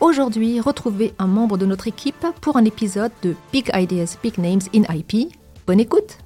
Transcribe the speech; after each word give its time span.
Aujourd'hui, 0.00 0.60
retrouvez 0.60 1.14
un 1.18 1.26
membre 1.26 1.56
de 1.56 1.66
notre 1.66 1.86
équipe 1.86 2.26
pour 2.40 2.56
un 2.56 2.64
épisode 2.64 3.12
de 3.22 3.34
Big 3.52 3.70
Ideas, 3.72 4.16
Big 4.22 4.38
Names 4.38 4.60
in 4.74 4.82
IP. 4.92 5.32
Bonne 5.66 5.80
écoute 5.80 6.18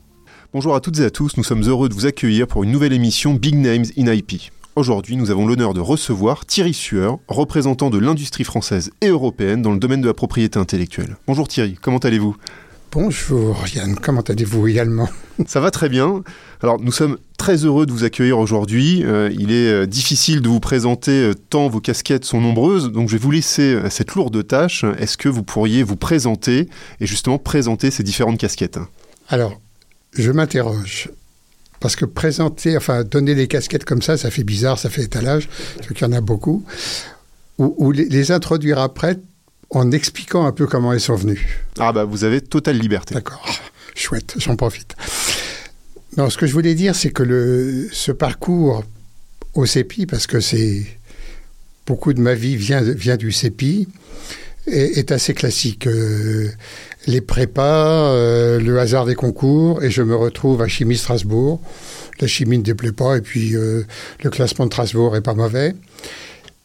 Bonjour 0.54 0.74
à 0.74 0.80
toutes 0.80 0.98
et 1.00 1.04
à 1.04 1.10
tous, 1.10 1.36
nous 1.36 1.44
sommes 1.44 1.62
heureux 1.62 1.90
de 1.90 1.94
vous 1.94 2.06
accueillir 2.06 2.46
pour 2.46 2.64
une 2.64 2.72
nouvelle 2.72 2.94
émission 2.94 3.34
Big 3.34 3.54
Names 3.54 3.84
in 3.98 4.10
IP. 4.12 4.50
Aujourd'hui, 4.74 5.16
nous 5.16 5.30
avons 5.30 5.46
l'honneur 5.46 5.74
de 5.74 5.80
recevoir 5.80 6.46
Thierry 6.46 6.72
Sueur, 6.72 7.18
représentant 7.28 7.90
de 7.90 7.98
l'industrie 7.98 8.44
française 8.44 8.90
et 9.02 9.08
européenne 9.08 9.60
dans 9.60 9.72
le 9.72 9.78
domaine 9.78 10.00
de 10.00 10.06
la 10.06 10.14
propriété 10.14 10.58
intellectuelle. 10.58 11.16
Bonjour 11.26 11.46
Thierry, 11.46 11.76
comment 11.80 11.98
allez-vous? 11.98 12.36
Bonjour 12.90 13.66
Yann, 13.74 13.96
comment 13.96 14.22
allez-vous 14.22 14.66
également? 14.66 15.10
Ça 15.46 15.60
va 15.60 15.70
très 15.70 15.90
bien. 15.90 16.22
Alors 16.62 16.80
nous 16.80 16.90
sommes 16.90 17.18
très 17.36 17.56
heureux 17.66 17.84
de 17.84 17.92
vous 17.92 18.04
accueillir 18.04 18.38
aujourd'hui. 18.38 19.04
Euh, 19.04 19.30
il 19.38 19.52
est 19.52 19.70
euh, 19.70 19.86
difficile 19.86 20.40
de 20.40 20.48
vous 20.48 20.58
présenter 20.58 21.12
euh, 21.12 21.34
tant 21.34 21.68
vos 21.68 21.80
casquettes 21.80 22.24
sont 22.24 22.40
nombreuses, 22.40 22.90
donc 22.90 23.10
je 23.10 23.16
vais 23.16 23.22
vous 23.22 23.30
laisser 23.30 23.78
cette 23.90 24.14
lourde 24.14 24.46
tâche. 24.46 24.84
Est-ce 24.98 25.18
que 25.18 25.28
vous 25.28 25.42
pourriez 25.42 25.82
vous 25.82 25.96
présenter 25.96 26.68
et 27.00 27.06
justement 27.06 27.38
présenter 27.38 27.90
ces 27.90 28.02
différentes 28.02 28.38
casquettes? 28.38 28.78
Alors, 29.28 29.60
je 30.14 30.32
m'interroge. 30.32 31.10
Parce 31.80 31.94
que 31.94 32.06
présenter, 32.06 32.76
enfin 32.76 33.04
donner 33.04 33.34
des 33.34 33.48
casquettes 33.48 33.84
comme 33.84 34.02
ça, 34.02 34.16
ça 34.16 34.30
fait 34.30 34.44
bizarre, 34.44 34.78
ça 34.78 34.88
fait 34.88 35.02
étalage, 35.02 35.48
parce 35.76 35.88
qu'il 35.88 36.06
y 36.06 36.10
en 36.10 36.12
a 36.12 36.22
beaucoup. 36.22 36.64
Ou, 37.58 37.74
ou 37.76 37.92
les, 37.92 38.06
les 38.06 38.32
introduire 38.32 38.78
après 38.78 39.18
en 39.70 39.90
expliquant 39.92 40.46
un 40.46 40.52
peu 40.52 40.66
comment 40.66 40.92
elles 40.92 41.00
sont 41.00 41.16
venues. 41.16 41.60
Ah 41.78 41.92
bah 41.92 42.04
vous 42.04 42.24
avez 42.24 42.40
totale 42.40 42.78
liberté. 42.78 43.14
D'accord, 43.14 43.46
chouette, 43.94 44.34
j'en 44.38 44.56
profite. 44.56 44.94
Non, 46.16 46.30
ce 46.30 46.38
que 46.38 46.46
je 46.46 46.52
voulais 46.52 46.74
dire, 46.74 46.96
c'est 46.96 47.10
que 47.10 47.22
le, 47.22 47.88
ce 47.92 48.12
parcours 48.12 48.84
au 49.54 49.66
CEPI, 49.66 50.06
parce 50.06 50.26
que 50.26 50.40
c'est 50.40 50.86
beaucoup 51.86 52.12
de 52.12 52.20
ma 52.20 52.34
vie 52.34 52.56
vient, 52.56 52.80
vient 52.82 53.16
du 53.16 53.30
CEPI, 53.30 53.88
est, 54.66 54.98
est 54.98 55.12
assez 55.12 55.34
classique. 55.34 55.86
Euh, 55.86 56.50
les 57.06 57.20
prépas, 57.20 58.12
euh, 58.12 58.60
le 58.60 58.78
hasard 58.78 59.06
des 59.06 59.14
concours, 59.14 59.82
et 59.82 59.90
je 59.90 60.02
me 60.02 60.14
retrouve 60.14 60.62
à 60.62 60.68
Chimie 60.68 60.96
Strasbourg. 60.96 61.60
La 62.20 62.26
chimie 62.26 62.58
ne 62.58 62.62
déplaît 62.62 62.92
pas, 62.92 63.16
et 63.16 63.20
puis 63.20 63.54
euh, 63.54 63.84
le 64.22 64.30
classement 64.30 64.66
de 64.66 64.72
Strasbourg 64.72 65.16
est 65.16 65.20
pas 65.20 65.34
mauvais. 65.34 65.74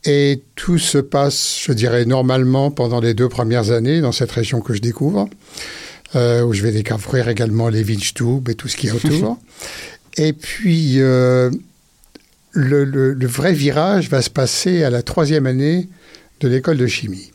Et 0.06 0.42
tout 0.56 0.80
se 0.80 0.98
passe, 0.98 1.59
je 1.66 1.72
dirais, 1.72 2.06
normalement 2.06 2.72
pendant 2.72 3.00
les 3.00 3.14
deux 3.14 3.30
premières 3.30 3.72
années 3.72 4.02
dans 4.02 4.12
cette 4.12 4.32
région 4.32 4.59
que 4.59 4.73
je 4.73 4.82
découvre, 4.82 5.30
euh, 6.16 6.44
où 6.44 6.54
je 6.54 6.62
vais 6.62 6.72
découvrir 6.72 7.30
également 7.30 7.70
les 7.70 7.84
Windstube 7.84 8.50
et 8.50 8.56
tout 8.56 8.68
ce 8.68 8.76
qu'il 8.76 8.90
y 8.90 8.92
a 8.92 8.96
autour. 8.96 9.38
et 10.18 10.34
puis, 10.34 10.96
euh, 10.98 11.50
le, 12.52 12.84
le, 12.84 13.14
le, 13.14 13.28
vrai 13.28 13.54
virage 13.54 14.09
va 14.09 14.22
se 14.22 14.30
passer 14.30 14.84
à 14.84 14.90
la 14.90 15.04
troisième 15.04 15.46
année 15.46 15.88
de 16.42 16.50
l'école 16.50 16.78
de 16.78 16.88
chimie. 16.88 17.31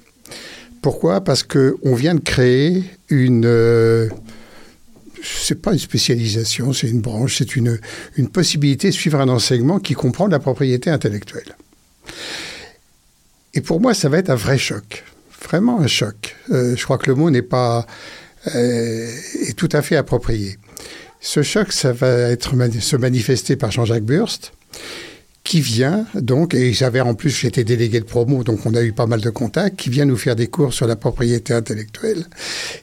Pourquoi? 0.83 1.23
Parce 1.23 1.43
qu'on 1.43 1.95
vient 1.95 2.15
de 2.15 2.21
créer 2.21 2.85
une... 3.09 3.47
Euh, 3.47 4.09
c'est 5.23 5.61
pas 5.61 5.73
une 5.73 5.79
spécialisation, 5.79 6.73
c'est 6.73 6.89
une 6.89 7.01
branche, 7.01 7.39
c'est 7.39 7.57
une, 7.57 7.81
une 8.17 8.28
possibilité 8.28 8.89
de 8.89 8.95
suivre 8.95 9.19
un 9.21 9.28
enseignement 9.28 9.81
qui 9.81 9.95
comprend 9.95 10.27
la 10.27 10.39
propriété 10.39 10.91
intellectuelle. 10.91 11.57
Et 13.54 13.60
pour 13.60 13.81
moi, 13.81 13.94
ça 13.94 14.09
va 14.09 14.19
être 14.19 14.31
un 14.31 14.34
vrai 14.36 14.59
choc, 14.59 15.04
vraiment 15.42 15.81
un 15.81 15.86
choc. 15.86 16.36
Euh, 16.50 16.76
je 16.76 16.84
crois 16.84 16.98
que 16.98 17.10
le 17.10 17.16
mot 17.16 17.31
n'est 17.31 17.42
pas 17.42 17.86
euh, 18.54 19.10
est 19.47 19.56
tout 19.56 19.69
à 19.72 19.82
fait 19.82 19.97
approprié. 19.97 20.59
Ce 21.20 21.42
choc, 21.42 21.72
ça 21.72 21.92
va 21.92 22.09
être 22.31 22.54
se 22.81 22.97
manifester 22.97 23.56
par 23.56 23.70
Jean-Jacques 23.70 24.04
Burst, 24.04 24.53
qui 25.42 25.60
vient 25.60 26.06
donc, 26.14 26.54
et 26.54 26.72
j'avais 26.72 27.00
en 27.00 27.14
plus, 27.14 27.31
j'étais 27.31 27.64
délégué 27.64 28.00
de 28.00 28.04
promo, 28.04 28.44
donc 28.44 28.66
on 28.66 28.75
a 28.75 28.82
eu 28.82 28.92
pas 28.92 29.06
mal 29.06 29.20
de 29.20 29.31
contacts, 29.31 29.76
qui 29.76 29.91
vient 29.91 30.04
nous 30.04 30.16
faire 30.16 30.36
des 30.36 30.47
cours 30.47 30.72
sur 30.72 30.86
la 30.86 30.94
propriété 30.94 31.54
intellectuelle. 31.54 32.26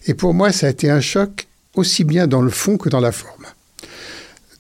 Et 0.07 0.13
pour 0.13 0.33
moi, 0.33 0.51
ça 0.51 0.67
a 0.67 0.69
été 0.69 0.89
un 0.89 0.99
choc 0.99 1.47
aussi 1.75 2.03
bien 2.03 2.27
dans 2.27 2.41
le 2.41 2.49
fond 2.49 2.77
que 2.77 2.89
dans 2.89 2.99
la 2.99 3.11
forme. 3.11 3.45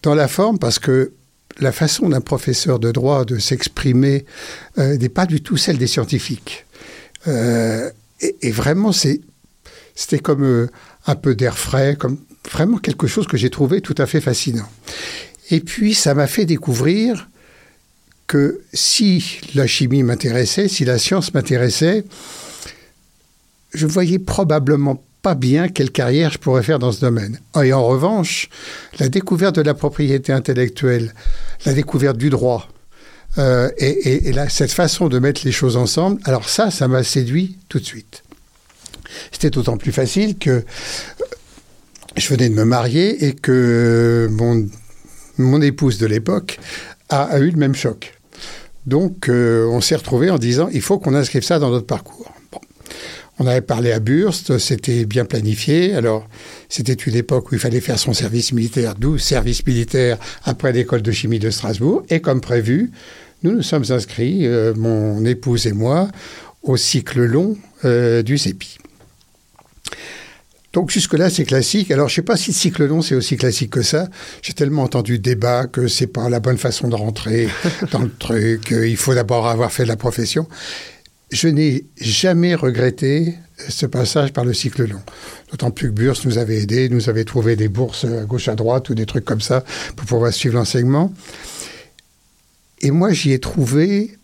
Dans 0.03 0.15
la 0.15 0.27
forme, 0.27 0.59
parce 0.59 0.79
que 0.79 1.11
la 1.59 1.71
façon 1.71 2.09
d'un 2.09 2.21
professeur 2.21 2.79
de 2.79 2.91
droit 2.91 3.25
de 3.25 3.39
s'exprimer 3.39 4.25
euh, 4.77 4.97
n'est 4.97 5.09
pas 5.09 5.25
du 5.25 5.41
tout 5.41 5.57
celle 5.57 5.77
des 5.77 5.87
scientifiques. 5.87 6.65
Euh, 7.27 7.89
et, 8.19 8.51
vraiment, 8.51 8.91
c'était 8.91 10.19
comme 10.19 10.43
euh, 10.43 10.67
un 11.05 11.15
peu 11.15 11.35
d'air 11.35 11.57
frais, 11.57 11.95
comme 11.97 12.17
vraiment 12.51 12.77
quelque 12.77 13.07
chose 13.07 13.27
que 13.27 13.37
j'ai 13.37 13.49
trouvé 13.49 13.81
tout 13.81 13.95
à 13.97 14.05
fait 14.05 14.21
fascinant. 14.21 14.69
Et 15.49 15.59
puis, 15.59 15.93
ça 15.93 16.13
m'a 16.13 16.27
fait 16.27 16.45
découvrir 16.45 17.29
que 18.27 18.61
si 18.73 19.39
la 19.53 19.67
chimie 19.67 20.03
m'intéressait, 20.03 20.67
si 20.67 20.85
la 20.85 20.97
science 20.97 21.33
m'intéressait, 21.33 22.03
je 23.73 23.85
voyais 23.85 24.19
probablement 24.19 25.03
pas 25.25 25.33
bien 25.33 25.69
quelle 25.69 25.89
carrière 25.89 26.31
je 26.31 26.37
pourrais 26.37 26.61
faire 26.61 26.77
dans 26.77 26.91
ce 26.91 27.01
domaine. 27.01 27.39
Et 27.59 27.73
en 27.73 27.83
revanche, 27.83 28.47
la 28.99 29.09
découverte 29.09 29.55
de 29.55 29.63
la 29.63 29.73
propriété 29.73 30.31
intellectuelle, 30.31 31.15
la 31.65 31.73
découverte 31.73 32.15
du 32.15 32.29
droit, 32.29 32.69
euh, 33.39 33.71
et, 33.79 34.29
et, 34.29 34.35
cette 34.49 34.71
façon 34.71 35.07
de 35.07 35.17
mettre 35.17 35.41
les 35.43 35.51
choses 35.51 35.77
ensemble, 35.77 36.21
alors 36.25 36.47
ça, 36.47 36.69
ça 36.69 36.87
m'a 36.87 37.01
séduit 37.01 37.57
tout 37.69 37.79
de 37.79 37.85
suite. 37.85 38.21
C'était 39.31 39.49
d'autant 39.49 39.77
plus 39.77 39.91
facile 39.91 40.37
que 40.37 40.63
je 42.15 42.29
venais 42.29 42.47
de 42.47 42.53
me 42.53 42.63
marier 42.63 43.25
et 43.25 43.33
que 43.33 44.29
mon, 44.29 44.67
mon 45.39 45.59
épouse 45.59 45.97
de 45.97 46.05
l'époque 46.05 46.59
a, 47.09 47.39
eu 47.39 47.49
le 47.49 47.57
même 47.57 47.73
choc. 47.73 48.13
Donc, 48.85 49.27
euh, 49.27 49.65
on 49.71 49.81
s'est 49.81 49.95
retrouvé 49.95 50.29
en 50.29 50.37
disant, 50.37 50.69
il 50.71 50.83
faut 50.83 50.99
qu'on 50.99 51.15
inscrive 51.15 51.41
ça 51.41 51.57
dans 51.57 51.71
notre 51.71 51.87
parcours. 51.87 52.31
On 53.37 53.47
avait 53.47 53.61
parlé 53.61 53.91
à 53.91 53.99
Burst, 53.99 54.57
c'était 54.59 55.05
bien 55.05 55.25
planifié. 55.25 55.93
Alors, 55.93 56.27
c'était 56.69 56.93
une 56.93 57.15
époque 57.15 57.51
où 57.51 57.55
il 57.55 57.59
fallait 57.59 57.81
faire 57.81 57.99
son 57.99 58.13
service 58.13 58.53
militaire, 58.53 58.95
12 58.95 59.21
service 59.21 59.65
militaire 59.65 60.17
après 60.45 60.71
l'école 60.71 61.01
de 61.01 61.11
chimie 61.11 61.39
de 61.39 61.49
Strasbourg. 61.49 62.03
Et 62.09 62.21
comme 62.21 62.39
prévu, 62.39 62.91
nous 63.43 63.51
nous 63.51 63.61
sommes 63.61 63.83
inscrits, 63.89 64.47
euh, 64.47 64.73
mon 64.75 65.25
épouse 65.25 65.67
et 65.67 65.73
moi, 65.73 66.07
au 66.63 66.77
cycle 66.77 67.23
long 67.25 67.57
euh, 67.83 68.23
du 68.23 68.37
CEPI. 68.37 68.77
Donc 70.71 70.89
jusque-là, 70.89 71.29
c'est 71.29 71.45
classique. 71.45 71.91
Alors, 71.91 72.07
je 72.07 72.13
ne 72.13 72.15
sais 72.15 72.21
pas 72.21 72.37
si 72.37 72.51
le 72.51 72.55
cycle 72.55 72.85
long, 72.85 73.01
c'est 73.01 73.15
aussi 73.15 73.37
classique 73.37 73.69
que 73.69 73.81
ça. 73.81 74.07
J'ai 74.41 74.53
tellement 74.53 74.83
entendu 74.83 75.19
débat 75.19 75.67
que 75.67 75.87
c'est 75.87 76.07
pas 76.07 76.29
la 76.29 76.39
bonne 76.39 76.57
façon 76.57 76.87
de 76.87 76.95
rentrer 76.95 77.49
dans 77.91 77.99
le 77.99 78.11
truc. 78.11 78.71
Il 78.71 78.97
faut 78.97 79.13
d'abord 79.13 79.47
avoir 79.47 79.71
fait 79.71 79.83
de 79.83 79.89
la 79.89 79.97
profession. 79.97 80.47
Je 81.31 81.47
n'ai 81.47 81.85
jamais 81.99 82.55
regretté 82.55 83.35
ce 83.57 83.85
passage 83.85 84.31
par 84.31 84.45
le 84.45 84.53
cycle 84.53 84.87
long. 84.87 85.01
D'autant 85.51 85.71
plus 85.71 85.89
que 85.89 85.93
Burs 85.93 86.19
nous 86.25 86.37
avait 86.37 86.61
aidés, 86.61 86.89
nous 86.89 87.09
avait 87.09 87.23
trouvé 87.23 87.55
des 87.55 87.67
bourses 87.67 88.05
à 88.05 88.25
gauche 88.25 88.47
à 88.47 88.55
droite 88.55 88.89
ou 88.89 88.95
des 88.95 89.05
trucs 89.05 89.25
comme 89.25 89.41
ça 89.41 89.63
pour 89.95 90.05
pouvoir 90.05 90.33
suivre 90.33 90.55
l'enseignement. 90.55 91.13
Et 92.81 92.91
moi, 92.91 93.11
j'y 93.11 93.31
ai 93.31 93.39
trouvé 93.39 94.17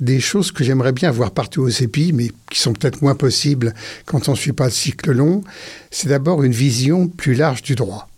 des 0.00 0.20
choses 0.20 0.50
que 0.50 0.64
j'aimerais 0.64 0.92
bien 0.92 1.10
voir 1.10 1.30
partout 1.30 1.62
au 1.62 1.70
CEPI, 1.70 2.12
mais 2.12 2.32
qui 2.50 2.58
sont 2.58 2.72
peut-être 2.72 3.02
moins 3.02 3.14
possibles 3.14 3.74
quand 4.04 4.28
on 4.28 4.32
ne 4.32 4.36
suit 4.36 4.52
pas 4.52 4.64
le 4.64 4.70
cycle 4.70 5.12
long. 5.12 5.44
C'est 5.90 6.08
d'abord 6.08 6.42
une 6.42 6.52
vision 6.52 7.08
plus 7.08 7.34
large 7.34 7.62
du 7.62 7.74
droit. 7.74 8.08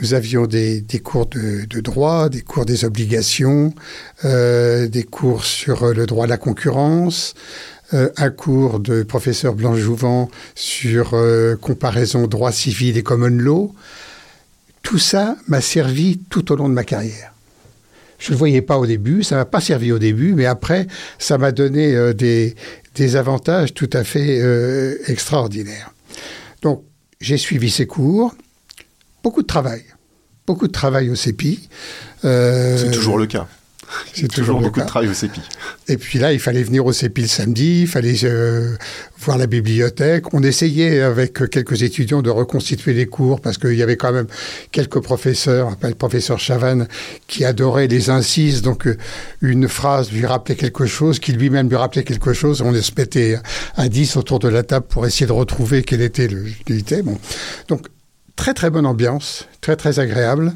Nous 0.00 0.14
avions 0.14 0.46
des, 0.46 0.82
cours 1.02 1.26
de, 1.26 1.66
de, 1.66 1.80
droit, 1.80 2.28
des 2.28 2.40
cours 2.40 2.64
des 2.64 2.84
obligations, 2.84 3.74
euh, 4.24 4.88
des 4.88 5.02
cours 5.02 5.44
sur 5.44 5.92
le 5.92 6.06
droit 6.06 6.24
à 6.24 6.28
la 6.28 6.38
concurrence, 6.38 7.34
euh, 7.92 8.08
un 8.16 8.30
cours 8.30 8.80
de 8.80 9.02
professeur 9.02 9.54
Blanche-Jouvent 9.54 10.28
sur 10.54 11.10
euh, 11.14 11.56
comparaison 11.56 12.26
droit 12.26 12.52
civil 12.52 12.96
et 12.96 13.02
common 13.02 13.28
law. 13.28 13.74
Tout 14.82 14.98
ça 14.98 15.36
m'a 15.48 15.60
servi 15.60 16.18
tout 16.30 16.50
au 16.52 16.56
long 16.56 16.68
de 16.68 16.74
ma 16.74 16.84
carrière. 16.84 17.34
Je 18.20 18.28
ne 18.28 18.34
le 18.34 18.38
voyais 18.38 18.60
pas 18.62 18.78
au 18.78 18.86
début, 18.86 19.22
ça 19.22 19.36
m'a 19.36 19.46
pas 19.46 19.60
servi 19.60 19.92
au 19.92 19.98
début, 19.98 20.34
mais 20.34 20.44
après, 20.44 20.86
ça 21.18 21.38
m'a 21.38 21.52
donné 21.52 21.94
euh, 21.96 22.12
des, 22.12 22.54
avantages 23.16 23.72
tout 23.72 23.88
à 23.94 24.04
fait 24.04 24.40
euh, 24.42 24.96
extraordinaires. 25.06 25.94
Donc, 26.60 26.84
j'ai 27.20 27.38
suivi 27.38 27.70
ces 27.70 27.86
cours, 27.86 28.34
beaucoup 29.22 29.42
de 29.42 29.46
travail, 29.46 29.84
beaucoup 30.46 30.66
de 30.66 30.72
travail 30.72 31.10
au 31.10 31.14
CEPI. 31.14 31.68
Euh, 32.24 32.76
C'est 32.76 32.90
toujours 32.90 33.18
le 33.18 33.26
cas. 33.26 33.46
C'est 34.14 34.28
toujours, 34.28 34.60
beaucoup 34.60 34.80
de 34.80 34.86
travail 34.86 35.08
au 35.08 35.14
CEPI. 35.14 35.40
Et 35.88 35.96
puis 35.96 36.18
là, 36.18 36.32
il 36.32 36.38
fallait 36.38 36.62
venir 36.62 36.84
au 36.86 36.92
CEPI 36.92 37.22
le 37.22 37.28
samedi, 37.28 37.80
il 37.82 37.86
fallait 37.86 38.24
euh, 38.24 38.76
voir 39.18 39.38
la 39.38 39.46
bibliothèque. 39.46 40.32
On 40.32 40.42
essayait 40.42 41.00
avec 41.00 41.50
quelques 41.50 41.82
étudiants 41.82 42.22
de 42.22 42.30
reconstituer 42.30 42.92
les 42.92 43.06
cours 43.06 43.40
parce 43.40 43.58
qu'il 43.58 43.74
y 43.74 43.82
avait 43.82 43.96
quand 43.96 44.12
même 44.12 44.26
quelques 44.70 45.00
professeurs, 45.00 45.76
le 45.82 45.94
professeur 45.94 46.38
Chavannes, 46.38 46.86
qui 47.26 47.44
adorait 47.44 47.88
les 47.88 48.10
incises. 48.10 48.62
Donc 48.62 48.86
euh, 48.86 48.96
une 49.40 49.68
phrase 49.68 50.12
lui 50.12 50.26
rappelait 50.26 50.56
quelque 50.56 50.86
chose, 50.86 51.18
qui 51.18 51.32
lui-même 51.32 51.68
lui 51.68 51.76
rappelait 51.76 52.04
quelque 52.04 52.32
chose. 52.32 52.62
On 52.62 52.72
se 52.74 52.92
mettait 52.96 53.38
à 53.76 53.88
10 53.88 54.16
autour 54.16 54.38
de 54.38 54.48
la 54.48 54.62
table 54.62 54.86
pour 54.88 55.06
essayer 55.06 55.26
de 55.26 55.32
retrouver 55.32 55.82
quel 55.82 56.00
était 56.00 56.28
le. 56.28 56.44
Bon. 57.02 57.18
Donc 57.68 57.86
très 58.36 58.54
très 58.54 58.70
bonne 58.70 58.86
ambiance, 58.86 59.46
très 59.60 59.76
très 59.76 59.98
agréable, 59.98 60.52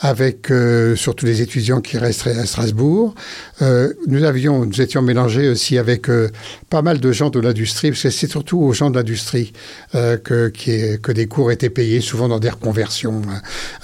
avec 0.00 0.50
euh, 0.50 0.96
surtout 0.96 1.26
les 1.26 1.42
étudiants 1.42 1.80
qui 1.80 1.98
resteraient 1.98 2.38
à 2.38 2.46
Strasbourg. 2.46 3.14
Euh, 3.60 3.92
nous 4.06 4.24
avions, 4.24 4.64
nous 4.64 4.80
étions 4.80 5.02
mélangés 5.02 5.48
aussi 5.48 5.76
avec 5.76 6.08
euh, 6.08 6.30
pas 6.70 6.80
mal 6.80 7.00
de 7.00 7.12
gens 7.12 7.28
de 7.28 7.38
l'industrie, 7.38 7.90
parce 7.90 8.02
que 8.02 8.10
c'est 8.10 8.26
surtout 8.26 8.58
aux 8.60 8.72
gens 8.72 8.90
de 8.90 8.96
l'industrie 8.96 9.52
que, 9.92 10.48
que 10.48 11.12
des 11.12 11.26
cours 11.26 11.52
étaient 11.52 11.70
payés, 11.70 12.00
souvent 12.00 12.28
dans 12.28 12.38
des 12.38 12.48
reconversions. 12.48 13.22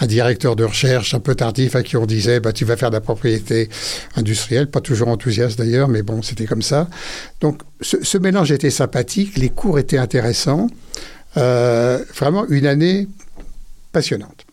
Un, 0.00 0.06
directeur 0.06 0.56
de 0.56 0.64
recherche 0.64 1.14
un 1.14 1.20
peu 1.20 1.34
tardif 1.34 1.76
à 1.76 1.82
qui 1.82 1.96
on 1.96 2.06
disait, 2.06 2.40
bah, 2.40 2.52
tu 2.52 2.64
vas 2.64 2.76
faire 2.76 2.90
de 2.90 2.94
la 2.94 3.00
propriété 3.00 3.68
industrielle, 4.14 4.68
pas 4.68 4.80
toujours 4.80 5.08
enthousiaste 5.08 5.58
d'ailleurs, 5.58 5.88
mais 5.88 6.02
bon, 6.02 6.22
c'était 6.22 6.46
comme 6.46 6.62
ça. 6.62 6.88
Donc 7.40 7.60
ce, 7.80 8.18
mélange 8.18 8.52
était 8.52 8.70
sympathique, 8.70 9.36
les 9.36 9.50
cours 9.50 9.78
étaient 9.78 9.98
intéressants. 9.98 10.68
Vraiment 11.34 12.46
une 12.48 12.66
année 12.66 13.08
passionnante. 14.00 14.44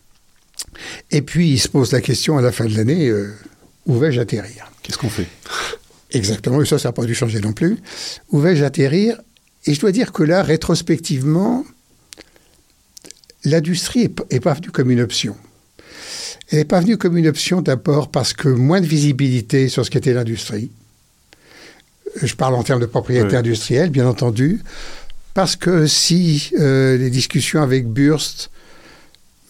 Et 1.10 1.20
puis, 1.20 1.50
il 1.50 1.58
se 1.58 1.68
pose 1.68 1.92
la 1.92 2.00
question 2.00 2.38
à 2.38 2.42
la 2.42 2.50
fin 2.50 2.64
de 2.64 2.74
l'année, 2.76 3.08
euh, 3.08 3.30
où 3.84 3.98
vais-je 3.98 4.18
atterrir? 4.20 4.72
Qu'est-ce 4.82 4.96
qu'on 4.96 5.10
fait? 5.10 5.28
Exactement, 6.12 6.62
et 6.62 6.66
ça, 6.66 6.78
ça 6.78 6.88
n'a 6.88 6.92
pas 6.92 7.04
dû 7.04 7.14
changer 7.14 7.40
non 7.40 7.52
plus. 7.52 7.76
Où 8.30 8.38
vais-je 8.40 8.64
atterrir? 8.64 9.20
Et 9.66 9.74
je 9.74 9.80
dois 9.80 9.92
dire 9.92 10.12
que 10.12 10.22
là, 10.22 10.42
rétrospectivement, 10.42 11.64
l'industrie 13.44 14.08
n'est 14.32 14.40
pas 14.40 14.54
venue 14.54 14.70
comme 14.70 14.90
une 14.90 15.00
option. 15.00 15.36
Elle 16.50 16.58
n'est 16.58 16.64
pas 16.64 16.80
venue 16.80 16.96
comme 16.96 17.16
une 17.18 17.26
option 17.26 17.60
d'abord 17.60 18.10
parce 18.10 18.32
que 18.32 18.48
moins 18.48 18.80
de 18.80 18.86
visibilité 18.86 19.68
sur 19.68 19.84
ce 19.84 19.90
qu'était 19.90 20.14
l'industrie. 20.14 20.70
Je 22.22 22.34
parle 22.34 22.54
en 22.54 22.62
termes 22.62 22.80
de 22.80 22.86
propriété 22.86 23.28
Oui. 23.28 23.36
industrielle, 23.36 23.90
bien 23.90 24.06
entendu. 24.06 24.62
Parce 25.34 25.56
que 25.56 25.86
si 25.86 26.50
euh, 26.58 26.96
les 26.96 27.10
discussions 27.10 27.60
avec 27.60 27.88
Burst 27.88 28.50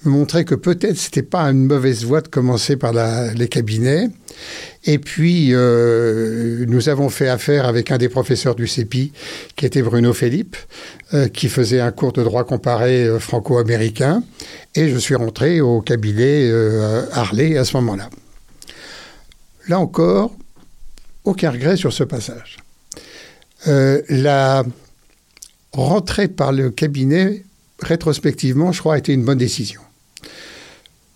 montraient 0.05 0.45
que 0.45 0.55
peut-être 0.55 0.97
c'était 0.97 1.23
pas 1.23 1.43
une 1.43 1.67
mauvaise 1.67 2.05
voie 2.05 2.21
de 2.21 2.29
commencer 2.29 2.77
par 2.77 2.93
la- 2.93 3.33
les 3.35 3.49
cabinets, 3.49 4.09
et 4.85 4.99
puis, 4.99 5.51
euh, 5.53 6.65
nous 6.69 6.89
avons 6.89 7.09
fait 7.09 7.29
affaire 7.29 7.67
avec 7.67 7.91
un 7.91 7.99
des 7.99 8.09
professeurs 8.09 8.55
du 8.55 8.67
CEPI, 8.67 9.13
qui 9.57 9.65
était 9.65 9.81
Bruno 9.83 10.13
Philippe, 10.13 10.57
euh, 11.15 11.29
qui 11.29 11.49
faisait 11.49 11.81
un 11.81 11.93
cours 11.93 12.13
de 12.13 12.23
droit 12.23 12.45
comparé 12.45 13.05
euh, 13.05 13.19
franco-américain. 13.19 14.23
Et 14.75 14.89
je 14.91 14.99
suis 14.99 15.15
rentré 15.15 15.61
au 15.61 15.81
cabinet 15.81 16.51
Harley 17.13 17.57
à 17.57 17.65
ce 17.65 17.77
moment-là. 17.77 18.11
Là 19.69 19.79
encore, 19.79 20.35
aucun 21.25 21.51
regret 21.53 21.77
sur 21.77 21.93
ce 21.93 22.05
passage. 22.05 22.59
La 23.67 24.65
rentrée 25.73 26.29
par 26.29 26.53
le 26.53 26.71
cabinet, 26.71 27.45
rétrospectivement, 27.81 28.73
je 28.73 28.81
crois, 28.81 28.97
a 28.97 28.99
été 28.99 29.13
une 29.15 29.25
bonne 29.25 29.39
décision. 29.39 29.81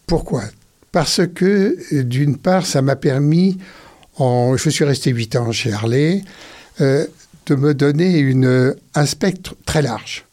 Pourquoi? 0.06 0.44
Parce 0.92 1.20
que, 1.34 1.76
euh, 1.92 2.02
d'une 2.02 2.36
part, 2.36 2.66
ça 2.66 2.82
m'a 2.82 2.96
permis, 2.96 3.58
en, 4.16 4.56
je 4.56 4.70
suis 4.70 4.84
resté 4.84 5.10
huit 5.10 5.36
ans 5.36 5.52
chez 5.52 5.72
Harley, 5.72 6.22
euh, 6.80 7.06
de 7.46 7.54
me 7.54 7.74
donner 7.74 8.18
une, 8.18 8.74
un 8.94 9.06
spectre 9.06 9.54
très 9.66 9.82
large. 9.82 10.24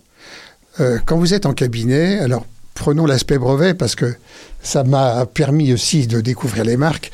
Euh, 0.80 1.00
quand 1.06 1.18
vous 1.18 1.34
êtes 1.34 1.46
en 1.46 1.54
cabinet, 1.54 2.20
alors 2.20 2.46
prenons 2.74 3.06
l'aspect 3.06 3.38
brevet 3.38 3.74
parce 3.74 3.96
que 3.96 4.16
ça 4.62 4.84
m'a 4.84 5.26
permis 5.26 5.72
aussi 5.72 6.08
de 6.08 6.20
découvrir 6.20 6.66
les 6.66 6.78
marques. 6.78 7.12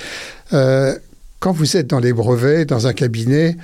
Quand 0.49 1.51
vous 1.53 1.77
êtes 1.77 1.87
dans 1.87 1.99
les 1.99 2.13
brevets, 2.13 2.65
dans 2.65 2.87
un 2.87 2.93
cabinet, 2.93 3.57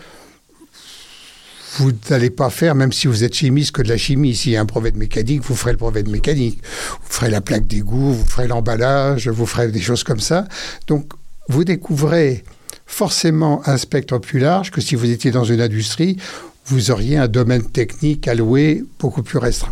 vous 1.75 1.91
n'allez 2.09 2.29
pas 2.29 2.49
faire, 2.49 2.75
même 2.75 2.91
si 2.91 3.07
vous 3.07 3.23
êtes 3.23 3.35
chimiste, 3.35 3.71
que 3.71 3.81
de 3.81 3.89
la 3.89 3.97
chimie. 3.97 4.35
S'il 4.35 4.53
y 4.53 4.57
a 4.57 4.61
un 4.61 4.65
brevet 4.65 4.91
de 4.91 4.97
mécanique, 4.97 5.43
vous 5.43 5.55
ferez 5.55 5.71
le 5.71 5.77
brevet 5.77 6.03
de 6.03 6.09
mécanique. 6.09 6.61
Vous 6.63 7.09
ferez 7.09 7.29
la 7.29 7.41
plaque 7.41 7.67
d'égout, 7.67 8.13
vous 8.13 8.25
ferez 8.25 8.47
l'emballage, 8.47 9.27
vous 9.27 9.45
ferez 9.45 9.67
des 9.69 9.81
choses 9.81 10.03
comme 10.03 10.19
ça. 10.19 10.47
Donc, 10.87 11.11
vous 11.49 11.63
découvrez 11.63 12.43
forcément 12.85 13.61
un 13.67 13.77
spectre 13.77 14.17
plus 14.17 14.39
large 14.39 14.71
que 14.71 14.81
si 14.81 14.95
vous 14.95 15.09
étiez 15.09 15.31
dans 15.31 15.43
une 15.43 15.61
industrie, 15.61 16.17
vous 16.65 16.91
auriez 16.91 17.17
un 17.17 17.27
domaine 17.27 17.63
technique 17.63 18.27
alloué 18.27 18.83
beaucoup 18.99 19.23
plus 19.23 19.37
restreint. 19.37 19.71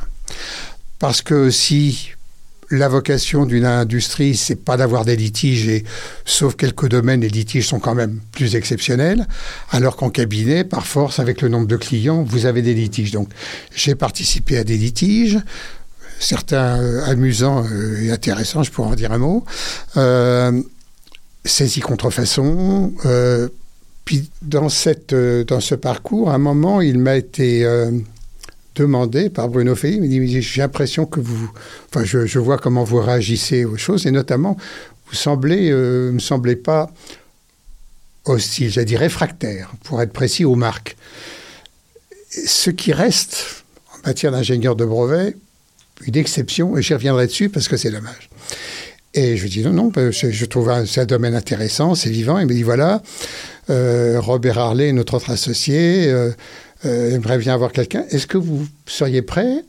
Parce 0.99 1.21
que 1.21 1.49
si 1.49 2.14
la 2.71 2.87
vocation 2.87 3.45
d'une 3.45 3.65
industrie, 3.65 4.35
c'est 4.35 4.55
pas 4.55 4.77
d'avoir 4.77 5.05
des 5.05 5.15
litiges, 5.15 5.67
et 5.67 5.83
sauf 6.25 6.55
quelques 6.55 6.87
domaines, 6.87 7.21
les 7.21 7.29
litiges 7.29 7.67
sont 7.67 7.79
quand 7.79 7.95
même 7.95 8.19
plus 8.31 8.55
exceptionnels, 8.55 9.27
alors 9.71 9.95
qu'en 9.95 10.09
cabinet, 10.09 10.63
par 10.63 10.87
force, 10.87 11.19
avec 11.19 11.41
le 11.41 11.49
nombre 11.49 11.67
de 11.67 11.77
clients, 11.77 12.23
vous 12.23 12.45
avez 12.45 12.61
des 12.61 12.73
litiges. 12.73 13.11
Donc, 13.11 13.29
j'ai 13.75 13.95
participé 13.95 14.57
à 14.57 14.63
des 14.63 14.77
litiges, 14.77 15.39
certains 16.19 16.81
euh, 16.81 17.05
amusants 17.05 17.65
euh, 17.71 18.01
et 18.01 18.11
intéressants, 18.11 18.63
je 18.63 18.71
pourrais 18.71 18.89
en 18.89 18.95
dire 18.95 19.11
un 19.11 19.17
mot, 19.17 19.45
euh, 19.97 20.61
saisie 21.43 21.81
contrefaçon. 21.81 22.93
Euh, 23.05 23.49
puis, 24.05 24.29
dans, 24.41 24.69
cette, 24.69 25.15
dans 25.15 25.59
ce 25.59 25.75
parcours, 25.75 26.29
à 26.29 26.35
un 26.35 26.39
moment, 26.39 26.81
il 26.81 26.99
m'a 26.99 27.15
été 27.15 27.65
demandé 28.75 29.29
par 29.29 29.49
Bruno 29.49 29.75
Félix, 29.75 30.05
il 30.05 30.21
me 30.21 30.27
dit, 30.27 30.41
j'ai 30.41 30.61
l'impression 30.61 31.05
que 31.05 31.19
vous, 31.19 31.51
enfin, 31.89 32.03
je, 32.03 32.39
vois 32.39 32.57
comment 32.57 32.83
vous 32.83 33.01
réagissez 33.01 33.65
aux 33.65 33.77
choses, 33.77 34.05
et 34.05 34.11
notamment, 34.11 34.57
vous 35.07 35.15
semblez, 35.15 35.71
euh, 35.71 36.11
me 36.11 36.19
semblez 36.19 36.55
pas 36.55 36.91
hostile, 38.25 38.69
j'ai 38.69 38.85
dit 38.85 38.97
réfractaire, 38.97 39.71
pour 39.83 40.01
être 40.01 40.13
précis, 40.13 40.45
aux 40.45 40.55
marques. 40.55 40.97
Ce 42.29 42.69
qui 42.69 42.91
reste, 42.91 43.63
en 43.93 44.07
matière 44.07 44.31
d'ingénieur 44.31 44.75
de 44.75 44.85
brevet, 44.85 45.35
une 46.05 46.17
exception, 46.17 46.77
et 46.77 46.81
j'y 46.81 46.93
reviendrai 46.93 47.27
dessus 47.27 47.49
parce 47.49 47.67
que 47.67 47.77
c'est 47.77 47.91
dommage. 47.91 48.29
Et 49.13 49.37
je 49.37 49.47
dis 49.47 49.63
non, 49.63 49.71
non, 49.71 49.91
je, 49.95 50.45
trouve 50.45 50.69
c'est 50.85 51.01
un 51.01 51.05
domaine 51.05 51.35
intéressant, 51.35 51.95
c'est 51.95 52.09
vivant. 52.09 52.37
Il 52.37 52.47
me 52.47 52.53
dit 52.53 52.63
voilà, 52.63 53.01
euh, 53.69 54.19
Robert 54.19 54.57
Harley, 54.57 54.91
notre 54.91 55.13
autre 55.13 55.29
associé, 55.29 56.07
euh, 56.07 56.31
aimerait 56.85 57.37
bien 57.37 57.53
avoir 57.53 57.71
quelqu'un. 57.71 58.05
Est-ce 58.09 58.27
que 58.27 58.37
vous 58.37 58.67
seriez 58.85 59.21
prêt 59.21 59.63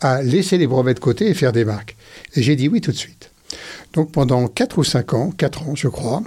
à 0.00 0.22
laisser 0.22 0.58
les 0.58 0.66
brevets 0.66 0.94
de 0.94 1.00
côté 1.00 1.28
et 1.28 1.34
faire 1.34 1.52
des 1.52 1.64
marques? 1.64 1.96
Et 2.34 2.42
j'ai 2.42 2.56
dit 2.56 2.68
oui 2.68 2.80
tout 2.80 2.92
de 2.92 2.96
suite. 2.96 3.30
Donc 3.92 4.12
pendant 4.12 4.48
4 4.48 4.78
ou 4.78 4.84
5 4.84 5.14
ans, 5.14 5.30
4 5.30 5.68
ans 5.68 5.74
je 5.74 5.88
crois, 5.88 6.22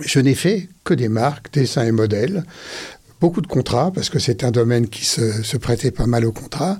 je 0.00 0.20
n'ai 0.20 0.34
fait 0.34 0.68
que 0.84 0.94
des 0.94 1.08
marques, 1.08 1.52
dessins 1.52 1.84
et 1.84 1.92
modèles, 1.92 2.44
beaucoup 3.20 3.40
de 3.40 3.46
contrats, 3.46 3.92
parce 3.92 4.10
que 4.10 4.18
c'est 4.18 4.44
un 4.44 4.50
domaine 4.50 4.88
qui 4.88 5.04
se, 5.04 5.42
se 5.42 5.56
prêtait 5.56 5.90
pas 5.90 6.06
mal 6.06 6.24
aux 6.24 6.32
contrats. 6.32 6.78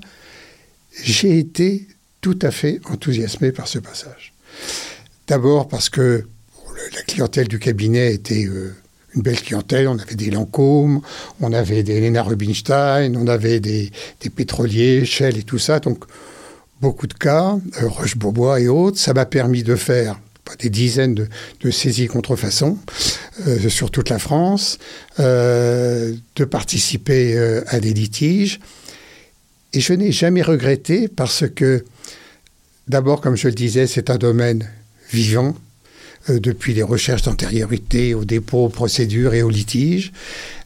J'ai 1.03 1.39
été 1.39 1.87
tout 2.21 2.37
à 2.41 2.51
fait 2.51 2.79
enthousiasmé 2.85 3.51
par 3.51 3.67
ce 3.67 3.79
passage. 3.79 4.33
D'abord 5.27 5.67
parce 5.67 5.89
que 5.89 6.25
la 6.93 7.01
clientèle 7.03 7.47
du 7.47 7.59
cabinet 7.59 8.13
était 8.13 8.45
euh, 8.45 8.75
une 9.15 9.21
belle 9.21 9.41
clientèle. 9.41 9.87
On 9.87 9.97
avait 9.97 10.15
des 10.15 10.31
Lancôme, 10.31 11.01
on 11.41 11.53
avait 11.53 11.83
des 11.83 11.99
Lena 11.99 12.23
Rubinstein, 12.23 13.15
on 13.15 13.27
avait 13.27 13.59
des, 13.59 13.91
des, 14.21 14.29
pétroliers, 14.29 15.05
Shell 15.05 15.37
et 15.37 15.43
tout 15.43 15.59
ça. 15.59 15.79
Donc, 15.79 16.05
beaucoup 16.81 17.07
de 17.07 17.13
cas, 17.13 17.57
euh, 17.81 17.87
Roche-Beaubois 17.87 18.59
et 18.59 18.67
autres. 18.67 18.99
Ça 18.99 19.13
m'a 19.13 19.25
permis 19.25 19.63
de 19.63 19.75
faire 19.75 20.19
pas 20.43 20.55
des 20.55 20.69
dizaines 20.69 21.15
de, 21.61 21.71
saisies 21.71 22.07
contrefaçon 22.07 22.77
euh, 23.47 23.69
sur 23.69 23.89
toute 23.89 24.09
la 24.09 24.19
France, 24.19 24.77
euh, 25.21 26.13
de 26.35 26.43
participer 26.43 27.37
à 27.67 27.79
des 27.79 27.93
litiges. 27.93 28.59
Et 29.71 29.79
je 29.79 29.93
n'ai 29.93 30.11
jamais 30.11 30.41
regretté 30.41 31.07
parce 31.07 31.45
que, 31.47 31.85
d'abord, 32.89 33.21
comme 33.21 33.37
je 33.37 33.47
le 33.47 33.53
disais, 33.53 33.87
c'est 33.87 34.09
un 34.09 34.17
domaine 34.17 34.69
vivant, 35.09 35.55
depuis 36.29 36.73
les 36.73 36.83
recherches 36.83 37.23
d'antériorité, 37.23 38.13
au 38.13 38.25
dépôt, 38.25 38.65
aux 38.65 38.69
procédures 38.69 39.33
et 39.33 39.41
aux 39.41 39.49
litiges. 39.49 40.11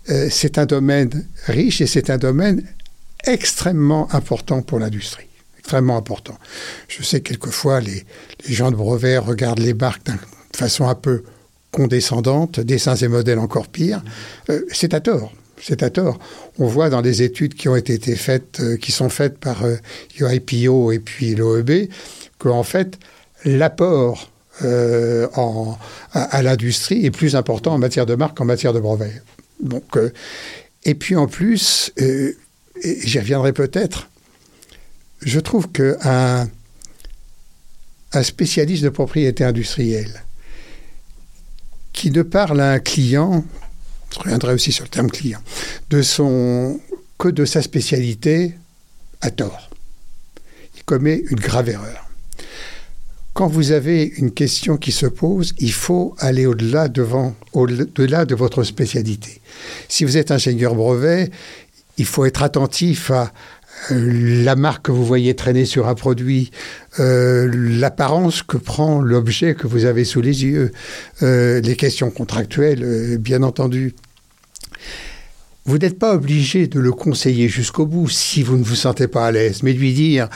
Euh, 0.10 0.28
c'est 0.30 0.58
un 0.58 0.66
domaine 0.66 1.26
riche 1.48 1.82
et 1.82 1.88
c'est 1.88 2.10
un 2.10 2.18
domaine 2.18 2.64
extrêmement 3.26 4.14
important 4.14 4.62
pour 4.62 4.80
l'industrie. 4.80 5.28
Extrêmement 5.60 5.98
important. 5.98 6.38
Je 6.88 7.04
sais 7.04 7.20
que 7.20 7.30
quelquefois 7.30 7.82
les, 7.82 8.06
gens 8.48 8.72
de 8.72 8.76
brevet 8.76 9.18
regardent 9.18 9.60
les 9.60 9.74
marques 9.74 10.06
de 10.06 10.58
façon 10.58 10.88
un 10.88 10.96
peu 10.96 11.24
condescendante, 11.72 12.60
dessins 12.60 12.96
et 12.96 13.08
modèles 13.08 13.40
encore 13.40 13.68
pire. 13.68 14.02
Euh, 14.50 14.62
c'est 14.72 14.94
à 14.94 15.02
tort. 15.02 15.34
C'est 15.62 15.84
à 15.84 15.90
tort. 15.90 16.20
On 16.60 16.68
voit 16.68 16.90
dans 16.90 17.02
les 17.02 17.24
études 17.24 17.56
qui 17.56 17.68
ont 17.68 17.76
été 17.76 17.98
faites, 18.16 18.60
euh, 18.62 18.78
qui 18.78 18.92
sont 18.92 19.10
faites 19.10 19.38
par 19.38 19.64
euh, 19.66 19.76
UIPO 20.20 20.92
et 20.92 21.00
puis 21.00 21.36
l'OEB, 21.36 21.90
qu'en 22.38 22.64
fait, 22.64 22.98
l'apport 23.44 24.32
euh, 24.64 25.28
à, 26.14 26.42
l'industrie 26.42 27.06
et 27.06 27.12
plus 27.12 27.36
important 27.36 27.74
en 27.74 27.78
matière 27.78 28.06
de 28.06 28.16
marque 28.16 28.38
qu'en 28.38 28.46
matière 28.46 28.74
de 28.74 28.80
brevet. 28.80 29.22
Donc, 29.62 29.98
euh, 29.98 30.12
et 30.84 30.96
puis 30.96 31.16
en 31.16 31.28
plus, 31.28 31.92
euh, 32.02 32.34
j'y 32.84 33.20
reviendrai 33.20 33.54
peut-être, 33.54 34.10
je 35.22 35.40
trouve 35.40 35.70
qu'un 35.70 36.50
un 38.14 38.24
spécialiste 38.24 38.84
de 38.84 38.90
propriété 38.90 39.44
industrielle 39.44 40.24
qui 41.94 42.10
ne 42.10 42.22
parle 42.22 42.62
à 42.62 42.72
un 42.72 42.80
client, 42.80 43.44
je 44.12 44.20
reviendrai 44.20 44.54
aussi 44.54 44.72
sur 44.72 44.86
le 44.86 44.90
terme 44.90 45.12
client, 45.12 45.42
de 45.90 46.02
son, 46.02 46.80
que 47.20 47.28
de 47.28 47.46
sa 47.46 47.62
spécialité, 47.62 48.56
a 49.22 49.30
tort. 49.30 49.70
Il 50.76 50.84
commet 50.84 51.24
une 51.30 51.40
grave 51.40 51.70
erreur 51.70 52.07
quand 53.38 53.48
vous 53.48 53.72
avez 53.72 54.04
une 54.18 54.32
question 54.32 54.78
qui 54.78 54.92
se 54.92 55.06
pose, 55.06 55.54
il 55.60 55.72
faut 55.72 56.16
aller 56.18 56.48
au-delà 56.48 56.88
devant, 56.88 57.36
au-delà 57.54 58.26
de 58.26 58.34
votre 58.34 58.64
spécialité. 58.64 59.42
Si 59.88 60.06
vous 60.06 60.18
êtes 60.18 60.32
ingénieur 60.32 60.74
brevet, 60.74 61.30
il 62.00 62.06
faut 62.06 62.26
être 62.26 62.42
attentif 62.42 63.12
à 63.12 63.32
euh, 63.92 64.44
la 64.44 64.56
marque 64.56 64.88
que 64.88 64.92
vous 64.92 65.06
voyez 65.06 65.36
traîner 65.36 65.66
sur 65.66 65.88
un 65.88 65.94
produit, 65.94 66.50
euh, 67.00 67.48
l'apparence 67.54 68.42
que 68.42 68.58
prend 68.58 69.02
l'objet 69.02 69.54
que 69.54 69.68
vous 69.68 69.86
avez 69.86 70.04
sous 70.04 70.22
les 70.22 70.44
yeux, 70.44 70.72
euh, 71.22 71.62
les 71.62 71.76
questions 71.76 72.10
contractuelles, 72.10 73.20
bien 73.20 73.44
entendu. 73.44 73.94
Vous 75.66 75.78
n'êtes 75.78 76.00
pas 76.00 76.16
obligé 76.16 76.66
de 76.66 76.80
le 76.80 76.92
conseiller 76.92 77.50
jusqu'au 77.50 77.86
bout 77.86 78.10
si 78.10 78.42
vous 78.42 78.58
ne 78.58 78.64
vous 78.64 78.74
sentez 78.74 79.08
pas 79.08 79.28
à 79.28 79.32
l'aise, 79.32 79.62
mais 79.62 79.74
lui 79.74 79.94
dire 79.94 80.28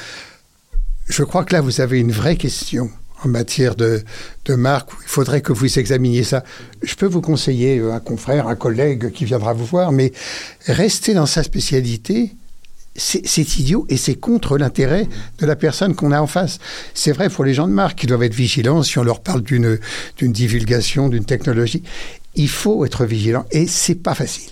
je 1.12 1.24
crois 1.24 1.44
que 1.44 1.54
là, 1.54 1.62
vous 1.62 1.82
avez 1.82 2.00
une 2.00 2.12
vraie 2.12 2.38
question 2.38 2.90
en 3.24 3.28
matière 3.28 3.76
de, 3.76 4.04
marque. 4.50 4.90
Il 5.04 5.10
faudrait 5.10 5.42
que 5.42 5.54
vous 5.54 5.78
examiniez 5.78 6.24
ça. 6.24 6.44
Je 6.82 6.96
peux 6.96 7.06
vous 7.06 7.22
conseiller 7.22 7.80
euh, 7.80 7.94
un 7.94 8.00
confrère, 8.00 8.48
un 8.48 8.56
collègue 8.56 9.12
qui 9.12 9.26
viendra 9.26 9.54
vous 9.54 9.66
voir, 9.66 9.92
mais 9.92 10.12
rester 10.66 11.14
dans 11.14 11.26
sa 11.26 11.44
spécialité, 11.44 12.34
c'est 12.96 13.58
idiot 13.58 13.86
et 13.90 13.96
c'est 13.96 14.16
contre 14.16 14.58
l'intérêt 14.58 15.08
de 15.40 15.46
la 15.46 15.56
personne 15.56 15.96
qu'on 15.96 16.12
a 16.12 16.22
en 16.22 16.28
face. 16.28 16.60
C'est 16.94 17.12
vrai 17.12 17.30
pour 17.30 17.46
les 17.46 17.54
gens 17.54 17.68
de 17.68 17.74
marque 17.74 18.00
qui 18.00 18.08
doivent 18.08 18.24
être 18.24 18.34
vigilants 18.34 18.84
si 18.84 18.98
on 18.98 19.04
leur 19.04 19.22
parle 19.22 19.44
d'une 19.44 19.80
divulgation, 20.20 21.08
d'une 21.08 21.26
technologie. 21.26 21.84
Il 22.36 22.50
faut 22.50 22.86
être 22.86 23.06
vigilant 23.06 23.46
et 23.52 23.68
c'est 23.68 23.96
pas 23.96 24.16
facile. 24.16 24.52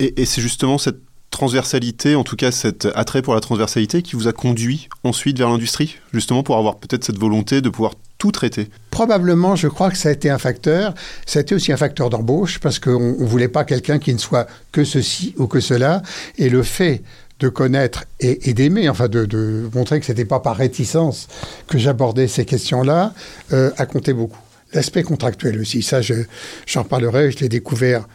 Et 0.00 0.24
c'est 0.24 0.40
justement 0.40 0.78
cette 0.78 1.07
transversalité, 1.30 2.14
en 2.14 2.24
tout 2.24 2.36
cas 2.36 2.50
cet 2.50 2.86
attrait 2.94 3.22
pour 3.22 3.34
la 3.34 3.40
transversalité 3.40 4.02
qui 4.02 4.16
vous 4.16 4.28
a 4.28 4.32
conduit 4.32 4.88
ensuite 5.04 5.38
vers 5.38 5.48
l'industrie, 5.48 5.98
justement 6.12 6.42
pour 6.42 6.56
avoir 6.56 6.76
peut-être 6.76 7.04
cette 7.04 7.18
volonté 7.18 7.60
de 7.60 7.68
pouvoir 7.68 7.94
tout 8.18 8.32
traiter? 8.32 8.68
Probablement, 8.90 9.56
je 9.56 9.68
crois 9.68 9.90
que 9.90 9.96
ça 9.96 10.08
a 10.08 10.12
été 10.12 10.28
un 10.28 10.38
facteur. 10.38 10.94
Ça 11.24 11.38
a 11.38 11.42
été 11.42 11.54
aussi 11.54 11.72
un 11.72 11.76
facteur 11.76 12.10
d'embauche 12.10 12.58
parce 12.58 12.78
qu'on 12.80 13.16
ne 13.18 13.24
voulait 13.24 13.48
pas 13.48 13.64
quelqu'un 13.64 13.98
qui 13.98 14.12
ne 14.12 14.18
soit 14.18 14.48
que 14.72 14.84
ceci 14.84 15.34
ou 15.38 15.46
que 15.46 15.60
cela. 15.60 16.02
Et 16.36 16.48
le 16.48 16.64
fait 16.64 17.02
de 17.38 17.48
connaître 17.48 18.04
et, 18.18 18.52
d'aimer, 18.52 18.88
enfin 18.88 19.06
de, 19.06 19.70
montrer 19.72 20.00
que 20.00 20.06
ce 20.06 20.10
n'était 20.12 20.24
pas 20.24 20.40
par 20.40 20.56
réticence 20.56 21.28
que 21.68 21.78
j'abordais 21.78 22.26
ces 22.26 22.44
questions-là, 22.44 23.14
euh, 23.52 23.70
a 23.76 23.86
compté 23.86 24.12
beaucoup. 24.12 24.40
L'aspect 24.72 25.04
contractuel 25.04 25.60
aussi, 25.60 25.82
ça 25.82 26.00
j'en 26.02 26.84
parlerai, 26.84 27.30
je 27.30 27.38
l'ai 27.38 27.48
découvert 27.48 28.06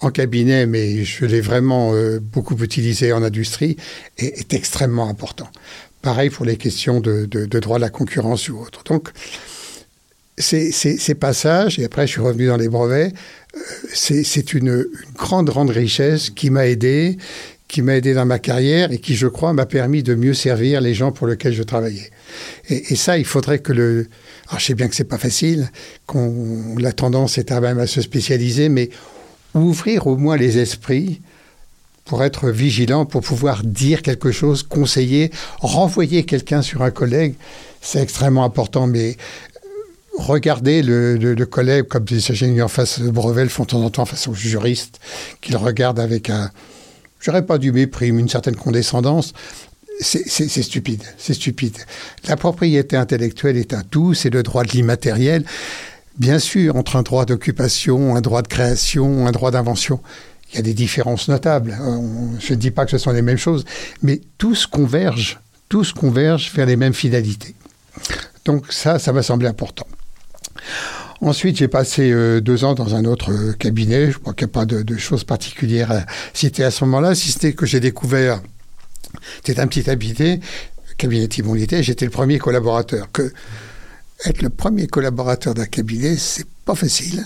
en 0.00 0.10
cabinet, 0.10 0.66
mais 0.66 1.04
je 1.04 1.24
l'ai 1.24 1.40
vraiment 1.40 1.92
euh, 1.92 2.20
beaucoup 2.20 2.56
utilisé 2.62 3.12
en 3.12 3.22
industrie, 3.22 3.76
est, 4.16 4.52
extrêmement 4.54 5.08
important. 5.08 5.48
Pareil 6.02 6.30
pour 6.30 6.44
les 6.44 6.56
questions 6.56 7.00
de, 7.00 7.26
droit 7.26 7.78
de 7.78 7.82
la 7.82 7.90
concurrence 7.90 8.48
ou 8.48 8.58
autre. 8.58 8.84
Donc, 8.84 9.10
ces, 10.36 11.14
passages, 11.18 11.80
et 11.80 11.84
après 11.84 12.06
je 12.06 12.12
suis 12.12 12.20
revenu 12.20 12.46
dans 12.46 12.56
les 12.56 12.68
brevets, 12.68 13.12
euh, 13.56 13.60
c'est 13.92 14.54
une, 14.54 14.86
grande, 15.16 15.46
grande 15.46 15.70
richesse 15.70 16.30
qui 16.30 16.50
m'a 16.50 16.68
aidé, 16.68 17.18
qui 17.66 17.82
m'a 17.82 17.96
aidé 17.96 18.14
dans 18.14 18.24
ma 18.24 18.38
carrière 18.38 18.92
et 18.92 18.98
qui, 18.98 19.16
je 19.16 19.26
crois, 19.26 19.52
m'a 19.52 19.66
permis 19.66 20.04
de 20.04 20.14
mieux 20.14 20.32
servir 20.32 20.80
les 20.80 20.94
gens 20.94 21.10
pour 21.10 21.26
lesquels 21.26 21.52
je 21.52 21.64
travaillais. 21.64 22.10
Et, 22.68 22.92
et 22.92 22.96
ça, 22.96 23.18
il 23.18 23.24
faudrait 23.24 23.58
que 23.58 23.72
le... 23.72 24.06
Alors, 24.46 24.60
je 24.60 24.66
sais 24.66 24.74
bien 24.74 24.88
que 24.88 24.94
c'est 24.94 25.04
pas 25.04 25.18
facile, 25.18 25.70
qu'on 26.06 26.76
la 26.78 26.92
tendance 26.92 27.36
est 27.36 27.50
à 27.50 27.60
même 27.60 27.80
à 27.80 27.88
se 27.88 28.00
spécialiser, 28.00 28.68
mais 28.68 28.88
ouvrir 29.60 30.06
au 30.06 30.16
moins 30.16 30.36
les 30.36 30.58
esprits 30.58 31.20
pour 32.04 32.24
être 32.24 32.48
vigilant, 32.48 33.04
pour 33.04 33.20
pouvoir 33.20 33.62
dire 33.62 34.00
quelque 34.00 34.32
chose, 34.32 34.62
conseiller, 34.62 35.30
renvoyer 35.60 36.24
quelqu'un 36.24 36.62
sur 36.62 36.82
un 36.82 36.90
collègue, 36.90 37.34
c'est 37.82 38.00
extrêmement 38.00 38.44
important. 38.44 38.86
Mais 38.86 39.16
regardez 40.18 40.82
le, 40.82 41.44
collègue, 41.44 41.84
comme 41.84 42.04
des 42.04 42.30
ingénieurs 42.30 42.70
face 42.70 43.00
Brevel 43.00 43.50
font 43.50 43.64
de 43.64 43.68
temps 43.68 43.82
en 43.82 43.90
temps 43.90 44.06
face 44.06 44.26
aux 44.26 44.34
juristes, 44.34 45.00
qu'ils 45.42 45.56
regardent 45.56 46.00
avec 46.00 46.30
un, 46.30 46.50
je 47.20 47.30
dirais 47.30 47.44
pas 47.44 47.58
du 47.58 47.72
mépris, 47.72 48.10
mais 48.10 48.20
une 48.20 48.28
certaine 48.28 48.56
condescendance. 48.56 49.34
C'est 50.00 50.62
stupide, 50.62 51.02
c'est 51.18 51.34
stupide. 51.34 51.76
La 52.28 52.36
propriété 52.36 52.96
intellectuelle 52.96 53.56
est 53.56 53.74
un 53.74 53.82
tout, 53.82 54.14
c'est 54.14 54.30
le 54.30 54.44
droit 54.44 54.62
de 54.62 54.70
l'immatériel. 54.70 55.44
Bien 56.18 56.40
sûr, 56.40 56.74
entre 56.74 56.96
un 56.96 57.02
droit 57.02 57.24
d'occupation, 57.24 58.16
un 58.16 58.20
droit 58.20 58.42
de 58.42 58.48
création, 58.48 59.26
un 59.26 59.30
droit 59.30 59.52
d'invention, 59.52 60.00
il 60.50 60.56
y 60.56 60.58
a 60.58 60.62
des 60.62 60.74
différences 60.74 61.28
notables. 61.28 61.76
Euh, 61.80 61.98
je 62.40 62.54
ne 62.54 62.58
dis 62.58 62.72
pas 62.72 62.84
que 62.84 62.90
ce 62.90 62.98
sont 62.98 63.12
les 63.12 63.22
mêmes 63.22 63.38
choses, 63.38 63.64
mais 64.02 64.20
tous 64.36 64.66
convergent, 64.66 65.38
tous 65.68 65.92
convergent 65.92 66.50
vers 66.54 66.66
les 66.66 66.76
mêmes 66.76 66.94
finalités. 66.94 67.54
Donc 68.44 68.72
ça, 68.72 68.98
ça 68.98 69.12
m'a 69.12 69.22
semblé 69.22 69.46
important. 69.46 69.86
Ensuite, 71.20 71.56
j'ai 71.56 71.68
passé 71.68 72.10
euh, 72.10 72.40
deux 72.40 72.64
ans 72.64 72.74
dans 72.74 72.94
un 72.94 73.04
autre 73.04 73.52
cabinet. 73.52 74.10
Je 74.10 74.18
crois 74.18 74.34
qu'il 74.34 74.46
n'y 74.46 74.52
a 74.52 74.54
pas 74.54 74.66
de, 74.66 74.96
choses 74.96 75.24
particulières 75.24 75.92
à 75.92 76.06
citer 76.32 76.64
à 76.64 76.70
ce 76.70 76.84
moment-là, 76.84 77.14
si 77.14 77.30
c'était 77.30 77.52
que 77.52 77.66
j'ai 77.66 77.80
découvert, 77.80 78.40
c'était 79.44 79.60
un 79.60 79.66
petit 79.66 79.84
cabinet, 79.84 80.40
cabinet 80.96 81.28
Timonité, 81.28 81.82
j'étais 81.82 82.04
le 82.04 82.10
premier 82.10 82.38
collaborateur. 82.38 83.10
Que 83.12 83.32
être 84.24 84.42
le 84.42 84.50
premier 84.50 84.86
collaborateur 84.86 85.54
d'un 85.54 85.66
cabinet, 85.66 86.16
c'est 86.16 86.46
pas 86.64 86.74
facile. 86.74 87.24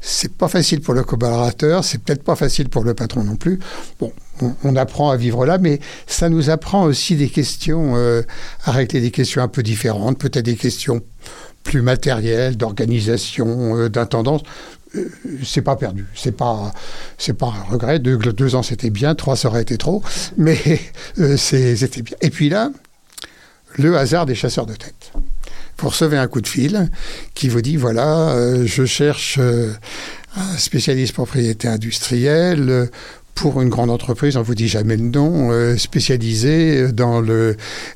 C'est 0.00 0.32
pas 0.32 0.48
facile 0.48 0.80
pour 0.80 0.94
le 0.94 1.04
collaborateur, 1.04 1.84
c'est 1.84 1.98
peut-être 1.98 2.24
pas 2.24 2.36
facile 2.36 2.68
pour 2.68 2.82
le 2.82 2.94
patron 2.94 3.24
non 3.24 3.36
plus. 3.36 3.58
Bon, 3.98 4.12
on, 4.64 4.76
apprend 4.76 5.10
à 5.10 5.16
vivre 5.16 5.44
là, 5.44 5.58
mais 5.58 5.80
ça 6.06 6.28
nous 6.28 6.48
apprend 6.50 6.84
aussi 6.84 7.14
des 7.16 7.28
questions, 7.28 7.96
euh, 7.96 8.22
à 8.64 8.72
régler 8.72 9.00
des 9.00 9.10
questions 9.10 9.42
un 9.42 9.48
peu 9.48 9.62
différentes, 9.62 10.18
peut-être 10.18 10.46
des 10.46 10.56
questions 10.56 11.02
plus 11.62 11.82
matérielles, 11.82 12.56
d'organisation, 12.56 13.76
euh, 13.76 13.88
d'intendance. 13.90 14.40
Euh, 14.96 15.08
c'est 15.44 15.62
pas 15.62 15.76
perdu, 15.76 16.06
c'est 16.14 16.36
pas, 16.36 16.72
c'est 17.18 17.34
pas 17.34 17.48
un 17.48 17.70
regret. 17.70 17.98
Deux, 17.98 18.54
ans 18.54 18.62
c'était 18.62 18.90
bien, 18.90 19.14
trois 19.14 19.36
ça 19.36 19.48
aurait 19.48 19.62
été 19.62 19.76
trop, 19.76 20.02
mais 20.38 20.80
c'était 21.36 22.02
bien. 22.02 22.16
Et 22.22 22.30
puis 22.30 22.48
là, 22.48 22.70
le 23.76 23.96
hasard 23.96 24.26
des 24.26 24.34
chasseurs 24.34 24.66
de 24.66 24.74
tête 24.74 24.99
vous 25.80 25.88
recevez 25.88 26.18
un 26.18 26.28
coup 26.28 26.40
de 26.40 26.48
fil 26.48 26.90
qui 27.34 27.48
vous 27.48 27.62
dit 27.62 27.76
voilà, 27.76 28.30
euh, 28.30 28.66
je 28.66 28.84
cherche 28.84 29.36
euh, 29.40 29.72
un 30.36 30.58
spécialiste 30.58 31.14
propriété 31.14 31.68
industrielle 31.68 32.68
euh, 32.68 32.86
pour 33.34 33.62
une 33.62 33.70
grande 33.70 33.88
entreprise, 33.88 34.36
on 34.36 34.42
vous 34.42 34.54
dit 34.54 34.68
jamais 34.68 34.96
le 34.98 35.04
nom, 35.04 35.50
spécialisé 35.78 36.92
dans 36.92 37.22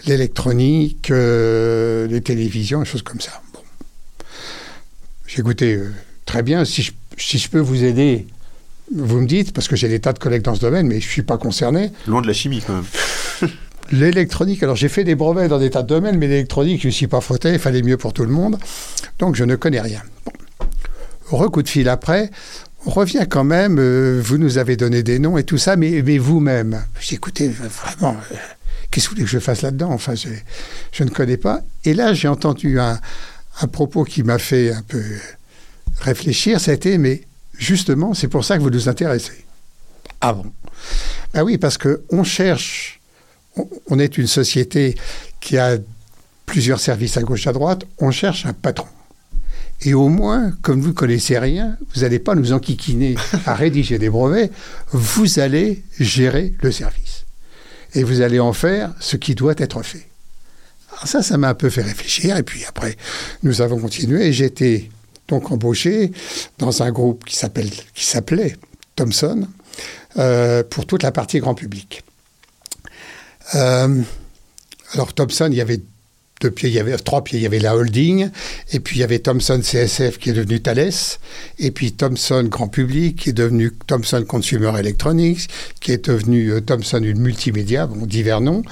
l'électronique, 0.06 1.10
les 1.10 2.20
télévisions, 2.24 2.80
des 2.80 2.86
choses 2.86 3.02
comme 3.02 3.20
ça. 3.20 3.42
Bon. 3.52 3.60
J'ai 5.26 5.40
écouté 5.40 5.80
très 6.24 6.42
bien. 6.42 6.64
Si 6.64 6.82
je, 6.82 6.92
si 7.18 7.36
je 7.36 7.50
peux 7.50 7.58
vous 7.58 7.84
aider, 7.84 8.26
vous 8.96 9.20
me 9.20 9.26
dites, 9.26 9.52
parce 9.52 9.68
que 9.68 9.76
j'ai 9.76 9.88
des 9.88 10.00
tas 10.00 10.14
de 10.14 10.18
collègues 10.18 10.42
dans 10.42 10.54
ce 10.54 10.60
domaine, 10.60 10.86
mais 10.86 11.00
je 11.00 11.06
ne 11.06 11.12
suis 11.12 11.22
pas 11.22 11.36
concerné. 11.36 11.90
Loin 12.06 12.22
de 12.22 12.26
la 12.26 12.32
chimie, 12.32 12.62
quand 12.66 12.76
même. 12.76 13.50
L'électronique, 13.92 14.62
alors 14.62 14.76
j'ai 14.76 14.88
fait 14.88 15.04
des 15.04 15.14
brevets 15.14 15.48
dans 15.48 15.58
des 15.58 15.70
tas 15.70 15.82
de 15.82 15.88
domaines, 15.88 16.18
mais 16.18 16.26
l'électronique, 16.26 16.80
je 16.82 16.88
ne 16.88 16.92
suis 16.92 17.06
pas 17.06 17.20
frotté, 17.20 17.52
il 17.52 17.58
fallait 17.58 17.82
mieux 17.82 17.96
pour 17.96 18.12
tout 18.12 18.24
le 18.24 18.30
monde. 18.30 18.58
Donc 19.18 19.36
je 19.36 19.44
ne 19.44 19.56
connais 19.56 19.80
rien. 19.80 20.02
Recoup 21.28 21.62
de 21.62 21.68
fil 21.68 21.88
après, 21.88 22.30
on 22.86 22.90
revient 22.90 23.26
quand 23.28 23.44
même, 23.44 23.78
euh, 23.78 24.20
vous 24.22 24.38
nous 24.38 24.58
avez 24.58 24.76
donné 24.76 25.02
des 25.02 25.18
noms 25.18 25.38
et 25.38 25.44
tout 25.44 25.58
ça, 25.58 25.76
mais, 25.76 26.00
vous-même, 26.18 26.84
j'ai 27.00 27.14
écouté, 27.14 27.48
vraiment, 27.48 28.16
euh, 28.32 28.36
qu'est-ce 28.90 29.06
que 29.06 29.10
vous 29.10 29.16
voulez 29.16 29.24
que 29.24 29.30
je 29.30 29.38
fasse 29.38 29.62
là-dedans? 29.62 29.90
Enfin, 29.90 30.14
je 30.14 31.04
ne 31.04 31.10
connais 31.10 31.36
pas. 31.38 31.60
Et 31.84 31.94
là, 31.94 32.14
j'ai 32.14 32.28
entendu 32.28 32.78
un, 32.78 32.98
un 33.60 33.66
propos 33.66 34.04
qui 34.04 34.22
m'a 34.22 34.38
fait 34.38 34.72
un 34.72 34.82
peu 34.82 35.02
réfléchir, 36.00 36.60
c'était, 36.60 36.98
mais 36.98 37.22
justement, 37.56 38.14
c'est 38.14 38.28
pour 38.28 38.44
ça 38.44 38.56
que 38.56 38.62
vous 38.62 38.70
nous 38.70 38.88
intéressez. 38.88 39.44
Ah 40.20 40.32
bon? 40.32 40.52
Ben 41.32 41.42
oui, 41.42 41.58
parce 41.58 41.78
qu'on 41.78 42.24
cherche 42.24 43.00
on 43.88 43.99
est 43.99 44.18
une 44.18 44.26
société 44.26 44.96
qui 45.40 45.58
a 45.58 45.78
plusieurs 46.46 46.80
services 46.80 47.16
à 47.16 47.23
gauche 47.23 47.46
à 47.46 47.52
droite, 47.52 47.84
on 47.99 48.11
cherche 48.11 48.46
un 48.46 48.52
patron. 48.52 48.88
Et 49.82 49.94
au 49.94 50.08
moins, 50.08 50.52
comme 50.62 50.80
vous 50.80 50.88
ne 50.88 50.94
connaissez 50.94 51.38
rien, 51.38 51.76
vous 51.94 52.02
n'allez 52.02 52.18
pas 52.18 52.34
nous 52.34 52.52
enquiquiner 52.52 53.16
à 53.46 53.54
rédiger 53.54 53.99
des 53.99 54.08
brevets, 54.08 54.50
vous 54.92 55.38
allez 55.38 55.82
gérer 55.99 56.54
le 56.61 56.73
service. 56.73 57.25
Et 57.94 58.02
vous 58.02 58.20
allez 58.23 58.40
en 58.40 58.52
faire 58.52 58.92
ce 59.00 59.16
qui 59.16 59.34
doit 59.34 59.54
être 59.58 59.82
fait. 59.82 60.08
ça, 61.04 61.23
ça 61.23 61.38
m'a 61.38 61.50
un 61.50 61.54
peu 61.54 61.70
fait 61.70 61.82
réfléchir. 61.82 62.37
Et 62.37 62.42
puis 62.42 62.64
après, 62.64 62.96
nous 63.42 63.61
avons 63.61 63.78
continué. 63.78 64.26
Et 64.26 64.32
j'étais 64.32 64.90
donc 65.28 65.50
embauché 65.52 66.12
dans 66.58 66.82
un 66.82 66.90
groupe 66.90 67.25
qui 67.25 67.37
s'appelait 67.37 68.56
Thomson 68.96 69.46
euh, 70.18 70.62
pour 70.68 70.87
toute 70.87 71.02
la 71.02 71.12
partie 71.12 71.38
grand 71.38 71.54
public. 71.54 72.02
Euh, 73.54 74.02
alors 74.92 75.12
Thomson, 75.12 75.48
il 75.50 75.56
y 75.56 75.60
avait 75.60 75.80
deux 76.40 76.50
pieds, 76.50 76.68
il 76.68 76.74
y 76.74 76.78
avait 76.78 76.96
trois 76.96 77.22
pieds, 77.22 77.38
il 77.38 77.42
y 77.42 77.46
avait 77.46 77.58
la 77.58 77.76
holding, 77.76 78.28
et 78.72 78.80
puis 78.80 78.96
il 78.96 79.00
y 79.00 79.02
avait 79.02 79.18
Thomson 79.18 79.60
CSF 79.60 80.18
qui 80.18 80.30
est 80.30 80.32
devenu 80.32 80.60
Thales, 80.60 80.90
et 81.58 81.70
puis 81.70 81.92
Thomson 81.92 82.44
Grand 82.44 82.68
Public 82.68 83.16
qui 83.16 83.30
est 83.30 83.34
devenu 83.34 83.72
Thomson 83.86 84.24
Consumer 84.26 84.72
Electronics, 84.78 85.48
qui 85.80 85.92
est 85.92 86.08
devenu 86.08 86.52
euh, 86.52 86.60
Thomson 86.60 87.02
une 87.02 87.20
multimédia, 87.20 87.86
bon, 87.86 88.04
divers 88.06 88.40
noms, 88.40 88.62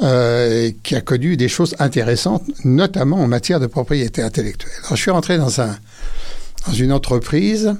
euh, 0.00 0.70
qui 0.82 0.94
a 0.94 1.00
connu 1.00 1.36
des 1.36 1.48
choses 1.48 1.74
intéressantes, 1.78 2.44
notamment 2.64 3.16
en 3.18 3.28
matière 3.28 3.60
de 3.60 3.66
propriété 3.66 4.22
intellectuelle. 4.22 4.72
Alors 4.84 4.96
je 4.96 5.02
suis 5.02 5.10
rentré 5.10 5.38
dans, 5.38 5.60
un, 5.60 5.78
dans 6.66 6.74
une 6.74 6.92
entreprise 6.92 7.74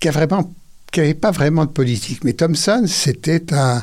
qui 0.00 0.08
a 0.08 0.12
vraiment 0.12 0.52
qui 0.90 1.00
n'avait 1.00 1.12
pas 1.12 1.30
vraiment 1.30 1.66
de 1.66 1.70
politique. 1.70 2.24
Mais 2.24 2.32
Thomson, 2.32 2.84
c'était 2.86 3.52
un, 3.52 3.82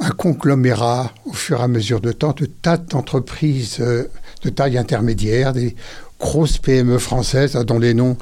un 0.00 0.10
conglomérat 0.10 1.12
au 1.26 1.32
fur 1.32 1.60
et 1.60 1.62
à 1.62 1.68
mesure 1.68 2.00
de 2.00 2.12
temps 2.12 2.34
de 2.36 2.46
tas 2.46 2.78
d'entreprises 2.78 3.78
euh, 3.80 4.04
de 4.42 4.48
taille 4.48 4.78
intermédiaire, 4.78 5.52
des 5.52 5.76
grosses 6.18 6.58
PME 6.58 6.98
françaises 6.98 7.52
dont 7.52 7.78
les 7.78 7.94
noms 7.94 8.16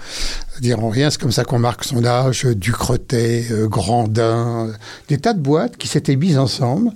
diront 0.60 0.88
rien, 0.88 1.10
c'est 1.10 1.20
comme 1.20 1.32
ça 1.32 1.44
qu'on 1.44 1.58
marque 1.60 1.84
son 1.84 2.04
âge, 2.04 2.44
Ducretet, 2.44 3.46
euh, 3.50 3.68
Grandin, 3.68 4.72
des 5.08 5.18
tas 5.18 5.34
de 5.34 5.40
boîtes 5.40 5.76
qui 5.76 5.86
s'étaient 5.86 6.16
mises 6.16 6.38
ensemble, 6.38 6.90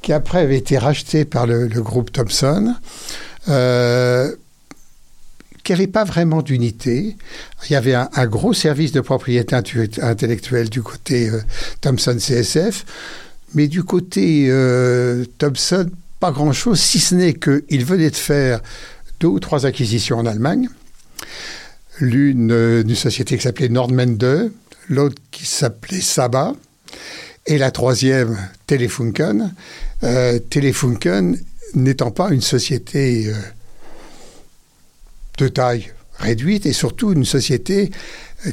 qui 0.00 0.12
après 0.12 0.40
avaient 0.40 0.56
été 0.56 0.78
rachetées 0.78 1.26
par 1.26 1.46
le, 1.46 1.68
groupe 1.68 2.10
Thomson. 2.10 2.74
Euh, 3.48 4.34
qui 5.64 5.70
n'avait 5.70 5.86
pas 5.86 6.02
vraiment 6.02 6.42
d'unité. 6.42 7.16
Il 7.68 7.72
y 7.72 7.76
avait 7.76 7.94
un, 7.94 8.26
gros 8.26 8.52
service 8.52 8.90
de 8.90 9.00
propriété 9.00 9.54
intellectuelle 9.54 10.68
du 10.68 10.82
côté 10.82 11.30
Thomson 11.80 12.16
CSF. 12.18 12.84
Mais 13.54 13.68
du 13.68 13.82
côté 13.82 14.46
euh, 14.48 15.24
Thompson, 15.38 15.90
pas 16.20 16.32
grand-chose, 16.32 16.80
si 16.80 16.98
ce 16.98 17.14
n'est 17.14 17.34
qu'il 17.34 17.84
venait 17.84 18.10
de 18.10 18.16
faire 18.16 18.60
deux 19.20 19.28
ou 19.28 19.40
trois 19.40 19.66
acquisitions 19.66 20.18
en 20.18 20.26
Allemagne. 20.26 20.68
L'une 22.00 22.50
euh, 22.50 22.82
d'une 22.82 22.96
société 22.96 23.36
qui 23.36 23.42
s'appelait 23.42 23.68
Nordmende, 23.68 24.50
l'autre 24.88 25.20
qui 25.30 25.44
s'appelait 25.44 26.00
Saba, 26.00 26.54
et 27.46 27.58
la 27.58 27.70
troisième, 27.70 28.38
Telefunken. 28.66 29.52
Euh, 30.04 30.38
Telefunken 30.38 31.38
n'étant 31.74 32.10
pas 32.10 32.30
une 32.30 32.40
société 32.40 33.32
de 35.38 35.48
taille 35.48 35.92
réduite 36.18 36.66
et 36.66 36.72
surtout 36.72 37.12
une 37.12 37.24
société 37.24 37.90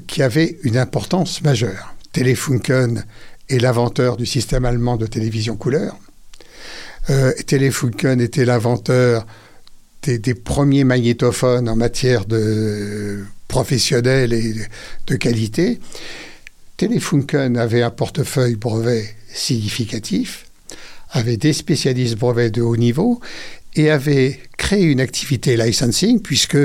qui 0.07 0.23
avait 0.23 0.57
une 0.63 0.77
importance 0.77 1.41
majeure. 1.41 1.93
Telefunken 2.13 3.03
est 3.49 3.59
l'inventeur 3.59 4.17
du 4.17 4.25
système 4.25 4.65
allemand 4.65 4.97
de 4.97 5.07
télévision 5.07 5.55
couleur. 5.55 5.97
Euh, 7.09 7.33
Telefunken 7.47 8.21
était 8.21 8.45
l'inventeur 8.45 9.25
des, 10.03 10.33
premiers 10.33 10.83
magnétophones 10.83 11.67
en 11.67 11.75
matière 11.75 12.25
de 12.25 13.23
professionnel 13.47 14.33
et 14.33 14.55
de, 15.07 15.15
qualité. 15.15 15.79
Telefunken 16.77 17.57
avait 17.57 17.81
un 17.81 17.89
portefeuille 17.89 18.55
brevet 18.55 19.15
significatif, 19.33 20.45
avait 21.11 21.37
des 21.37 21.53
spécialistes 21.53 22.17
brevets 22.17 22.51
de 22.51 22.61
haut 22.61 22.77
niveau 22.77 23.19
et 23.75 23.89
avait 23.89 24.39
créé 24.57 24.83
une 24.83 25.01
activité 25.01 25.57
licensing 25.57 26.21
puisque 26.21 26.57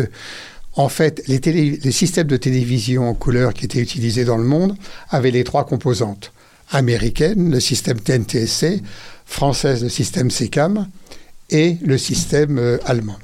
en 0.76 0.88
fait, 0.88 1.22
les, 1.28 1.92
systèmes 1.92 2.26
de 2.26 2.36
télévision 2.36 3.14
couleur 3.14 3.54
qui 3.54 3.64
étaient 3.64 3.80
utilisés 3.80 4.24
dans 4.24 4.36
le 4.36 4.44
monde 4.44 4.76
avaient 5.08 5.30
les 5.30 5.44
trois 5.44 5.64
composantes 5.64 6.32
américaine, 6.74 7.50
le 7.50 7.60
système 7.60 8.00
TNTSC, 8.00 8.82
française, 9.24 9.82
le 9.82 9.88
système 9.88 10.30
SECAM, 10.30 10.88
et 11.50 11.76
le 11.82 11.98
système 11.98 12.58
euh, 12.58 12.78
allemand. 12.84 13.16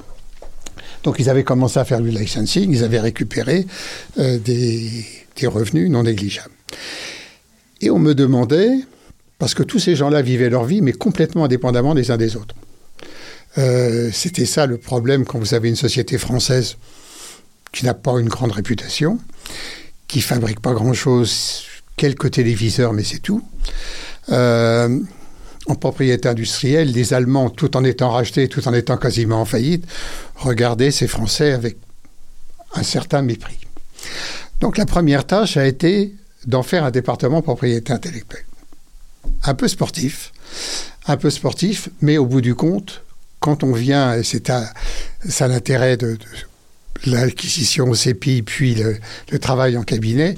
Donc 1.03 1.17
ils 1.19 1.31
avaient 1.31 1.45
commencé 1.45 1.79
à 1.79 1.85
faire 1.85 2.01
du 2.01 2.11
licensing, 2.11 2.71
ils 2.71 2.85
avaient 2.85 3.01
récupéré 3.01 3.67
euh, 4.19 4.39
des, 4.39 5.05
revenus 5.47 5.91
non 5.91 6.03
négligeables. 6.03 6.55
Et 7.81 7.89
on 7.89 7.99
me 7.99 8.15
demandait, 8.15 8.73
parce 9.39 9.55
que 9.55 9.63
tous 9.63 9.79
ces 9.79 9.97
gens-là 9.97 10.21
vivaient 10.21 10.51
leur 10.51 10.65
vie, 10.65 10.83
mais 10.83 10.93
complètement 10.93 11.45
indépendamment 11.45 11.95
les 11.95 12.11
uns 12.11 12.19
des 12.19 12.37
autres. 12.37 12.55
Euh, 13.57 14.11
c'était 14.13 14.45
ça 14.45 14.67
le 14.67 14.77
problème 14.77 15.25
quand 15.25 15.39
vous 15.39 15.55
avez 15.55 15.71
une 15.71 15.77
société 15.77 16.19
française 16.19 16.77
qui 17.73 17.87
n'a 17.87 17.95
pas 17.95 18.21
une 18.21 18.29
grande 18.29 18.53
réputation, 18.53 19.19
qui 20.09 20.21
fabrique 20.21 20.61
pas 20.61 20.75
grand-chose 20.75 21.63
quelques 22.01 22.31
téléviseurs, 22.31 22.95
mais 22.95 23.05
c'est 23.05 23.19
tout. 23.19 23.43
Euh, 24.31 24.99
en 25.67 25.75
propriété 25.75 26.31
industrielle, 26.31 26.93
les 26.93 27.13
Allemands, 27.13 27.51
tout 27.51 27.77
en 27.77 27.85
étant 27.85 28.09
rachetés, 28.09 28.49
tout 28.49 28.67
en 28.67 28.73
étant 28.73 28.97
quasiment 28.97 29.43
en 29.43 29.45
faillite, 29.45 29.85
regardaient 30.35 30.93
ces 30.93 31.07
Français 31.07 31.53
avec 31.53 31.77
un 32.75 32.83
certain 32.83 33.21
mépris. 33.21 33.59
Donc 34.61 34.79
la 34.79 34.87
première 34.87 35.27
tâche 35.27 35.59
a 35.59 35.67
été 35.67 36.15
d'en 36.47 36.63
faire 36.63 36.85
un 36.85 36.91
département 36.91 37.43
propriété 37.43 37.93
intellectuelle. 37.93 38.47
Un 39.45 39.55
peu 39.55 39.69
sportif, 39.69 40.33
un 41.07 41.19
peu 41.19 41.29
sportif, 41.29 41.91
mais 42.01 42.17
au 42.17 42.25
bout 42.25 42.41
du 42.41 42.55
compte, 42.55 43.03
quand 43.41 43.63
on 43.63 43.73
vient, 43.73 44.15
et 44.15 44.23
c'est 44.23 44.51
ça 45.29 45.49
l'intérêt 45.49 45.99
de, 45.99 46.17
l'acquisition 47.05 47.91
au 47.91 47.95
CEPI, 47.95 48.41
puis 48.41 48.75
le, 48.75 49.39
travail 49.39 49.77
en 49.77 49.83
cabinet, 49.83 50.37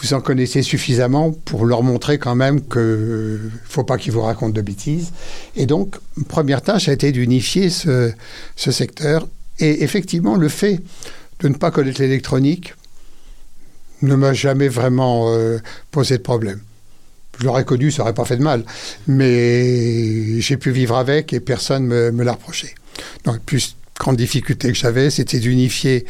vous 0.00 0.14
en 0.14 0.20
connaissez 0.20 0.62
suffisamment 0.62 1.32
pour 1.32 1.64
leur 1.64 1.82
montrer 1.82 2.18
quand 2.18 2.34
même 2.34 2.60
qu'il 2.60 2.80
ne 2.80 3.50
faut 3.64 3.84
pas 3.84 3.96
qu'ils 3.96 4.12
vous 4.12 4.20
racontent 4.20 4.52
de 4.52 4.60
bêtises. 4.60 5.12
Et 5.56 5.66
donc, 5.66 5.96
première 6.28 6.62
tâche 6.62 6.88
a 6.88 6.92
été 6.92 7.12
d'unifier 7.12 7.70
ce, 7.70 8.12
secteur. 8.56 9.26
Et 9.58 9.82
effectivement, 9.82 10.36
le 10.36 10.48
fait 10.48 10.80
de 11.40 11.48
ne 11.48 11.54
pas 11.54 11.70
connaître 11.70 12.00
l'électronique 12.00 12.74
ne 14.02 14.14
m'a 14.14 14.34
jamais 14.34 14.68
vraiment 14.68 15.32
euh, 15.32 15.58
posé 15.90 16.18
de 16.18 16.22
problème. 16.22 16.60
Je 17.38 17.44
l'aurais 17.44 17.64
connu, 17.64 17.90
ça 17.90 18.02
n'aurait 18.02 18.14
pas 18.14 18.24
fait 18.24 18.36
de 18.36 18.42
mal. 18.42 18.64
Mais 19.06 20.40
j'ai 20.40 20.56
pu 20.56 20.70
vivre 20.70 20.96
avec 20.96 21.32
et 21.32 21.40
personne 21.40 21.88
ne 21.88 22.10
me, 22.10 22.24
l'a 22.24 22.32
reproché. 22.32 22.74
Donc, 23.24 23.40
plus 23.40 23.76
grande 23.98 24.16
difficulté 24.16 24.72
que 24.72 24.78
j'avais, 24.78 25.10
c'était 25.10 25.38
d'unifier 25.38 26.06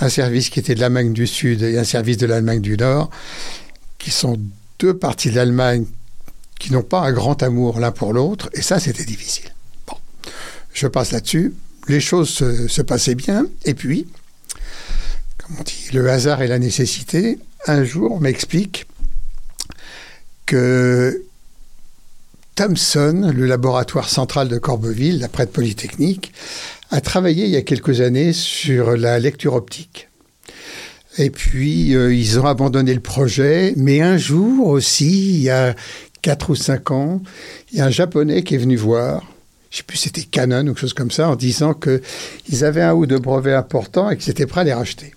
un 0.00 0.08
service 0.08 0.50
qui 0.50 0.58
était 0.58 0.74
de 0.74 0.80
l'Allemagne 0.80 1.12
du 1.12 1.26
Sud 1.26 1.62
et 1.62 1.78
un 1.78 1.84
service 1.84 2.16
de 2.16 2.26
l'Allemagne 2.26 2.60
du 2.60 2.76
Nord, 2.76 3.10
qui 3.98 4.10
sont 4.10 4.38
deux 4.78 4.96
parties 4.96 5.30
de 5.30 5.36
l'Allemagne 5.36 5.86
qui 6.58 6.72
n'ont 6.72 6.82
pas 6.82 7.00
un 7.00 7.12
grand 7.12 7.42
amour 7.42 7.78
l'un 7.78 7.92
pour 7.92 8.12
l'autre, 8.12 8.50
et 8.52 8.62
ça, 8.62 8.80
c'était 8.80 9.04
difficile. 9.04 9.54
Bon, 9.86 9.96
je 10.72 10.86
passe 10.86 11.12
là-dessus. 11.12 11.54
Les 11.86 12.00
choses 12.00 12.28
se, 12.28 12.82
passaient 12.82 13.14
bien, 13.14 13.46
et 13.64 13.74
puis, 13.74 14.06
comme 15.38 15.56
on 15.60 15.62
dit, 15.62 15.88
le 15.92 16.10
hasard 16.10 16.42
et 16.42 16.48
la 16.48 16.58
nécessité, 16.58 17.38
un 17.66 17.84
jour, 17.84 18.12
on 18.12 18.20
m'explique 18.20 18.86
que 20.44 21.24
Thomson, 22.56 23.32
le 23.34 23.46
laboratoire 23.46 24.08
central 24.08 24.48
de 24.48 24.58
Corbeville, 24.58 25.20
la 25.20 25.28
prête 25.28 25.52
polytechnique, 25.52 26.32
a 26.90 27.00
travaillé 27.00 27.44
il 27.44 27.50
y 27.50 27.56
a 27.56 27.62
quelques 27.62 28.00
années 28.00 28.32
sur 28.32 28.96
la 28.96 29.18
lecture 29.18 29.54
optique. 29.54 30.08
Et 31.18 31.30
puis, 31.30 31.94
euh, 31.96 32.14
ils 32.14 32.38
ont 32.38 32.46
abandonné 32.46 32.94
le 32.94 33.00
projet. 33.00 33.74
Mais 33.76 34.00
un 34.00 34.16
jour 34.16 34.68
aussi, 34.68 35.34
il 35.34 35.42
y 35.42 35.50
a 35.50 35.74
quatre 36.22 36.50
ou 36.50 36.54
cinq 36.54 36.90
ans, 36.90 37.20
il 37.72 37.78
y 37.78 37.80
a 37.80 37.86
un 37.86 37.90
Japonais 37.90 38.42
qui 38.42 38.54
est 38.54 38.58
venu 38.58 38.76
voir, 38.76 39.22
je 39.70 39.76
ne 39.76 39.78
sais 39.78 39.82
plus 39.84 39.98
c'était 39.98 40.22
Canon 40.22 40.62
ou 40.62 40.66
quelque 40.68 40.80
chose 40.80 40.94
comme 40.94 41.10
ça, 41.10 41.28
en 41.28 41.36
disant 41.36 41.74
qu'ils 41.74 42.64
avaient 42.64 42.82
un 42.82 42.94
ou 42.94 43.06
deux 43.06 43.18
brevets 43.18 43.54
importants 43.54 44.10
et 44.10 44.16
qu'ils 44.16 44.30
étaient 44.30 44.46
prêts 44.46 44.62
à 44.62 44.64
les 44.64 44.72
racheter. 44.72 45.14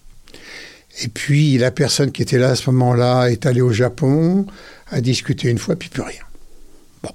Et 1.03 1.07
puis, 1.07 1.57
la 1.57 1.71
personne 1.71 2.11
qui 2.11 2.21
était 2.21 2.37
là 2.37 2.49
à 2.49 2.55
ce 2.55 2.69
moment-là 2.71 3.27
est 3.27 3.45
allée 3.45 3.61
au 3.61 3.71
Japon, 3.71 4.45
a 4.89 5.01
discuté 5.01 5.49
une 5.49 5.57
fois, 5.57 5.75
puis 5.75 5.89
plus 5.89 6.01
rien. 6.01 6.21
Bon. 7.01 7.11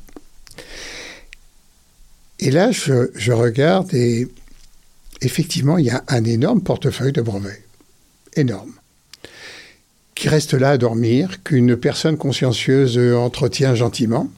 Et 2.38 2.50
là, 2.50 2.70
je 2.70 3.32
regarde 3.32 3.92
et 3.94 4.28
effectivement, 5.20 5.78
il 5.78 5.86
y 5.86 5.90
a 5.90 6.04
un 6.08 6.24
énorme 6.24 6.62
portefeuille 6.62 7.12
de 7.12 7.22
brevets. 7.22 7.62
Énorme. 8.34 8.72
Qui 10.14 10.28
reste 10.28 10.54
là 10.54 10.70
à 10.70 10.78
dormir, 10.78 11.42
qu'une 11.42 11.76
personne 11.76 12.16
consciencieuse 12.16 12.98
entretient 12.98 13.74
gentiment. 13.74 14.30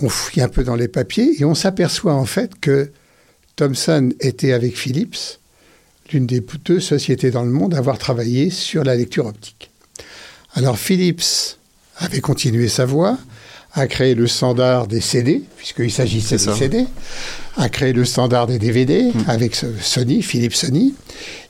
On 0.00 0.08
fouille 0.08 0.42
un 0.42 0.48
peu 0.48 0.64
dans 0.64 0.76
les 0.76 0.88
papiers 0.88 1.34
et 1.38 1.44
on 1.44 1.54
s'aperçoit 1.54 2.14
en 2.14 2.24
fait 2.24 2.58
que 2.60 2.90
Thomson 3.56 4.10
était 4.20 4.52
avec 4.52 4.76
Philips, 4.76 5.38
l'une 6.12 6.26
des 6.26 6.44
deux 6.64 6.80
sociétés 6.80 7.30
dans 7.30 7.44
le 7.44 7.50
monde 7.50 7.74
à 7.74 7.78
avoir 7.78 7.98
travaillé 7.98 8.50
sur 8.50 8.84
la 8.84 8.96
lecture 8.96 9.26
optique. 9.26 9.70
Alors 10.54 10.78
Philips 10.78 11.56
avait 11.96 12.20
continué 12.20 12.68
sa 12.68 12.84
voie, 12.84 13.18
a 13.76 13.86
créé 13.88 14.14
le 14.14 14.26
standard 14.28 14.86
des 14.86 15.00
CD, 15.00 15.42
puisqu'il 15.56 15.90
s'agissait 15.90 16.36
des. 16.52 16.58
CD, 16.58 16.86
a 17.56 17.68
créé 17.68 17.92
le 17.92 18.04
standard 18.04 18.46
des 18.46 18.58
DVD 18.58 19.10
avec 19.26 19.54
ce- 19.56 19.66
Sony, 19.80 20.22
Philips 20.22 20.54
Sony, 20.54 20.94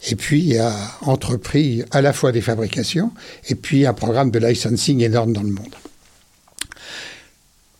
et 0.08 0.16
puis 0.16 0.56
a 0.58 0.74
entrepris 1.02 1.82
à 1.90 2.00
la 2.00 2.12
fois 2.14 2.32
des 2.32 2.40
fabrications 2.40 3.10
et 3.48 3.54
puis 3.54 3.86
un 3.86 3.92
programme 3.92 4.30
de 4.30 4.38
licensing 4.38 5.00
énorme 5.02 5.32
dans 5.34 5.42
le 5.42 5.50
monde. 5.50 5.74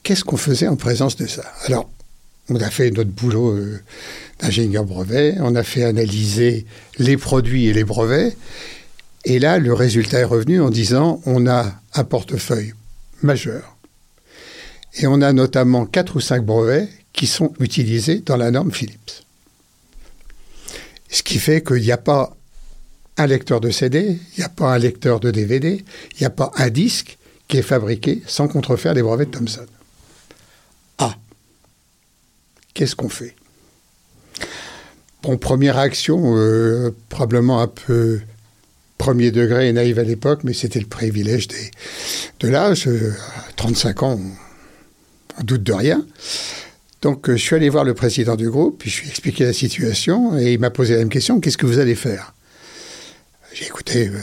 Qu'est-ce 0.03 0.25
qu'on 0.25 0.37
faisait 0.37 0.69
en 0.69 0.77
présence 0.77 1.17
de 1.17 1.27
ça? 1.27 1.45
Alors, 1.67 1.89
on 2.51 2.57
a 2.57 2.69
fait 2.71 2.91
notre 2.91 3.11
boulot 3.11 3.53
euh, 3.53 3.81
d'ingénieur 4.41 4.85
brevet, 4.85 5.37
on 5.41 5.55
a 5.55 5.63
fait 5.63 5.85
analyser 5.85 6.67
les 6.99 7.17
produits 7.17 7.69
et 7.69 7.73
les 7.73 7.85
brevets, 7.85 8.37
et 9.25 9.39
là, 9.39 9.59
le 9.59 9.73
résultat 9.73 10.19
est 10.21 10.25
revenu 10.25 10.61
en 10.61 10.69
disant 10.69 11.23
on 11.25 11.47
a 11.47 11.73
un 11.95 12.05
portefeuille 12.05 12.75
majeur. 13.23 13.74
Et 14.97 15.07
on 15.07 15.21
a 15.23 15.33
notamment 15.33 15.87
quatre 15.87 16.17
ou 16.17 16.21
cinq 16.21 16.45
brevets 16.45 16.89
qui 17.13 17.27
sont 17.27 17.53
utilisés 17.61 18.21
dans 18.21 18.37
la 18.37 18.51
norme 18.51 18.73
Philips. 18.73 19.25
Ce 21.09 21.23
qui 21.23 21.39
fait 21.39 21.63
qu'il 21.63 21.83
n'y 21.83 21.93
a 21.93 21.99
pas 21.99 22.37
un 23.17 23.27
lecteur 23.27 23.61
de 23.61 23.71
CD, 23.71 24.19
il 24.37 24.39
n'y 24.39 24.45
a 24.45 24.49
pas 24.49 24.73
un 24.73 24.79
lecteur 24.79 25.21
de 25.21 25.31
DVD, 25.31 25.85
il 26.13 26.21
n'y 26.21 26.27
a 26.27 26.31
pas 26.31 26.51
un 26.57 26.71
disque 26.71 27.19
qui 27.47 27.59
est 27.59 27.63
fabriqué 27.63 28.23
sans 28.27 28.49
contrefaire 28.49 28.95
les 28.95 29.03
brevets 29.03 29.27
de 29.27 29.31
Thomson. 29.31 29.67
Ah, 30.99 31.17
qu'est-ce 32.75 32.97
qu'on 32.97 33.09
fait? 33.09 33.37
Bon, 35.23 35.39
première 35.39 35.77
réaction, 35.77 36.37
euh, 36.37 36.95
probablement 37.09 37.61
un 37.61 37.69
peu 37.69 38.21
premier 38.99 39.31
degré 39.31 39.69
et 39.69 39.73
naïve 39.73 39.99
à 39.99 40.03
l'époque, 40.03 40.41
mais 40.45 40.53
c'était 40.53 40.81
le 40.81 40.87
privilège 40.87 41.49
de 42.41 42.49
l'âge. 42.49 42.89
Euh, 42.89 43.13
à 43.37 43.53
35 43.57 44.03
ans, 44.03 44.21
on 45.39 45.43
doute 45.43 45.63
de 45.63 45.73
rien. 45.73 46.05
Donc, 47.03 47.29
euh, 47.29 47.37
je 47.37 47.43
suis 47.43 47.55
allé 47.55 47.69
voir 47.69 47.85
le 47.85 47.95
président 47.95 48.37
du 48.37 48.49
groupe, 48.49 48.79
puis 48.79 48.91
je 48.91 49.01
lui 49.01 49.09
ai 49.09 49.11
expliqué 49.11 49.45
la 49.45 49.53
situation, 49.53 50.39
et 50.39 50.55
il 50.55 50.59
m'a 50.59 50.71
posé 50.71 50.95
la 50.95 51.01
même 51.01 51.11
question 51.11 51.41
qu'est-ce 51.41 51.59
que 51.59 51.67
vous 51.67 51.79
allez 51.79 51.95
faire? 51.95 52.35
J'ai 53.53 53.67
écouté. 53.67 54.09
euh, 54.09 54.19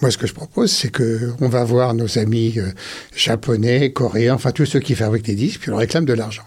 moi, 0.00 0.10
ce 0.10 0.18
que 0.18 0.26
je 0.26 0.34
propose, 0.34 0.70
c'est 0.70 0.90
que 0.90 1.32
on 1.40 1.48
va 1.48 1.64
voir 1.64 1.94
nos 1.94 2.18
amis 2.18 2.54
euh, 2.58 2.70
japonais, 3.14 3.92
coréens, 3.92 4.34
enfin 4.34 4.52
tous 4.52 4.66
ceux 4.66 4.80
qui 4.80 4.94
fabriquent 4.94 5.24
des 5.24 5.34
disques, 5.34 5.60
puis 5.62 5.70
on 5.70 5.76
réclame 5.76 6.04
de 6.04 6.12
l'argent. 6.12 6.44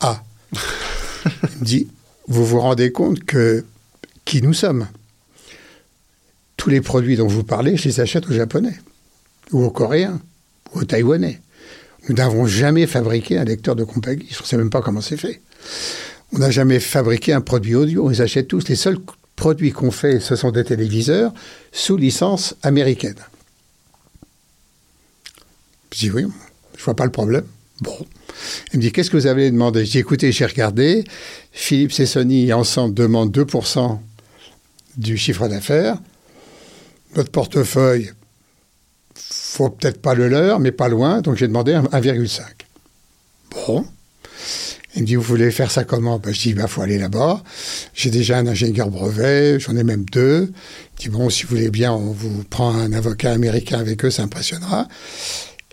Ah 0.00 0.22
Il 0.54 1.58
me 1.60 1.64
dit 1.64 1.88
vous 2.28 2.44
vous 2.44 2.60
rendez 2.60 2.92
compte 2.92 3.24
que 3.24 3.64
qui 4.24 4.42
nous 4.42 4.52
sommes? 4.52 4.86
Tous 6.58 6.68
les 6.68 6.82
produits 6.82 7.16
dont 7.16 7.26
vous 7.26 7.44
parlez, 7.44 7.76
je 7.76 7.84
les 7.84 8.00
achète 8.00 8.28
aux 8.28 8.34
Japonais, 8.34 8.78
ou 9.52 9.64
aux 9.64 9.70
Coréens, 9.70 10.20
ou 10.74 10.80
aux 10.80 10.84
Taïwanais. 10.84 11.40
Nous 12.08 12.14
n'avons 12.14 12.46
jamais 12.46 12.86
fabriqué 12.86 13.38
un 13.38 13.44
lecteur 13.44 13.76
de 13.76 13.84
compagnie. 13.84 14.26
Je 14.30 14.40
ne 14.40 14.46
sais 14.46 14.56
même 14.56 14.70
pas 14.70 14.80
comment 14.80 15.00
c'est 15.00 15.16
fait. 15.16 15.40
On 16.32 16.38
n'a 16.38 16.50
jamais 16.50 16.80
fabriqué 16.80 17.32
un 17.32 17.40
produit 17.40 17.74
audio. 17.74 18.06
On 18.06 18.08
les 18.08 18.20
achète 18.20 18.48
tous. 18.48 18.68
Les 18.68 18.76
seuls 18.76 18.98
produits 19.36 19.72
qu'on 19.72 19.90
fait, 19.90 20.20
ce 20.20 20.36
sont 20.36 20.50
des 20.50 20.64
téléviseurs 20.64 21.32
sous 21.72 21.96
licence 21.96 22.54
américaine. 22.62 23.18
Je 25.92 25.98
dis 25.98 26.10
oui, 26.10 26.24
je 26.76 26.84
vois 26.84 26.96
pas 26.96 27.04
le 27.04 27.12
problème. 27.12 27.44
Bon. 27.80 28.06
Il 28.72 28.78
me 28.78 28.82
dit 28.82 28.92
qu'est-ce 28.92 29.10
que 29.10 29.16
vous 29.16 29.26
avez 29.26 29.50
demandé? 29.50 29.84
Je 29.84 29.90
dis 29.90 29.98
écoutez, 29.98 30.32
j'ai 30.32 30.46
regardé. 30.46 31.04
Philips 31.52 31.98
et 32.00 32.06
Sony 32.06 32.52
ensemble 32.52 32.94
demandent 32.94 33.36
2% 33.36 33.98
du 34.96 35.16
chiffre 35.16 35.48
d'affaires. 35.48 35.98
Notre 37.16 37.30
portefeuille, 37.30 38.12
faut 39.58 39.70
peut-être 39.70 40.00
pas 40.00 40.14
le 40.14 40.28
leur, 40.28 40.60
mais 40.60 40.70
pas 40.70 40.88
loin. 40.88 41.20
Donc 41.20 41.36
j'ai 41.36 41.48
demandé 41.48 41.74
un- 41.74 41.82
1,5. 41.92 42.42
Bon. 43.50 43.84
Il 44.94 45.02
me 45.02 45.06
dit, 45.06 45.16
vous 45.16 45.22
voulez 45.22 45.50
faire 45.50 45.70
ça 45.72 45.82
comment? 45.84 46.18
Ben, 46.20 46.32
Je 46.32 46.40
dis, 46.40 46.50
il 46.50 46.68
faut 46.68 46.80
aller 46.80 46.96
là-bas. 46.98 47.42
J'ai 47.92 48.10
déjà 48.10 48.38
un 48.38 48.46
ingénieur 48.46 48.88
brevet, 48.88 49.58
j'en 49.58 49.76
ai 49.76 49.82
même 49.82 50.04
deux. 50.12 50.52
Il 50.98 51.02
dit, 51.02 51.08
bon, 51.08 51.28
si 51.28 51.42
vous 51.42 51.50
voulez 51.50 51.70
bien, 51.70 51.92
on 51.92 52.12
vous 52.12 52.44
prend 52.44 52.70
un 52.72 52.92
avocat 52.92 53.32
américain 53.32 53.78
avec 53.80 54.04
eux, 54.04 54.10
ça 54.10 54.22
impressionnera. 54.22 54.86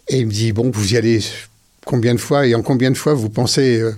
Et 0.09 0.19
il 0.19 0.25
me 0.27 0.31
dit, 0.31 0.51
bon, 0.51 0.71
vous 0.71 0.93
y 0.93 0.97
allez 0.97 1.19
combien 1.85 2.13
de 2.15 2.19
fois? 2.19 2.47
Et 2.47 2.55
en 2.55 2.63
combien 2.63 2.89
de 2.91 2.97
fois 2.97 3.13
vous 3.13 3.29
pensez 3.29 3.79
euh, 3.79 3.93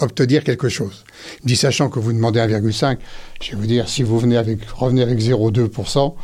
obtenir 0.00 0.44
quelque 0.44 0.68
chose? 0.68 1.04
Il 1.40 1.44
me 1.44 1.48
dit, 1.48 1.56
sachant 1.56 1.88
que 1.90 1.98
vous 1.98 2.12
demandez 2.12 2.38
1,5, 2.40 2.98
je 3.42 3.50
vais 3.50 3.56
vous 3.56 3.66
dire, 3.66 3.88
si 3.88 4.02
vous 4.04 4.18
venez 4.20 4.36
avec, 4.36 4.60
revenez 4.70 5.02
avec 5.02 5.18
0,2%, 5.18 6.14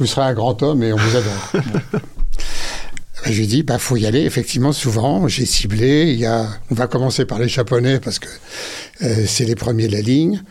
vous 0.00 0.06
serez 0.06 0.22
un 0.22 0.32
grand 0.32 0.62
homme 0.62 0.82
et 0.82 0.94
on 0.94 0.96
vous 0.96 1.16
adore. 1.16 1.52
Je 3.26 3.32
lui 3.32 3.44
ai 3.44 3.46
dit, 3.46 3.58
il 3.58 3.62
bah, 3.64 3.78
faut 3.78 3.96
y 3.96 4.06
aller. 4.06 4.22
Effectivement, 4.22 4.72
souvent, 4.72 5.28
j'ai 5.28 5.44
ciblé. 5.44 6.10
Il 6.10 6.18
y 6.18 6.24
a, 6.24 6.48
on 6.70 6.74
va 6.74 6.86
commencer 6.86 7.26
par 7.26 7.38
les 7.38 7.48
Japonais 7.48 8.00
parce 8.00 8.18
que 8.18 8.28
euh, 9.02 9.26
c'est 9.26 9.44
les 9.44 9.54
premiers 9.54 9.88
de 9.88 9.92
la 9.92 10.00
ligne. 10.00 10.42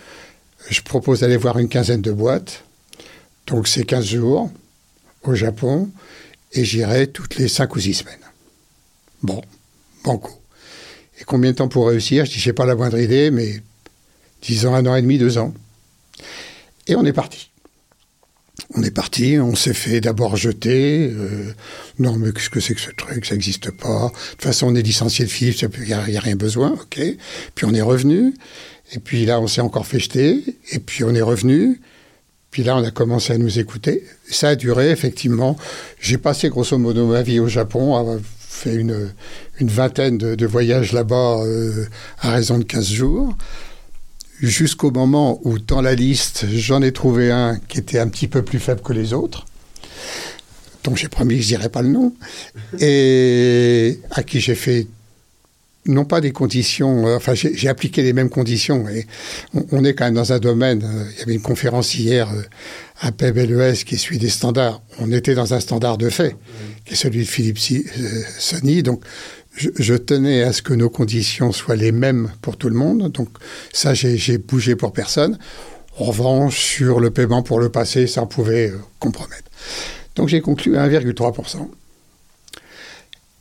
Je 0.70 0.82
propose 0.82 1.22
d'aller 1.22 1.36
voir 1.36 1.58
une 1.58 1.68
quinzaine 1.68 2.02
de 2.02 2.12
boîtes. 2.12 2.64
Donc, 3.48 3.68
c'est 3.68 3.86
15 3.86 4.06
jours 4.06 4.52
au 5.24 5.34
Japon 5.34 5.90
et 6.54 6.64
j'irai 6.64 7.08
toutes 7.08 7.38
les 7.38 7.48
5 7.48 7.76
ou 7.76 7.80
6 7.80 7.96
semaines. 7.96 8.20
Bon, 9.24 9.42
banco. 10.04 10.32
Et 11.20 11.24
combien 11.24 11.50
de 11.52 11.56
temps 11.56 11.70
pour 11.70 11.88
réussir? 11.88 12.26
Je 12.26 12.32
dis, 12.32 12.40
j'ai 12.40 12.54
pas 12.54 12.68
la 12.68 12.76
moindre 12.76 13.00
idée, 13.00 13.32
mais 13.32 13.64
disons 14.44 14.76
un 14.76 14.86
an 14.86 14.96
et 14.96 15.02
demi, 15.02 15.18
deux 15.18 15.40
ans. 15.40 15.56
Et 16.86 16.96
on 16.96 17.04
est 17.04 17.14
parti. 17.14 17.50
On 18.76 18.84
est 18.84 18.92
parti, 18.92 19.38
on 19.40 19.56
s'est 19.56 19.74
fait 19.74 20.02
d'abord 20.02 20.36
jeter. 20.38 21.10
euh, 21.12 21.54
non, 21.98 22.16
mais 22.18 22.32
qu'est-ce 22.32 22.50
que 22.50 22.60
c'est 22.60 22.76
que 22.76 22.82
ce 22.82 22.92
truc 22.92 23.26
Ça 23.26 23.36
n'existe 23.36 23.72
pas. 23.72 24.08
De 24.14 24.32
toute 24.32 24.42
façon, 24.42 24.68
on 24.68 24.76
est 24.76 24.82
licencié 24.82 25.26
de 25.26 25.30
Philips, 25.30 25.66
il 25.80 25.86
n'y 25.86 25.94
a, 25.94 26.00
a 26.00 26.20
rien 26.22 26.36
besoin, 26.36 26.72
ok. 26.72 27.00
Puis 27.56 27.66
on 27.66 27.74
est 27.74 27.82
revenu. 27.82 28.34
Et 28.94 29.00
puis 29.00 29.26
là, 29.26 29.40
on 29.40 29.48
s'est 29.48 29.62
encore 29.62 29.86
fait 29.88 30.00
jeter. 30.00 30.44
Et 30.72 30.80
puis 30.80 31.04
on 31.04 31.14
est 31.14 31.22
revenu. 31.22 31.80
Puis 32.52 32.64
là, 32.64 32.76
on 32.78 32.84
a 32.84 32.92
commencé 32.92 33.34
à 33.34 33.38
nous 33.38 33.60
écouter. 33.60 34.04
Ça 34.30 34.50
a 34.50 34.56
duré, 34.56 34.90
effectivement. 34.90 35.56
J'ai 36.00 36.18
passé 36.18 36.50
grosso 36.50 36.78
modo 36.78 37.06
ma 37.06 37.22
vie 37.22 37.40
au 37.40 37.48
Japon, 37.48 37.96
à 37.96 38.18
fait 38.40 38.74
une, 38.76 39.14
une 39.60 39.68
vingtaine 39.70 40.18
de, 40.18 40.36
de 40.36 40.46
voyages 40.48 40.92
là-bas 40.92 41.42
euh, 41.44 41.86
à 42.20 42.32
raison 42.32 42.58
de 42.58 42.64
15 42.64 42.90
jours 42.90 43.36
jusqu'au 44.42 44.92
moment 44.92 45.40
où, 45.44 45.60
dans 45.60 45.82
la 45.82 45.96
liste, 45.96 46.46
j'en 46.50 46.82
ai 46.82 46.92
trouvé 46.92 47.32
un 47.32 47.58
qui 47.68 47.80
était 47.80 48.00
un 48.00 48.08
petit 48.08 48.28
peu 48.28 48.42
plus 48.42 48.60
faible 48.60 48.82
que 48.82 48.94
les 48.94 49.14
autres, 49.14 49.46
dont 50.84 50.96
j'ai 50.96 51.10
promis 51.10 51.38
que 51.38 51.42
je 51.42 51.48
dirais 51.48 51.70
pas 51.70 51.82
le 51.82 51.90
nom, 51.90 52.14
et 52.80 54.00
à 54.12 54.24
qui 54.24 54.40
j'ai 54.40 54.56
fait 54.56 54.88
non 55.86 56.06
pas 56.06 56.22
des 56.22 56.32
conditions, 56.32 57.08
euh, 57.08 57.16
enfin 57.16 57.34
j'ai 57.34 57.68
appliqué 57.68 58.04
les 58.04 58.14
mêmes 58.14 58.30
conditions, 58.30 58.88
et 58.90 59.08
on, 59.72 59.84
est 59.84 59.94
quand 59.94 60.06
même 60.06 60.14
dans 60.14 60.34
un 60.34 60.40
domaine, 60.40 60.84
euh, 60.84 61.06
il 61.14 61.20
y 61.20 61.22
avait 61.24 61.34
une 61.34 61.42
conférence 61.42 61.96
hier 61.96 62.30
euh, 62.32 62.42
à 63.02 63.12
PBLES 63.12 63.84
qui 63.86 63.98
suit 63.98 64.20
des 64.20 64.30
standards, 64.30 64.82
on 65.00 65.12
était 65.12 65.36
dans 65.36 65.54
un 65.54 65.60
standard 65.60 65.98
de 65.98 66.10
fait, 66.10 66.36
qui 66.86 66.94
est 66.94 66.98
celui 66.98 67.20
de 67.20 67.30
Philips 67.30 67.58
euh, 67.72 68.22
Sony, 68.38 68.84
donc 68.84 69.04
je, 69.60 69.94
tenais 69.96 70.44
à 70.44 70.54
ce 70.54 70.62
que 70.62 70.74
nos 70.74 70.90
conditions 70.90 71.52
soient 71.52 71.76
les 71.76 71.92
mêmes 71.92 72.32
pour 72.42 72.58
tout 72.58 72.70
le 72.70 72.76
monde. 72.76 73.12
Donc 73.12 73.30
ça, 73.74 73.94
j'ai 73.94 74.38
bougé 74.38 74.76
pour 74.76 74.94
personne. 74.94 75.38
En 75.98 76.06
revanche, 76.06 76.60
sur 76.60 77.00
le 77.00 77.12
paiement 77.12 77.44
pour 77.44 77.60
le 77.60 77.70
passé, 77.70 78.08
ça 78.08 78.26
pouvait 78.26 78.70
euh, 78.70 78.78
compromettre. 79.00 79.52
Donc 80.16 80.30
j'ai 80.30 80.40
conclu 80.40 80.78
à 80.78 80.88
1,3%. 80.88 81.68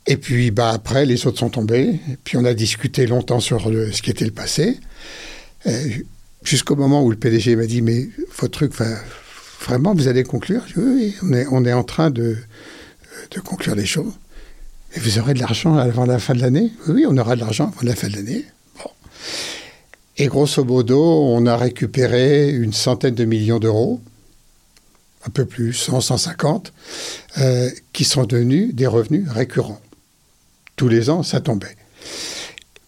Et 0.07 0.17
puis 0.17 0.51
bah, 0.51 0.71
après, 0.71 1.05
les 1.05 1.25
autres 1.25 1.39
sont 1.39 1.49
tombés. 1.49 1.99
Puis 2.25 2.35
on 2.35 2.43
a 2.43 2.53
discuté 2.53 3.07
longtemps 3.07 3.39
sur 3.39 3.63
ce 3.63 4.01
qui 4.01 4.09
était 4.09 4.25
le 4.25 4.31
passé. 4.31 4.77
Euh, 5.67 5.89
Jusqu'au 6.41 6.77
moment 6.77 7.03
où 7.03 7.11
le 7.11 7.17
PDG 7.17 7.57
m'a 7.57 7.65
dit, 7.65 7.81
mais 7.81 8.07
votre 8.37 8.51
truc, 8.51 8.73
va, 8.75 8.85
vraiment, 9.59 9.93
vous 9.93 10.07
allez 10.07 10.23
conclure? 10.23 10.63
Oui, 10.77 11.13
on 11.51 11.65
est, 11.65 11.73
en 11.73 11.83
train 11.83 12.11
de 12.11 12.37
conclure 13.43 13.75
les 13.75 13.85
choses. 13.85 14.13
Et 14.95 14.99
vous 14.99 15.19
aurez 15.19 15.33
de 15.33 15.39
l'argent 15.39 15.75
avant 15.77 16.05
la 16.05 16.19
fin 16.19 16.33
de 16.33 16.41
l'année 16.41 16.71
Oui, 16.87 17.05
on 17.07 17.15
aura 17.17 17.35
de 17.35 17.41
l'argent 17.41 17.65
avant 17.65 17.83
la 17.83 17.95
fin 17.95 18.07
de 18.07 18.15
l'année. 18.15 18.45
Bon. 18.77 18.89
Et 20.17 20.27
grosso 20.27 20.63
modo, 20.63 20.99
on 20.99 21.45
a 21.45 21.55
récupéré 21.55 22.49
une 22.49 22.73
centaine 22.73 23.13
de 23.13 23.25
millions 23.25 23.59
d'euros, 23.59 24.01
un 25.27 25.29
peu 25.29 25.45
plus, 25.45 25.73
100, 25.73 26.01
150, 26.01 26.73
euh, 27.37 27.69
qui 27.93 28.03
sont 28.03 28.25
devenus 28.25 28.73
des 28.73 28.87
revenus 28.87 29.29
récurrents. 29.29 29.81
Tous 30.75 30.87
les 30.87 31.09
ans, 31.09 31.21
ça 31.21 31.39
tombait. 31.39 31.75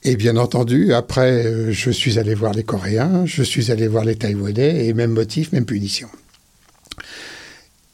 Et 0.03 0.15
bien 0.15 0.37
entendu, 0.37 0.93
après, 0.93 1.45
euh, 1.45 1.71
je 1.71 1.91
suis 1.91 2.17
allé 2.17 2.33
voir 2.33 2.53
les 2.53 2.63
Coréens, 2.63 3.27
je 3.27 3.43
suis 3.43 3.69
allé 3.69 3.87
voir 3.87 4.05
les 4.05 4.15
Taïwanais, 4.15 4.87
et 4.87 4.93
même 4.93 5.11
motif, 5.11 5.51
même 5.51 5.65
punition. 5.65 6.09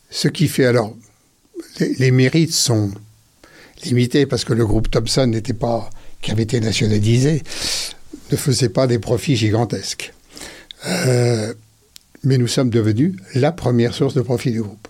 Ce 0.09 0.29
qui 0.29 0.47
fait 0.47 0.65
alors, 0.65 0.95
les, 1.81 1.93
les 1.95 2.11
mérites 2.11 2.53
sont 2.53 2.91
limité 3.83 4.25
parce 4.25 4.43
que 4.43 4.53
le 4.53 4.65
groupe 4.65 4.89
Thomson 4.89 5.27
n'était 5.27 5.53
pas, 5.53 5.89
qui 6.21 6.31
avait 6.31 6.43
été 6.43 6.59
nationalisé, 6.59 7.43
ne 8.31 8.37
faisait 8.37 8.69
pas 8.69 8.87
des 8.87 8.99
profits 8.99 9.35
gigantesques. 9.35 10.13
Euh, 10.85 11.53
mais 12.23 12.37
nous 12.37 12.47
sommes 12.47 12.69
devenus 12.69 13.15
la 13.35 13.51
première 13.51 13.93
source 13.93 14.13
de 14.13 14.21
profit 14.21 14.51
du 14.51 14.61
groupe. 14.61 14.87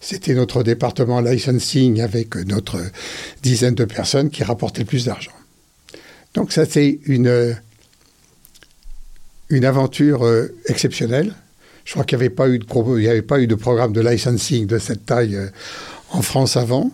c'était 0.00 0.34
notre 0.34 0.62
département 0.62 1.20
licensing 1.20 2.00
avec 2.00 2.36
notre 2.36 2.80
dizaine 3.42 3.74
de 3.74 3.84
personnes 3.84 4.30
qui 4.30 4.44
rapportaient 4.44 4.82
le 4.82 4.86
plus 4.86 5.06
d'argent. 5.06 5.32
Donc 6.34 6.52
ça 6.52 6.66
c'est 6.66 6.98
une, 7.06 7.56
une 9.48 9.64
aventure 9.64 10.24
euh, 10.24 10.54
exceptionnelle. 10.66 11.34
Je 11.84 11.92
crois 11.92 12.04
qu'il 12.04 12.18
n'y 12.18 12.24
avait, 12.24 12.34
pas 12.34 12.48
eu 12.48 12.58
de, 12.58 12.64
il 12.98 13.02
n'y 13.02 13.08
avait 13.08 13.22
pas 13.22 13.40
eu 13.40 13.46
de 13.46 13.54
programme 13.54 13.92
de 13.92 14.00
licensing 14.00 14.66
de 14.66 14.78
cette 14.78 15.06
taille 15.06 15.36
euh, 15.36 15.48
en 16.10 16.22
France 16.22 16.56
avant. 16.56 16.90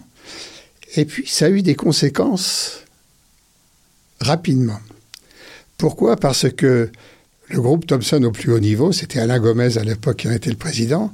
Et 0.97 1.05
puis 1.05 1.27
ça 1.27 1.47
a 1.47 1.49
eu 1.49 1.63
des 1.63 1.75
conséquences 1.75 2.85
rapidement. 4.21 4.81
Pourquoi? 5.79 6.17
Parce 6.17 6.51
que 6.51 6.91
le 7.49 7.61
groupe 7.61 7.87
Thomson 7.87 8.23
au 8.25 8.33
plus 8.33 8.53
haut 8.53 8.61
niveau, 8.61 8.93
c'était 8.93 9.21
Alain 9.21 9.41
Gomez 9.41 9.79
à 9.79 9.85
l'époque 9.85 10.19
qui 10.19 10.29
en 10.29 10.33
était 10.33 10.51
le 10.51 10.57
président, 10.57 11.13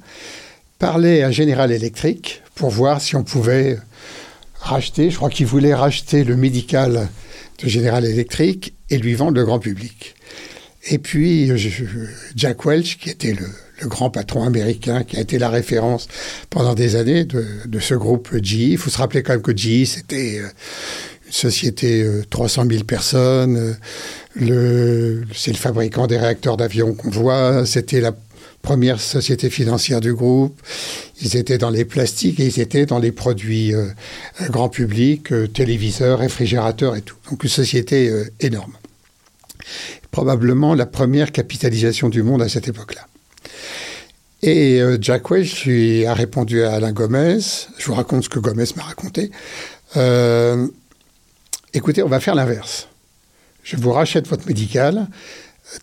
parlait 0.79 1.23
à 1.23 1.31
General 1.31 1.71
Electric 1.71 2.43
pour 2.55 2.71
voir 2.71 3.01
si 3.01 3.17
on 3.17 3.23
pouvait 3.23 3.79
racheter, 4.61 5.11
je 5.11 5.17
crois 5.17 5.31
qu'il 5.31 5.47
voulait 5.47 5.75
racheter 5.75 6.25
le 6.25 6.37
médical 6.37 7.09
de 7.63 7.69
General 7.69 8.05
Electric 8.05 8.75
et 8.91 8.99
lui 8.99 9.15
vendre 9.15 9.37
le 9.37 9.45
grand 9.45 9.61
public. 9.61 10.16
Et 10.89 10.99
puis 10.99 11.51
Jack 12.35 12.65
Welch, 12.65 12.99
qui 12.99 13.11
était 13.11 13.35
le, 13.35 13.47
grand 13.89 14.11
patron 14.11 14.45
américain, 14.45 15.05
qui 15.05 15.17
a 15.17 15.21
été 15.21 15.39
la 15.39 15.51
référence 15.51 16.09
pendant 16.49 16.75
des 16.75 16.97
années 16.97 17.25
de, 17.25 17.79
ce 17.79 17.95
groupe 17.95 18.35
GE. 18.43 18.55
Il 18.55 18.79
faut 18.79 18.91
se 18.91 18.99
rappeler 18.99 19.23
quand 19.23 19.35
même 19.35 19.43
que 19.43 19.57
GE, 19.57 19.85
c'était 19.85 20.39
euh, 20.39 20.49
une 21.27 21.33
société 21.33 22.09
300 22.31 22.65
euh, 22.65 22.71
000 22.71 22.85
personnes. 22.85 23.77
Euh, 24.41 25.25
c'est 25.35 25.51
le 25.51 25.59
fabricant 25.59 26.07
des 26.07 26.17
réacteurs 26.17 26.57
d'avion 26.57 26.95
qu'on 26.95 27.11
voit. 27.11 27.67
C'était 27.67 28.01
la 28.01 28.13
première 28.67 29.01
société 29.01 29.49
financière 29.49 30.01
du 30.01 30.13
groupe. 30.13 30.61
Ils 31.23 31.37
étaient 31.37 31.57
dans 31.57 31.71
les 31.71 31.85
plastiques 31.85 32.41
et 32.41 32.47
ils 32.47 32.61
étaient 32.61 32.85
dans 32.85 32.99
les 32.99 33.13
produits 33.13 33.73
euh, 33.73 33.87
grand 34.51 34.69
public, 34.69 35.33
euh, 35.33 35.47
téléviseurs, 35.47 36.19
réfrigérateurs 36.19 36.97
et 36.97 37.03
tout. 37.03 37.17
Donc 37.31 37.45
une 37.45 37.49
société 37.49 38.11
euh, 38.11 38.25
énorme. 38.41 38.73
Probablement 40.11 40.75
la 40.75 40.87
première 40.87 41.33
capitalisation 41.33 42.09
du 42.09 42.23
monde 42.23 42.43
à 42.43 42.49
cette 42.49 42.69
époque-là. 42.69 43.07
Et 44.43 44.81
Jack 45.01 45.31
Welch 45.31 45.67
a 46.07 46.15
répondu 46.15 46.63
à 46.63 46.75
Alain 46.75 46.93
Gomez. 46.93 47.39
Je 47.79 47.87
vous 47.87 47.95
raconte 47.95 48.25
ce 48.25 48.29
que 48.29 48.39
Gomez 48.39 48.67
m'a 48.77 48.83
raconté. 48.83 49.31
écoutez, 51.73 52.03
on 52.03 52.09
va 52.09 52.21
faire 52.21 52.35
l'inverse. 52.35 52.89
Je 53.63 53.77
vous 53.77 53.91
rachète 53.91 54.29
votre 54.29 54.47
médical. 54.47 55.09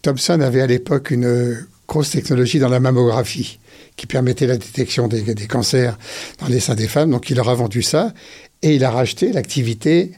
Thompson 0.01 0.39
avait 0.39 0.61
à 0.61 0.67
l'époque 0.67 1.11
une 1.11 1.65
grosse 1.87 2.11
technologie 2.11 2.59
dans 2.59 2.69
la 2.69 2.79
mammographie 2.79 3.59
qui 3.95 4.07
permettait 4.07 4.47
la 4.47 4.57
détection 4.57 5.07
des, 5.07 5.35
cancers 5.47 5.97
dans 6.39 6.47
les 6.47 6.59
seins 6.59 6.75
des 6.75 6.87
femmes. 6.87 7.11
Donc 7.11 7.29
il 7.29 7.35
leur 7.35 7.49
a 7.49 7.55
vendu 7.55 7.81
ça 7.81 8.13
et 8.61 8.75
il 8.75 8.83
a 8.83 8.89
racheté 8.91 9.31
l'activité 9.31 10.13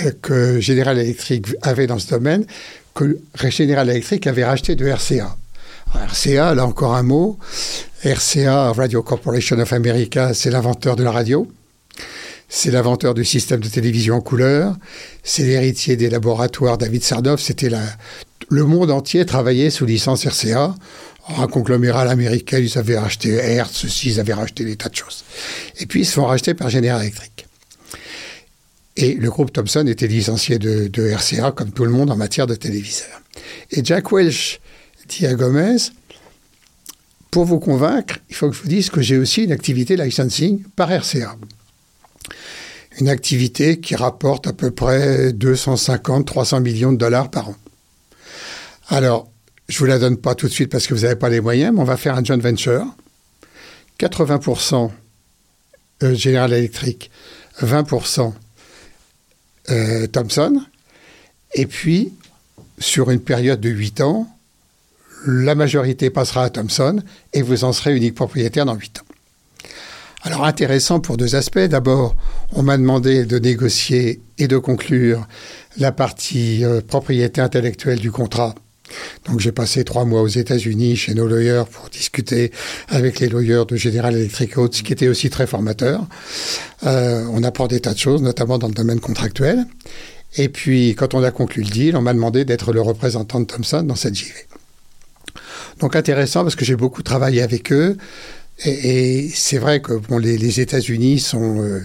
euh, 0.00 0.12
que 0.22 0.60
General 0.60 0.98
Electric 0.98 1.46
avait 1.62 1.86
dans 1.86 1.98
ce 1.98 2.08
domaine, 2.08 2.46
que 2.98 3.48
General 3.50 3.88
Electric 3.88 4.26
avait 4.26 4.44
racheté 4.44 4.74
de 4.74 4.86
RCA. 4.86 5.36
RCA, 5.94 6.54
là 6.54 6.66
encore 6.66 6.96
un 6.96 7.04
mot. 7.04 7.38
RCA, 8.04 8.72
Radio 8.72 9.02
Corporation 9.02 9.58
of 9.60 9.72
America, 9.72 10.34
c'est 10.34 10.50
l'inventeur 10.50 10.96
de 10.96 11.04
la 11.04 11.12
radio. 11.12 11.46
C'est 12.48 12.72
l'inventeur 12.72 13.14
du 13.14 13.24
système 13.24 13.60
de 13.60 13.68
télévision 13.68 14.16
en 14.16 14.20
couleur. 14.20 14.74
C'est 15.22 15.44
l'héritier 15.44 15.96
des 15.96 16.10
laboratoires 16.10 16.76
David 16.76 17.04
Sarnoff. 17.04 17.40
C'était 17.40 17.68
la, 17.68 17.82
le 18.48 18.64
monde 18.64 18.90
entier 18.90 19.24
travaillait 19.24 19.70
sous 19.70 19.86
licence 19.86 20.26
RCA. 20.26 20.74
Un 21.36 21.46
conglomérat 21.46 22.02
américain, 22.02 22.58
ils 22.58 22.78
avaient 22.78 22.98
racheté 22.98 23.34
Hertz, 23.34 23.76
ceci, 23.76 24.08
ils 24.08 24.20
avaient 24.20 24.32
racheté 24.32 24.64
des 24.64 24.76
tas 24.76 24.88
de 24.88 24.96
choses. 24.96 25.24
Et 25.78 25.86
puis, 25.86 26.00
ils 26.00 26.06
se 26.06 26.14
font 26.14 26.24
racheter 26.24 26.54
par 26.54 26.70
General 26.70 27.00
Electric. 27.00 27.47
Et 29.00 29.14
le 29.14 29.30
groupe 29.30 29.52
Thomson 29.52 29.86
était 29.86 30.08
licencié 30.08 30.58
de, 30.58 31.10
RCA, 31.12 31.52
comme 31.52 31.70
tout 31.70 31.84
le 31.84 31.92
monde, 31.92 32.10
en 32.10 32.16
matière 32.16 32.48
de 32.48 32.56
téléviseurs. 32.56 33.22
Et 33.70 33.84
Jack 33.84 34.10
Welch 34.10 34.60
dit 35.08 35.24
à 35.24 35.34
Gomez, 35.34 35.76
pour 37.30 37.44
vous 37.44 37.60
convaincre, 37.60 38.18
il 38.28 38.34
faut 38.34 38.50
que 38.50 38.56
je 38.56 38.62
vous 38.62 38.68
dise 38.68 38.90
que 38.90 39.00
j'ai 39.00 39.16
aussi 39.16 39.44
une 39.44 39.52
activité 39.52 39.96
licensing 39.96 40.64
par 40.74 40.88
RCA. 40.90 41.36
Une 42.98 43.08
activité 43.08 43.78
qui 43.78 43.94
rapporte 43.94 44.48
à 44.48 44.52
peu 44.52 44.72
près 44.72 45.30
250-300 45.30 46.60
millions 46.60 46.92
de 46.92 46.98
dollars 46.98 47.30
par 47.30 47.50
an. 47.50 47.56
Alors, 48.88 49.30
je 49.68 49.78
vous 49.78 49.84
la 49.84 50.00
donne 50.00 50.16
pas 50.16 50.34
tout 50.34 50.48
de 50.48 50.52
suite 50.52 50.72
parce 50.72 50.88
que 50.88 50.94
vous 50.94 51.02
n'avez 51.02 51.14
pas 51.14 51.28
les 51.28 51.40
moyens, 51.40 51.72
mais 51.72 51.80
on 51.80 51.84
va 51.84 51.96
faire 51.96 52.16
un 52.16 52.24
joint 52.24 52.38
venture. 52.38 52.84
80% 54.00 54.90
euh, 56.02 56.14
General 56.16 56.52
Electric, 56.52 57.12
20% 57.62 58.32
euh, 59.70 60.06
Thomson. 60.06 60.62
Et 61.54 61.66
puis, 61.66 62.12
sur 62.78 63.10
une 63.10 63.20
période 63.20 63.60
de 63.60 63.68
8 63.68 64.00
ans, 64.00 64.28
la 65.26 65.54
majorité 65.54 66.10
passera 66.10 66.44
à 66.44 66.50
Thomson 66.50 67.02
et 67.32 67.42
vous 67.42 67.64
en 67.64 67.72
serez 67.72 67.96
unique 67.96 68.14
propriétaire 68.14 68.64
dans 68.64 68.74
8 68.74 69.00
ans. 69.00 69.08
Alors 70.22 70.44
intéressant 70.44 71.00
pour 71.00 71.16
deux 71.16 71.36
aspects. 71.36 71.58
D'abord, 71.58 72.16
on 72.52 72.62
m'a 72.62 72.76
demandé 72.76 73.24
de 73.24 73.38
négocier 73.38 74.20
et 74.36 74.48
de 74.48 74.58
conclure 74.58 75.26
la 75.76 75.92
partie 75.92 76.64
euh, 76.64 76.80
propriété 76.80 77.40
intellectuelle 77.40 78.00
du 78.00 78.10
contrat 78.10 78.54
donc 79.26 79.40
j'ai 79.40 79.52
passé 79.52 79.84
trois 79.84 80.04
mois 80.04 80.22
aux 80.22 80.28
États-Unis 80.28 80.96
chez 80.96 81.14
nos 81.14 81.26
lawyers 81.26 81.64
pour 81.70 81.88
discuter 81.90 82.52
avec 82.88 83.20
les 83.20 83.28
lawyers 83.28 83.64
de 83.66 83.76
General 83.76 84.14
Electric 84.14 84.54
ce 84.54 84.82
qui 84.82 84.92
était 84.92 85.08
aussi 85.08 85.30
très 85.30 85.46
formateur. 85.46 86.06
Euh, 86.86 87.24
on 87.32 87.42
apprend 87.42 87.66
des 87.66 87.80
tas 87.80 87.94
de 87.94 87.98
choses, 87.98 88.22
notamment 88.22 88.58
dans 88.58 88.68
le 88.68 88.74
domaine 88.74 89.00
contractuel. 89.00 89.66
Et 90.36 90.48
puis, 90.48 90.94
quand 90.96 91.14
on 91.14 91.22
a 91.22 91.30
conclu 91.30 91.62
le 91.62 91.70
deal, 91.70 91.96
on 91.96 92.02
m'a 92.02 92.12
demandé 92.12 92.44
d'être 92.44 92.72
le 92.72 92.80
représentant 92.80 93.40
de 93.40 93.46
Thomson 93.46 93.82
dans 93.82 93.94
cette 93.94 94.14
JV. 94.14 94.34
Donc 95.80 95.96
intéressant 95.96 96.42
parce 96.42 96.56
que 96.56 96.64
j'ai 96.64 96.76
beaucoup 96.76 97.02
travaillé 97.02 97.42
avec 97.42 97.72
eux. 97.72 97.96
Et, 98.64 99.28
c'est 99.32 99.58
vrai 99.58 99.80
que 99.80 99.92
bon, 99.92 100.18
les, 100.18 100.60
États-Unis 100.60 101.20
sont 101.20 101.62
euh, 101.62 101.80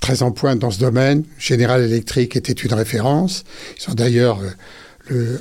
très 0.00 0.22
en 0.22 0.30
pointe 0.30 0.60
dans 0.60 0.70
ce 0.70 0.78
domaine. 0.78 1.24
General 1.38 1.82
Electric 1.82 2.36
était 2.36 2.52
une 2.52 2.74
référence. 2.74 3.44
Ils 3.76 3.82
sont 3.82 3.94
d'ailleurs... 3.94 4.40
Euh, 4.40 4.50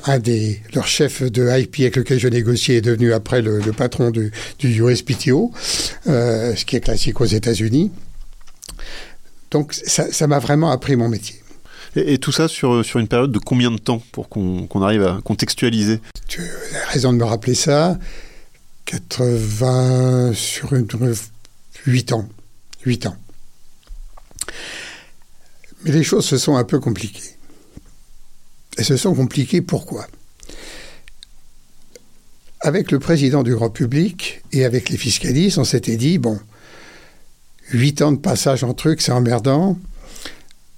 un 0.06 0.20
des 0.20 0.62
leurs 0.74 0.88
chefs 0.88 1.24
de 1.24 1.44
IP 1.60 1.82
avec 1.82 1.96
lequel 1.96 2.20
je 2.20 2.28
négociais 2.28 2.78
est 2.78 2.82
devenu 2.82 3.14
après 3.14 3.42
le, 3.42 3.60
patron 3.72 4.12
du, 4.12 4.32
du 4.58 4.82
USPTO, 4.82 5.52
euh, 6.08 6.56
ce 6.56 6.66
qui 6.66 6.76
est 6.76 6.82
classique 6.82 7.22
aux 7.22 7.26
États-Unis. 7.26 7.92
Donc 9.52 9.74
ça 9.74 10.28
m'a 10.28 10.40
vraiment 10.40 10.72
appris 10.72 10.96
mon 10.96 11.10
métier. 11.10 11.36
Et, 11.96 12.20
tout 12.20 12.32
ça 12.32 12.48
sur, 12.48 12.86
sur 12.86 13.00
une 13.00 13.08
période 13.08 13.32
de 13.32 13.40
combien 13.40 13.72
de 13.72 13.78
temps 13.78 14.02
pour 14.12 14.30
qu'on 14.30 14.82
arrive 14.82 15.04
à 15.04 15.20
contextualiser? 15.24 16.00
Tu 16.28 16.42
as 16.42 16.92
raison 16.92 17.12
de 17.12 17.18
me 17.18 17.24
rappeler 17.24 17.56
ça. 17.56 17.98
80 18.86 20.34
sur 20.34 20.74
une, 20.74 20.88
8 21.86 22.14
ans. 22.14 22.30
8 22.86 23.08
ans. 23.08 23.18
Mais 25.84 25.92
les 25.92 26.04
choses 26.04 26.26
se 26.26 26.38
sont 26.38 26.56
un 26.56 26.64
peu 26.64 26.80
compliquées. 26.80 27.39
Et 28.78 28.84
se 28.84 28.98
sont 28.98 29.14
compliqués 29.14 29.62
pourquoi? 29.62 30.08
Avec 32.62 32.92
le 32.92 33.00
président 33.00 33.44
du 33.44 33.56
grand 33.56 33.70
public 33.70 34.42
et 34.52 34.66
avec 34.66 34.90
les 34.90 34.98
fiscalistes, 34.98 35.58
on 35.58 35.64
s'était 35.64 35.96
dit, 35.96 36.18
bon, 36.18 36.40
huit 37.72 38.02
ans 38.02 38.12
de 38.12 38.18
passage 38.18 38.64
en 38.64 38.74
truc, 38.74 39.02
c'est 39.02 39.12
emmerdant. 39.12 39.78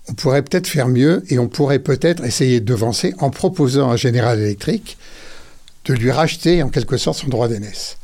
On 0.07 0.13
pourrait 0.13 0.41
peut-être 0.41 0.67
faire 0.67 0.87
mieux 0.87 1.23
et 1.29 1.39
on 1.39 1.47
pourrait 1.47 1.79
peut-être 1.79 2.23
essayer 2.23 2.59
de 2.59 2.65
devancer 2.65 3.13
en 3.19 3.29
proposant 3.29 3.89
à 3.89 3.95
General 3.95 4.39
Electric 4.39 4.97
de 5.85 5.93
lui 5.93 6.11
racheter 6.11 6.61
en 6.61 6.69
quelque 6.69 6.97
sorte 6.97 7.19
son 7.19 7.27
droit 7.27 7.47
d'aînesse. 7.47 7.97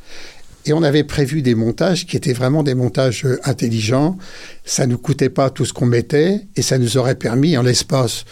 Et 0.65 0.73
on 0.73 0.83
avait 0.83 1.03
prévu 1.03 1.41
des 1.41 1.55
montages 1.55 2.05
qui 2.05 2.17
étaient 2.17 2.33
vraiment 2.33 2.61
des 2.61 2.75
montages 2.75 3.25
euh, 3.25 3.39
intelligents. 3.45 4.17
Ça 4.65 4.85
ne 4.85 4.91
nous 4.91 4.97
coûtait 4.97 5.29
pas 5.29 5.49
tout 5.49 5.63
ce 5.63 5.71
qu'on 5.71 5.85
mettait 5.85 6.45
et 6.55 6.61
ça 6.61 6.77
nous 6.77 6.97
aurait 6.97 7.15
permis, 7.15 7.57
en 7.57 7.61
l'espace 7.61 8.25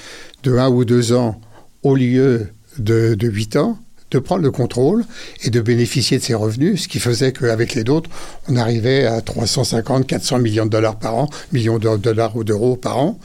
de 0.44 0.58
un 0.58 0.68
ou 0.68 0.84
deux 0.84 1.13
ans, 1.13 1.39
au 1.86 1.95
lieu 1.95 2.48
de, 2.80 3.13
de 3.13 3.28
8 3.28 3.58
ans, 3.58 3.78
de 4.10 4.17
prendre 4.17 4.41
le 4.41 4.50
contrôle 4.50 5.06
et 5.43 5.52
de 5.52 5.62
bénéficier 5.62 6.17
de 6.17 6.24
ses 6.24 6.34
revenus, 6.34 6.84
ce 6.84 6.88
qui 6.88 7.00
faisait 7.00 7.32
qu'avec 7.32 7.76
les 7.76 7.88
autres, 7.89 8.10
on 8.50 8.56
arrivait 8.56 9.06
à 9.06 9.21
350, 9.21 10.08
400 10.08 10.39
millions 10.39 10.65
de 10.65 10.71
dollars 10.71 10.98
par 10.98 11.15
an, 11.15 11.30
millions 11.54 11.78
de 11.78 11.95
dollars 11.98 12.36
ou 12.36 12.43
d'euros 12.43 12.76
par 12.76 12.98
an, 12.98 13.19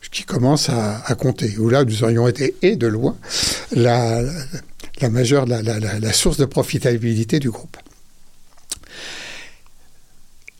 ce 0.00 0.10
qui 0.10 0.24
commence 0.24 0.68
à, 0.68 1.14
compter. 1.14 1.56
Où 1.58 1.68
là, 1.68 1.84
nous 1.84 2.02
aurions 2.02 2.26
été, 2.26 2.56
et 2.62 2.74
de 2.74 2.88
loin, 2.88 3.16
la, 3.70 4.20
majeure, 5.08 5.46
la 5.46 6.12
source 6.12 6.38
de 6.38 6.44
profitabilité 6.44 7.38
du 7.38 7.50
groupe. 7.50 7.76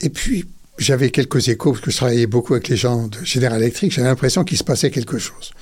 Et 0.00 0.10
puis, 0.10 0.46
j'avais 0.78 1.10
quelques 1.10 1.48
échos, 1.48 1.72
parce 1.72 1.84
que 1.84 1.90
je 1.90 1.96
travaillais 1.96 2.26
beaucoup 2.26 2.54
avec 2.54 2.68
les 2.68 2.76
gens 2.76 3.06
de 3.06 3.18
General 3.24 3.60
Electric, 3.60 3.92
j'avais 3.92 4.08
l'impression 4.08 4.44
qu'il 4.44 4.58
se 4.58 4.64
passait 4.64 4.90
quelque 4.90 5.18
chose. 5.18 5.52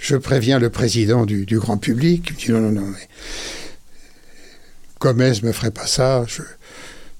Je 0.00 0.16
préviens 0.16 0.58
le 0.58 0.70
président 0.70 1.24
du, 1.24 1.44
grand 1.58 1.78
public, 1.78 2.28
il 2.28 2.34
me 2.34 2.38
dit 2.38 2.52
non, 2.52 2.60
non, 2.60 2.80
non, 2.80 2.86
mais 2.88 3.08
Gomez 5.00 5.40
me 5.42 5.52
ferait 5.52 5.70
pas 5.70 5.86
ça, 5.86 6.24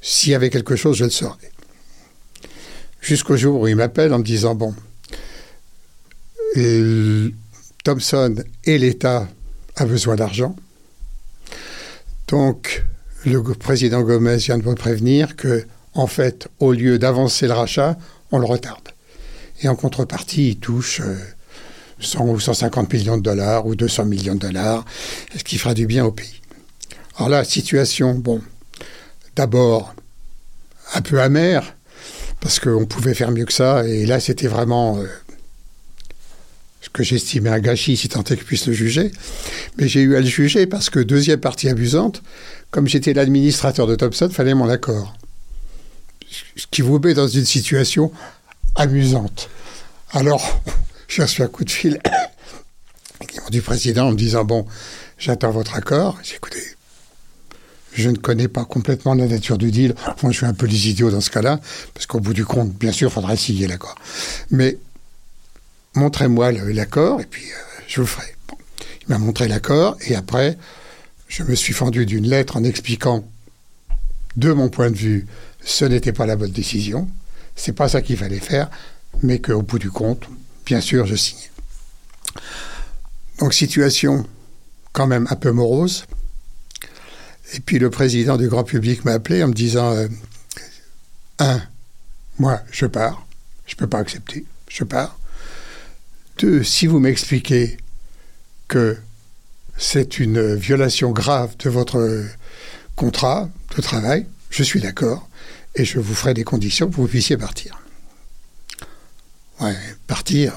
s'il 0.01 0.33
y 0.33 0.35
avait 0.35 0.51
quelque 0.51 0.77
chose, 0.77 0.97
je 0.97 1.05
le 1.05 1.11
saurais. 1.11 1.53
Jusqu'au 3.01 3.37
jour 3.37 3.61
où 3.61 3.69
il 3.69 3.77
m'appelle 3.77 4.13
en 4.13 4.19
me 4.19 4.25
disant, 4.25 4.55
bon, 4.55 4.75
euh, 6.57 7.31
Thomson 7.85 8.35
et 8.65 8.79
l'État 8.79 9.29
a 9.77 9.85
besoin 9.85 10.17
d'argent. 10.17 10.57
Donc, 12.29 12.85
le 13.25 13.41
président 13.43 14.03
Gomez 14.03 14.39
vient 14.39 14.59
de 14.59 14.67
me 14.67 14.75
prévenir 14.75 15.37
que, 15.37 15.65
en 15.97 16.07
fait, 16.07 16.49
au 16.61 16.73
lieu 16.73 16.99
d'avancer 16.99 17.47
le 17.47 17.55
rachat, 17.55 17.97
on 18.31 18.39
le 18.39 18.47
retarde. 18.47 18.89
Et 19.63 19.69
en 19.69 19.77
contrepartie, 19.77 20.51
il 20.51 20.57
touche 20.57 21.01
100 22.01 22.27
ou 22.27 22.39
150 22.39 22.93
millions 22.93 23.17
de 23.17 23.23
dollars 23.23 23.67
ou 23.67 23.75
200 23.75 24.05
millions 24.05 24.35
de 24.35 24.41
dollars, 24.41 24.85
ce 25.37 25.43
qui 25.43 25.59
fera 25.59 25.75
du 25.75 25.87
bien 25.87 26.05
au 26.05 26.13
pays. 26.13 26.41
Alors 27.17 27.31
là, 27.31 27.45
situation, 27.45 28.15
bon, 28.15 28.43
d'abord 29.35 29.95
un 30.95 31.01
peu 31.01 31.21
amère, 31.21 31.75
parce 32.41 32.61
qu'on 32.61 32.85
pouvait 32.85 33.15
faire 33.15 33.31
mieux 33.31 33.47
que 33.47 33.53
ça, 33.53 33.87
et 33.87 34.07
là 34.07 34.21
c'était 34.21 34.47
vraiment 34.47 34.99
euh, 34.99 35.07
ce 36.83 36.91
que 36.91 37.03
j'estimais 37.03 37.51
un 37.51 37.59
gâchis, 37.59 37.97
si 37.97 38.09
tant 38.09 38.23
est 38.23 38.37
que 38.37 38.45
puisse 38.45 38.67
le 38.67 38.73
juger. 38.73 39.11
Mais 39.79 39.89
j'ai 39.89 40.03
eu 40.03 40.15
à 40.17 40.21
le 40.21 40.27
juger 40.27 40.67
parce 40.67 40.91
que, 40.91 41.01
deuxième 41.01 41.41
partie 41.41 41.69
amusante, 41.69 42.23
comme 42.71 42.87
j'étais 42.87 43.15
l'administrateur 43.15 43.87
de 43.87 43.97
Thompson, 43.97 44.29
fallait 44.31 44.55
mon 44.55 44.69
accord. 44.69 45.17
Ce 46.57 46.67
qui 46.71 46.83
vous 46.83 46.99
met 46.99 47.15
dans 47.15 47.29
une 47.29 47.45
situation 47.45 48.13
amusante. 48.75 49.49
Alors, 50.13 50.61
j'ai 51.09 51.23
reçu 51.23 51.43
un 51.43 51.49
coup 51.49 51.65
de 51.65 51.71
fil 51.71 52.01
du 53.51 53.63
président 53.63 54.09
en 54.09 54.13
me 54.13 54.17
disant 54.17 54.45
Bon, 54.45 54.67
j'attends 55.19 55.51
votre 55.51 55.75
accord. 55.75 56.19
J'ai 56.23 56.37
écouté. 56.37 56.59
Je 57.93 58.11
ne 58.11 58.17
connais 58.17 58.49
pas 58.49 58.67
complètement 58.67 59.15
la 59.15 59.27
nature 59.27 59.57
du 59.57 59.71
deal. 59.71 59.95
Moi, 60.23 60.31
je 60.31 60.37
suis 60.37 60.47
un 60.47 60.53
peu 60.53 60.67
les 60.67 60.91
idiots 60.91 61.11
dans 61.11 61.23
ce 61.23 61.31
cas-là, 61.31 61.59
parce 61.95 62.05
qu'au 62.05 62.21
bout 62.21 62.35
du 62.35 62.45
compte, 62.45 62.71
bien 62.75 62.93
sûr, 62.93 63.09
il 63.09 63.13
faudra 63.13 63.37
signer 63.37 63.67
l'accord. 63.67 63.95
Mais 64.51 64.77
montrez-moi 65.95 66.53
l'accord, 66.53 67.23
et 67.23 67.25
puis 67.25 67.45
euh, 67.45 67.83
je 67.89 68.03
le 68.03 68.07
ferai. 68.07 68.27
Il 69.01 69.09
m'a 69.09 69.19
montré 69.19 69.49
l'accord, 69.49 69.97
et 70.07 70.15
après, 70.15 70.59
je 71.27 71.43
me 71.43 71.55
suis 71.55 71.73
fendu 71.73 72.05
d'une 72.05 72.29
lettre 72.29 72.59
en 72.59 72.65
expliquant, 72.65 73.27
de 74.37 74.53
mon 74.53 74.69
point 74.69 74.91
de 74.91 74.97
vue, 74.97 75.27
ce 75.67 75.85
n'était 75.85 76.13
pas 76.13 76.27
la 76.27 76.37
bonne 76.37 76.53
décision, 76.53 77.11
c'est 77.57 77.73
pas 77.73 77.89
ça 77.89 78.01
qu'il 78.01 78.17
fallait 78.17 78.39
faire, 78.39 78.71
mais 79.23 79.41
qu'au 79.41 79.63
bout 79.63 79.81
du 79.81 79.91
compte, 79.91 80.29
bien 80.65 80.81
sûr, 80.81 81.07
je 81.07 81.17
signe. 81.17 81.51
Donc 83.41 83.53
situation 83.53 84.25
quand 84.93 85.09
même 85.09 85.27
un 85.29 85.35
peu 85.35 85.51
morose. 85.51 86.07
Et 87.53 87.61
puis 87.61 87.81
le 87.81 87.91
président 87.91 88.37
du 88.37 88.49
grand 88.49 88.63
public 88.63 89.05
m'a 89.05 89.13
appelé 89.13 89.43
en 89.43 89.49
me 89.49 89.53
disant 89.53 89.91
euh, 89.91 90.07
un, 91.41 91.61
moi 92.39 92.61
je 92.71 92.87
pars, 92.87 93.27
je 93.67 93.75
ne 93.75 93.79
peux 93.79 93.89
pas 93.89 93.99
accepter, 93.99 94.45
je 94.69 94.85
pars. 94.85 95.19
Deux, 96.39 96.63
si 96.63 96.87
vous 96.87 97.01
m'expliquez 97.01 97.77
que 98.69 98.97
c'est 99.77 100.21
une 100.21 100.55
violation 100.55 101.11
grave 101.11 101.57
de 101.59 101.71
votre 101.71 102.25
contrat 102.95 103.51
de 103.77 103.83
travail, 103.83 104.27
je 104.51 104.63
suis 104.63 104.81
d'accord 104.81 105.29
et 105.77 105.85
je 105.85 106.01
vous 106.01 106.15
ferai 106.15 106.35
des 106.35 106.45
conditions 106.45 106.87
pour 106.87 106.97
que 106.97 107.01
vous 107.03 107.09
puissiez 107.09 107.37
partir. 107.37 107.81
Ouais, 109.61 109.77
partir. 110.07 110.53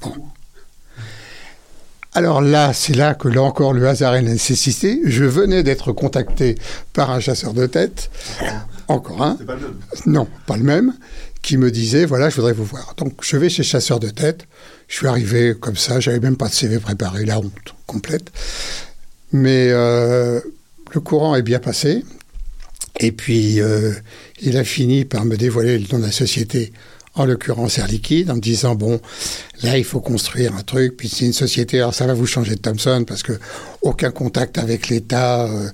Bon. 0.00 0.14
Alors 2.14 2.40
là, 2.40 2.72
c'est 2.72 2.94
là 2.94 3.14
que 3.14 3.28
là 3.28 3.42
encore 3.42 3.72
le 3.72 3.86
hasard 3.86 4.16
est 4.16 4.22
la 4.22 4.30
nécessité. 4.30 5.00
Je 5.04 5.24
venais 5.24 5.62
d'être 5.62 5.92
contacté 5.92 6.56
par 6.92 7.10
un 7.10 7.20
chasseur 7.20 7.52
de 7.52 7.66
tête, 7.66 8.10
encore 8.88 9.22
un. 9.22 9.34
Pas 9.34 9.54
le 9.54 9.60
même. 9.60 9.74
Non, 10.06 10.28
pas 10.46 10.56
le 10.56 10.64
même, 10.64 10.94
qui 11.42 11.56
me 11.56 11.70
disait 11.70 12.06
voilà, 12.06 12.30
je 12.30 12.36
voudrais 12.36 12.54
vous 12.54 12.64
voir. 12.64 12.94
Donc 12.96 13.22
je 13.22 13.36
vais 13.36 13.48
chez 13.48 13.62
chasseur 13.62 14.00
de 14.00 14.08
tête. 14.08 14.46
Je 14.88 14.96
suis 14.96 15.06
arrivé 15.06 15.54
comme 15.58 15.76
ça, 15.76 16.00
j'avais 16.00 16.20
même 16.20 16.36
pas 16.36 16.48
de 16.48 16.54
CV 16.54 16.78
préparé, 16.78 17.24
la 17.24 17.38
honte 17.38 17.74
complète. 17.86 18.32
Mais 19.32 19.68
euh, 19.70 20.40
le 20.94 21.00
courant 21.00 21.36
est 21.36 21.42
bien 21.42 21.58
passé. 21.58 22.04
Et 23.00 23.12
puis, 23.12 23.60
euh, 23.60 23.92
il 24.40 24.56
a 24.56 24.64
fini 24.64 25.04
par 25.04 25.24
me 25.24 25.36
dévoiler 25.36 25.78
le 25.78 25.86
nom 25.92 25.98
de 25.98 26.04
la 26.04 26.12
société 26.12 26.72
en 27.14 27.24
l'occurrence 27.24 27.78
Air 27.78 27.88
Liquide, 27.88 28.30
en 28.30 28.36
me 28.36 28.40
disant 28.40 28.76
bon, 28.76 29.00
là 29.62 29.76
il 29.76 29.82
faut 29.84 30.00
construire 30.00 30.54
un 30.54 30.62
truc, 30.62 30.96
puis 30.96 31.08
c'est 31.08 31.24
une 31.24 31.32
société, 31.32 31.78
alors 31.78 31.92
ça 31.92 32.06
va 32.06 32.14
vous 32.14 32.26
changer 32.26 32.54
de 32.54 32.60
Thomson 32.60 33.04
parce 33.04 33.24
que 33.24 33.32
aucun 33.82 34.12
contact 34.12 34.56
avec 34.56 34.88
l'État, 34.88 35.46
euh, 35.46 35.68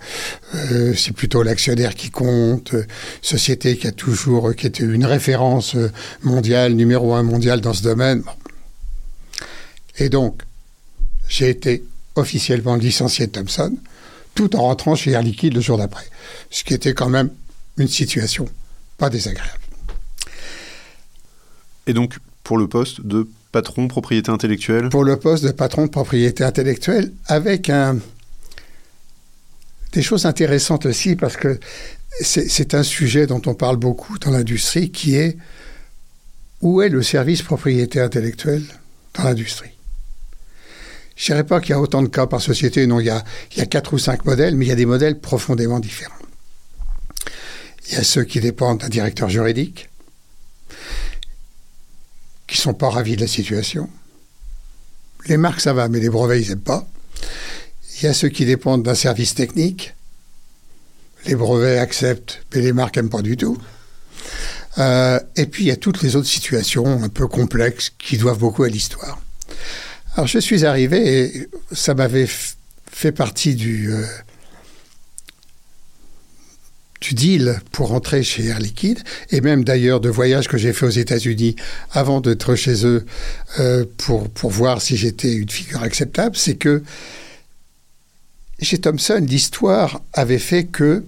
euh, 0.54 0.94
c'est 0.96 1.12
plutôt 1.12 1.42
l'actionnaire 1.42 1.94
qui 1.94 2.10
compte, 2.10 2.74
société 3.20 3.76
qui 3.76 3.86
a 3.86 3.92
toujours, 3.92 4.54
qui 4.54 4.66
était 4.66 4.84
une 4.84 5.04
référence 5.04 5.76
mondiale, 6.22 6.72
numéro 6.72 7.12
un 7.12 7.22
mondial 7.22 7.60
dans 7.60 7.74
ce 7.74 7.82
domaine. 7.82 8.22
Et 9.98 10.08
donc, 10.08 10.42
j'ai 11.28 11.50
été 11.50 11.84
officiellement 12.16 12.76
licencié 12.76 13.26
de 13.26 13.32
Thomson, 13.32 13.76
tout 14.34 14.56
en 14.56 14.62
rentrant 14.62 14.94
chez 14.94 15.12
Air 15.12 15.22
Liquide 15.22 15.54
le 15.54 15.60
jour 15.60 15.78
d'après, 15.78 16.04
ce 16.50 16.64
qui 16.64 16.74
était 16.74 16.94
quand 16.94 17.08
même 17.08 17.30
une 17.76 17.88
situation 17.88 18.46
pas 18.98 19.10
désagréable. 19.10 19.58
Et 21.86 21.92
donc, 21.92 22.18
pour 22.42 22.58
le 22.58 22.68
poste 22.68 23.00
de 23.00 23.28
patron 23.52 23.88
propriété 23.88 24.30
intellectuelle? 24.30 24.88
Pour 24.88 25.04
le 25.04 25.18
poste 25.18 25.44
de 25.44 25.52
patron 25.52 25.86
de 25.86 25.90
propriété 25.90 26.44
intellectuelle, 26.44 27.12
avec 27.26 27.70
un, 27.70 27.98
des 29.92 30.02
choses 30.02 30.26
intéressantes 30.26 30.86
aussi, 30.86 31.14
parce 31.16 31.36
que 31.36 31.58
c'est 32.20 32.48
c'est 32.48 32.74
un 32.74 32.82
sujet 32.82 33.26
dont 33.26 33.42
on 33.46 33.54
parle 33.54 33.76
beaucoup 33.76 34.18
dans 34.18 34.30
l'industrie, 34.30 34.90
qui 34.90 35.16
est 35.16 35.36
où 36.60 36.80
est 36.80 36.88
le 36.88 37.02
service 37.02 37.42
propriété 37.42 38.00
intellectuelle 38.00 38.64
dans 39.14 39.24
l'industrie? 39.24 39.73
Je 41.16 41.32
ne 41.32 41.36
dirais 41.36 41.46
pas 41.46 41.60
qu'il 41.60 41.70
y 41.70 41.72
a 41.74 41.80
autant 41.80 42.02
de 42.02 42.08
cas 42.08 42.26
par 42.26 42.40
société, 42.40 42.86
non, 42.86 43.00
il 43.00 43.06
y, 43.06 43.10
a, 43.10 43.24
il 43.56 43.68
quatre 43.68 43.92
ou 43.92 43.98
cinq 43.98 44.24
modèles, 44.24 44.56
mais 44.56 44.66
il 44.66 44.68
y 44.68 44.72
a 44.72 44.76
des 44.76 44.86
modèles 44.86 45.20
profondément 45.20 45.78
différents. 45.78 46.14
Il 47.88 47.94
y 47.94 47.96
a 47.96 48.04
ceux 48.04 48.24
qui 48.24 48.40
dépendent 48.40 48.78
d'un 48.80 48.88
directeur 48.88 49.28
juridique, 49.28 49.88
qui 52.46 52.56
sont 52.56 52.74
pas 52.74 52.88
ravis 52.88 53.16
de 53.16 53.20
la 53.20 53.26
situation. 53.26 53.88
Les 55.26 55.36
marques, 55.36 55.60
ça 55.60 55.72
va, 55.72 55.88
mais 55.88 56.00
les 56.00 56.08
brevets, 56.08 56.40
ils 56.42 56.48
n'aiment 56.48 56.60
pas. 56.60 56.86
Il 57.96 58.04
y 58.04 58.08
a 58.08 58.14
ceux 58.14 58.28
qui 58.28 58.44
dépendent 58.44 58.82
d'un 58.82 58.94
service 58.94 59.34
technique. 59.34 59.94
Les 61.26 61.34
brevets 61.34 61.78
acceptent, 61.78 62.42
mais 62.54 62.60
les 62.60 62.72
marques 62.72 62.96
n'aiment 62.96 63.08
pas 63.08 63.22
du 63.22 63.36
tout. 63.36 63.56
Euh, 64.78 65.20
et 65.36 65.46
puis, 65.46 65.64
il 65.64 65.66
y 65.68 65.70
a 65.70 65.76
toutes 65.76 66.02
les 66.02 66.16
autres 66.16 66.28
situations 66.28 67.02
un 67.02 67.08
peu 67.08 67.28
complexes 67.28 67.92
qui 67.98 68.18
doivent 68.18 68.38
beaucoup 68.38 68.64
à 68.64 68.68
l'histoire. 68.68 69.20
Alors, 70.14 70.28
je 70.28 70.38
suis 70.38 70.64
arrivé 70.64 71.24
et 71.24 71.48
ça 71.72 71.94
m'avait 71.94 72.28
fait 72.92 73.10
partie 73.10 73.56
du, 73.56 73.92
euh, 73.92 74.06
deal 77.10 77.60
pour 77.72 77.88
rentrer 77.88 78.22
chez 78.22 78.46
Air 78.46 78.60
Liquide, 78.60 79.00
et 79.30 79.40
même 79.40 79.64
d'ailleurs 79.64 80.00
de 80.00 80.08
voyages 80.08 80.48
que 80.48 80.56
j'ai 80.56 80.72
fait 80.72 80.86
aux 80.86 80.90
États-Unis 80.90 81.56
avant 81.90 82.20
d'être 82.20 82.54
chez 82.54 82.86
eux 82.86 83.04
euh, 83.58 83.84
pour, 83.98 84.30
pour 84.30 84.50
voir 84.50 84.80
si 84.80 84.96
j'étais 84.96 85.34
une 85.34 85.50
figure 85.50 85.82
acceptable, 85.82 86.36
c'est 86.36 86.54
que 86.54 86.82
chez 88.60 88.78
Thomson, 88.78 89.22
l'histoire 89.28 90.00
avait 90.12 90.38
fait 90.38 90.64
que 90.64 91.04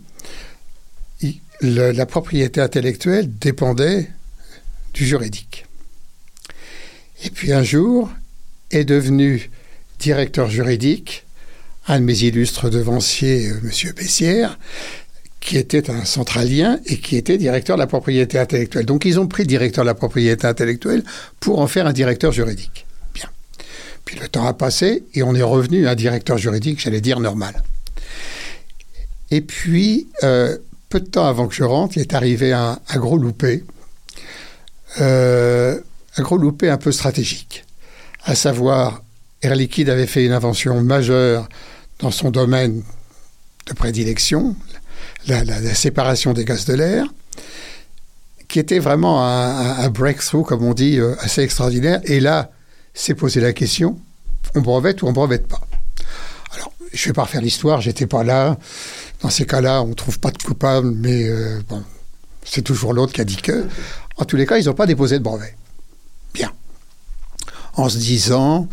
la 1.62 2.06
propriété 2.06 2.60
intellectuelle 2.60 3.30
dépendait 3.38 4.10
du 4.92 5.06
juridique. 5.06 5.64
Et 7.24 7.30
puis 7.30 7.52
un 7.52 7.62
jour 7.62 8.10
est 8.76 8.84
devenu 8.84 9.50
directeur 9.98 10.48
juridique 10.48 11.26
un 11.88 12.00
de 12.00 12.04
mes 12.04 12.22
illustres 12.22 12.70
devanciers, 12.70 13.48
euh, 13.48 13.60
M. 13.62 13.92
Bessières, 13.96 14.58
qui 15.40 15.56
était 15.56 15.90
un 15.90 16.04
centralien 16.04 16.80
et 16.86 16.98
qui 16.98 17.16
était 17.16 17.38
directeur 17.38 17.76
de 17.76 17.80
la 17.80 17.86
propriété 17.86 18.38
intellectuelle. 18.38 18.84
Donc 18.84 19.04
ils 19.04 19.20
ont 19.20 19.28
pris 19.28 19.46
directeur 19.46 19.84
de 19.84 19.88
la 19.88 19.94
propriété 19.94 20.46
intellectuelle 20.46 21.04
pour 21.38 21.60
en 21.60 21.68
faire 21.68 21.86
un 21.86 21.92
directeur 21.92 22.32
juridique. 22.32 22.86
Bien. 23.14 23.28
Puis 24.04 24.18
le 24.18 24.26
temps 24.26 24.46
a 24.46 24.54
passé 24.54 25.04
et 25.14 25.22
on 25.22 25.34
est 25.34 25.42
revenu 25.42 25.86
à 25.86 25.92
un 25.92 25.94
directeur 25.94 26.36
juridique, 26.38 26.80
j'allais 26.80 27.00
dire 27.00 27.20
normal. 27.20 27.62
Et 29.30 29.40
puis, 29.40 30.08
euh, 30.24 30.58
peu 30.88 31.00
de 31.00 31.06
temps 31.06 31.26
avant 31.26 31.46
que 31.46 31.54
je 31.54 31.64
rentre, 31.64 31.96
il 31.96 32.00
est 32.00 32.14
arrivé 32.14 32.52
un, 32.52 32.78
un 32.88 32.98
gros 32.98 33.18
loupé, 33.18 33.64
euh, 35.00 35.78
un 36.16 36.22
gros 36.22 36.38
loupé 36.38 36.70
un 36.70 36.76
peu 36.76 36.90
stratégique, 36.90 37.64
à 38.26 38.34
savoir 38.34 39.02
Air 39.40 39.54
Liquide 39.54 39.88
avait 39.88 40.06
fait 40.06 40.26
une 40.26 40.32
invention 40.32 40.82
majeure 40.82 41.48
dans 42.00 42.10
son 42.10 42.30
domaine 42.30 42.82
de 43.66 43.72
prédilection, 43.72 44.56
la, 45.28 45.74
séparation 45.74 46.32
des 46.32 46.44
gaz 46.44 46.66
de 46.66 46.74
l'air, 46.74 47.06
qui 48.48 48.58
était 48.58 48.80
vraiment 48.80 49.24
un, 49.24 49.78
un- 49.78 49.88
breakthrough, 49.88 50.44
comme 50.44 50.64
on 50.64 50.74
dit, 50.74 50.98
euh, 50.98 51.14
assez 51.20 51.42
extraordinaire. 51.42 52.00
Et 52.04 52.20
là, 52.20 52.50
s'est 52.94 53.14
posé 53.14 53.40
la 53.40 53.52
question, 53.52 53.98
on 54.54 54.60
brevette 54.60 55.02
ou 55.02 55.06
on 55.06 55.12
brevette 55.12 55.46
pas? 55.46 55.60
Alors, 56.54 56.72
je 56.92 57.02
ne 57.02 57.06
vais 57.08 57.12
pas 57.12 57.24
refaire 57.24 57.40
l'histoire, 57.40 57.80
j'étais 57.80 58.06
pas 58.06 58.24
là. 58.24 58.56
Dans 59.22 59.30
ces 59.30 59.46
cas-là, 59.46 59.82
on 59.82 59.88
ne 59.88 59.94
trouve 59.94 60.18
pas 60.18 60.30
de 60.30 60.42
coupable, 60.42 60.92
mais 60.92 61.28
euh, 61.28 61.60
c'est 62.44 62.62
toujours 62.62 62.92
l'autre 62.92 63.12
qui 63.12 63.20
a 63.20 63.24
dit 63.24 63.36
que. 63.36 63.66
En 64.16 64.24
tous 64.24 64.36
les 64.36 64.46
cas, 64.46 64.58
ils 64.58 64.66
n'ont 64.66 64.74
pas 64.74 64.86
déposé 64.86 65.18
de 65.18 65.24
brevet. 65.24 65.56
Bien. 66.34 66.52
En 67.76 67.90
se 67.90 67.98
disant, 67.98 68.68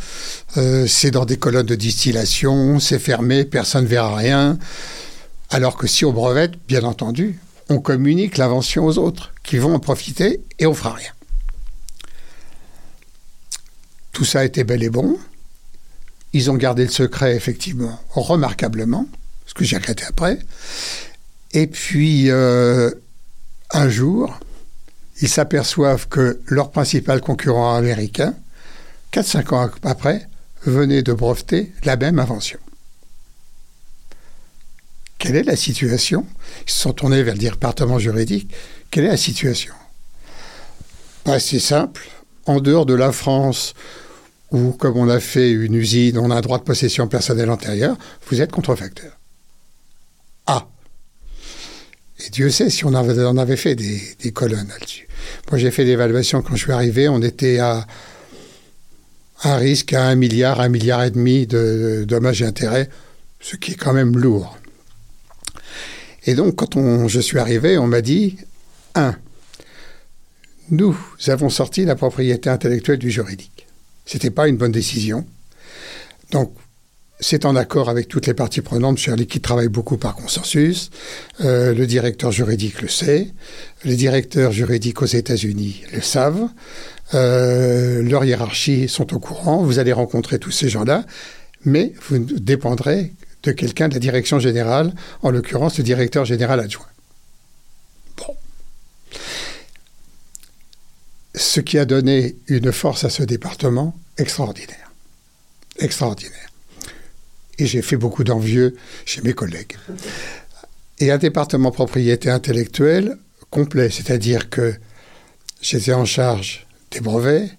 euh, 0.58 0.88
c'est 0.88 1.12
dans 1.12 1.26
des 1.26 1.38
colonnes 1.38 1.66
de 1.66 1.76
distillation, 1.76 2.80
c'est 2.80 3.00
fermé, 3.00 3.44
personne 3.44 3.84
ne 3.84 3.90
verra 3.90 4.16
rien. 4.16 4.58
Alors 5.50 5.76
que 5.78 5.88
si 5.88 6.06
on 6.06 6.14
brevette, 6.14 6.54
bien 6.68 6.84
entendu, 6.84 7.40
on 7.70 7.80
communique 7.80 8.38
l'invention 8.38 8.86
aux 8.86 8.98
autres 8.98 9.34
qui 9.44 9.58
vont 9.58 9.76
en 9.76 9.80
profiter 9.80 10.42
et 10.58 10.66
on 10.66 10.74
fera 10.74 10.94
rien. 10.94 11.12
Tout 14.14 14.26
ça 14.26 14.46
été 14.46 14.64
bel 14.64 14.84
et 14.84 14.90
bon. 14.90 15.18
Ils 16.32 16.50
ont 16.50 16.56
gardé 16.56 16.86
le 16.86 16.92
secret, 16.92 17.36
effectivement, 17.36 18.00
remarquablement, 18.10 19.08
ce 19.46 19.54
que 19.54 19.66
j'ai 19.66 19.78
regretté 19.78 20.06
après. 20.08 20.40
Et 21.52 21.68
puis, 21.68 22.30
euh, 22.30 22.90
un 23.72 23.90
jour, 23.90 24.40
ils 25.22 25.30
s'aperçoivent 25.30 26.08
que 26.08 26.40
leur 26.48 26.72
principal 26.72 27.22
concurrent 27.22 27.76
américain, 27.76 28.34
4-5 29.14 29.54
ans 29.54 29.70
après, 29.84 30.28
venait 30.66 31.04
de 31.04 31.14
breveter 31.14 31.72
la 31.84 31.96
même 31.96 32.20
invention. 32.20 32.60
Quelle 35.20 35.36
est 35.36 35.44
la 35.44 35.56
situation 35.56 36.26
Ils 36.66 36.72
se 36.72 36.80
sont 36.80 36.94
tournés 36.94 37.22
vers 37.24 37.36
le 37.36 37.40
département 37.40 38.00
juridique. 38.00 38.52
Quelle 38.92 39.06
est 39.06 39.10
la 39.10 39.18
situation? 39.18 39.74
Bah, 41.26 41.40
C'est 41.40 41.60
simple. 41.60 42.10
En 42.46 42.60
dehors 42.60 42.86
de 42.86 42.94
la 42.94 43.12
France, 43.12 43.74
où, 44.52 44.72
comme 44.72 44.98
on 44.98 45.08
a 45.08 45.20
fait 45.20 45.52
une 45.52 45.76
usine, 45.76 46.18
on 46.18 46.30
a 46.30 46.36
un 46.36 46.42
droit 46.42 46.58
de 46.58 46.64
possession 46.64 47.08
personnelle 47.08 47.50
antérieur, 47.50 47.96
vous 48.30 48.42
êtes 48.42 48.52
contrefacteur. 48.52 49.18
Ah 50.46 50.68
Et 52.20 52.30
Dieu 52.30 52.50
sait 52.50 52.70
si 52.70 52.84
on 52.84 52.94
avait, 52.94 53.24
on 53.24 53.38
avait 53.38 53.56
fait 53.56 53.76
des 53.76 54.32
colonnes 54.34 54.68
là-dessus. 54.68 55.08
Moi, 55.50 55.58
j'ai 55.58 55.72
fait 55.72 55.86
l'évaluation 55.86 56.42
quand 56.42 56.56
je 56.56 56.64
suis 56.64 56.72
arrivé, 56.74 57.08
on 57.08 57.22
était 57.22 57.60
à 57.60 57.86
un 59.44 59.58
risque 59.58 59.94
à 59.94 60.06
un 60.08 60.16
milliard, 60.16 60.60
un 60.60 60.70
milliard 60.70 61.04
et 61.04 61.12
demi 61.12 61.48
de 61.48 62.06
dommages 62.08 62.42
et 62.42 62.46
intérêts, 62.46 62.90
ce 63.40 63.56
qui 63.56 63.72
est 63.72 63.76
quand 63.76 63.94
même 63.94 64.18
lourd. 64.18 64.58
Et 66.26 66.36
donc, 66.36 66.56
quand 66.56 66.76
on, 66.76 67.08
je 67.08 67.20
suis 67.20 67.40
arrivé, 67.40 67.78
on 67.78 67.88
m'a 67.88 68.02
dit, 68.02 68.38
un, 68.96 69.16
nous 70.70 70.98
avons 71.28 71.50
sorti 71.50 71.84
la 71.84 71.96
propriété 71.96 72.50
intellectuelle 72.50 73.00
du 73.00 73.12
juridique. 73.12 73.68
C'était 74.06 74.32
pas 74.32 74.48
une 74.48 74.58
bonne 74.58 74.72
décision. 74.72 75.26
Donc, 76.32 76.54
c'est 77.20 77.46
en 77.46 77.56
accord 77.56 77.90
avec 77.90 78.08
toutes 78.08 78.28
les 78.28 78.34
parties 78.34 78.62
prenantes. 78.62 78.98
Shirley 78.98 79.26
qui 79.26 79.40
travaille 79.40 79.70
beaucoup 79.70 79.98
par 79.98 80.16
consensus. 80.16 80.90
Euh, 81.42 81.74
le 81.74 81.88
directeur 81.88 82.32
juridique 82.32 82.82
le 82.82 82.90
sait. 82.90 83.28
Les 83.84 83.96
directeurs 83.96 84.52
juridiques 84.52 85.02
aux 85.02 85.06
États-Unis 85.06 85.84
le 85.94 86.02
savent. 86.02 86.50
Euh, 87.14 88.02
leur 88.02 88.26
hiérarchie 88.26 88.90
sont 88.90 89.14
au 89.14 89.20
courant. 89.20 89.64
Vous 89.64 89.80
allez 89.80 89.94
rencontrer 89.94 90.40
tous 90.40 90.52
ces 90.52 90.70
gens-là, 90.70 91.06
mais 91.66 91.94
vous 92.08 92.20
dépendrez 92.20 93.14
de 93.44 93.52
quelqu'un 93.52 93.90
de 93.90 93.94
la 93.94 94.00
direction 94.00 94.40
générale, 94.40 94.94
en 95.22 95.30
l'occurrence 95.30 95.78
le 95.78 95.84
directeur 95.84 96.26
général 96.26 96.60
adjoint. 96.60 96.88
Bon. 98.18 98.36
Ce 101.36 101.60
qui 101.60 101.78
a 101.78 101.86
donné 101.86 102.36
une 102.48 102.72
force 102.72 103.04
à 103.04 103.10
ce 103.10 103.24
département 103.24 103.96
extraordinaire. 104.18 104.92
Extraordinaire. 105.78 106.50
Et 107.60 107.66
j'ai 107.66 107.82
fait 107.82 107.98
beaucoup 107.98 108.24
d'envieux 108.24 108.76
chez 109.06 109.22
mes 109.22 109.34
collègues. 109.34 109.78
Et 111.00 111.12
un 111.12 111.18
département 111.18 111.72
propriété 111.72 112.30
intellectuelle 112.30 113.18
complet, 113.50 113.90
c'est-à-dire 113.90 114.50
que 114.50 114.74
j'étais 115.62 115.94
en 115.94 116.06
charge 116.06 116.66
des 116.94 117.02
brevets, 117.02 117.50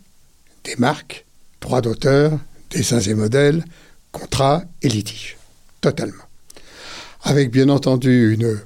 des 0.64 0.76
marques, 0.78 1.26
droits 1.60 1.80
d'auteur, 1.80 2.38
dessins 2.70 3.00
et 3.00 3.14
modèles, 3.14 3.64
contrats 4.12 4.62
et 4.82 4.88
litiges. 4.88 5.36
Totalement. 5.80 6.24
Avec 7.24 7.50
bien 7.50 7.68
entendu 7.68 8.32
une 8.32 8.60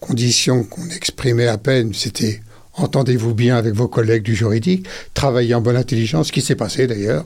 condition 0.00 0.64
qu'on 0.64 0.88
exprimait 0.88 1.46
à 1.46 1.58
peine, 1.58 1.92
c'était 1.94 2.40
entendez-vous 2.74 3.34
bien 3.34 3.56
avec 3.56 3.74
vos 3.74 3.88
collègues 3.88 4.22
du 4.22 4.34
juridique, 4.34 4.86
travaillez 5.14 5.54
en 5.54 5.60
bonne 5.60 5.76
intelligence, 5.76 6.28
ce 6.28 6.32
qui 6.32 6.42
s'est 6.42 6.56
passé 6.56 6.86
d'ailleurs, 6.86 7.24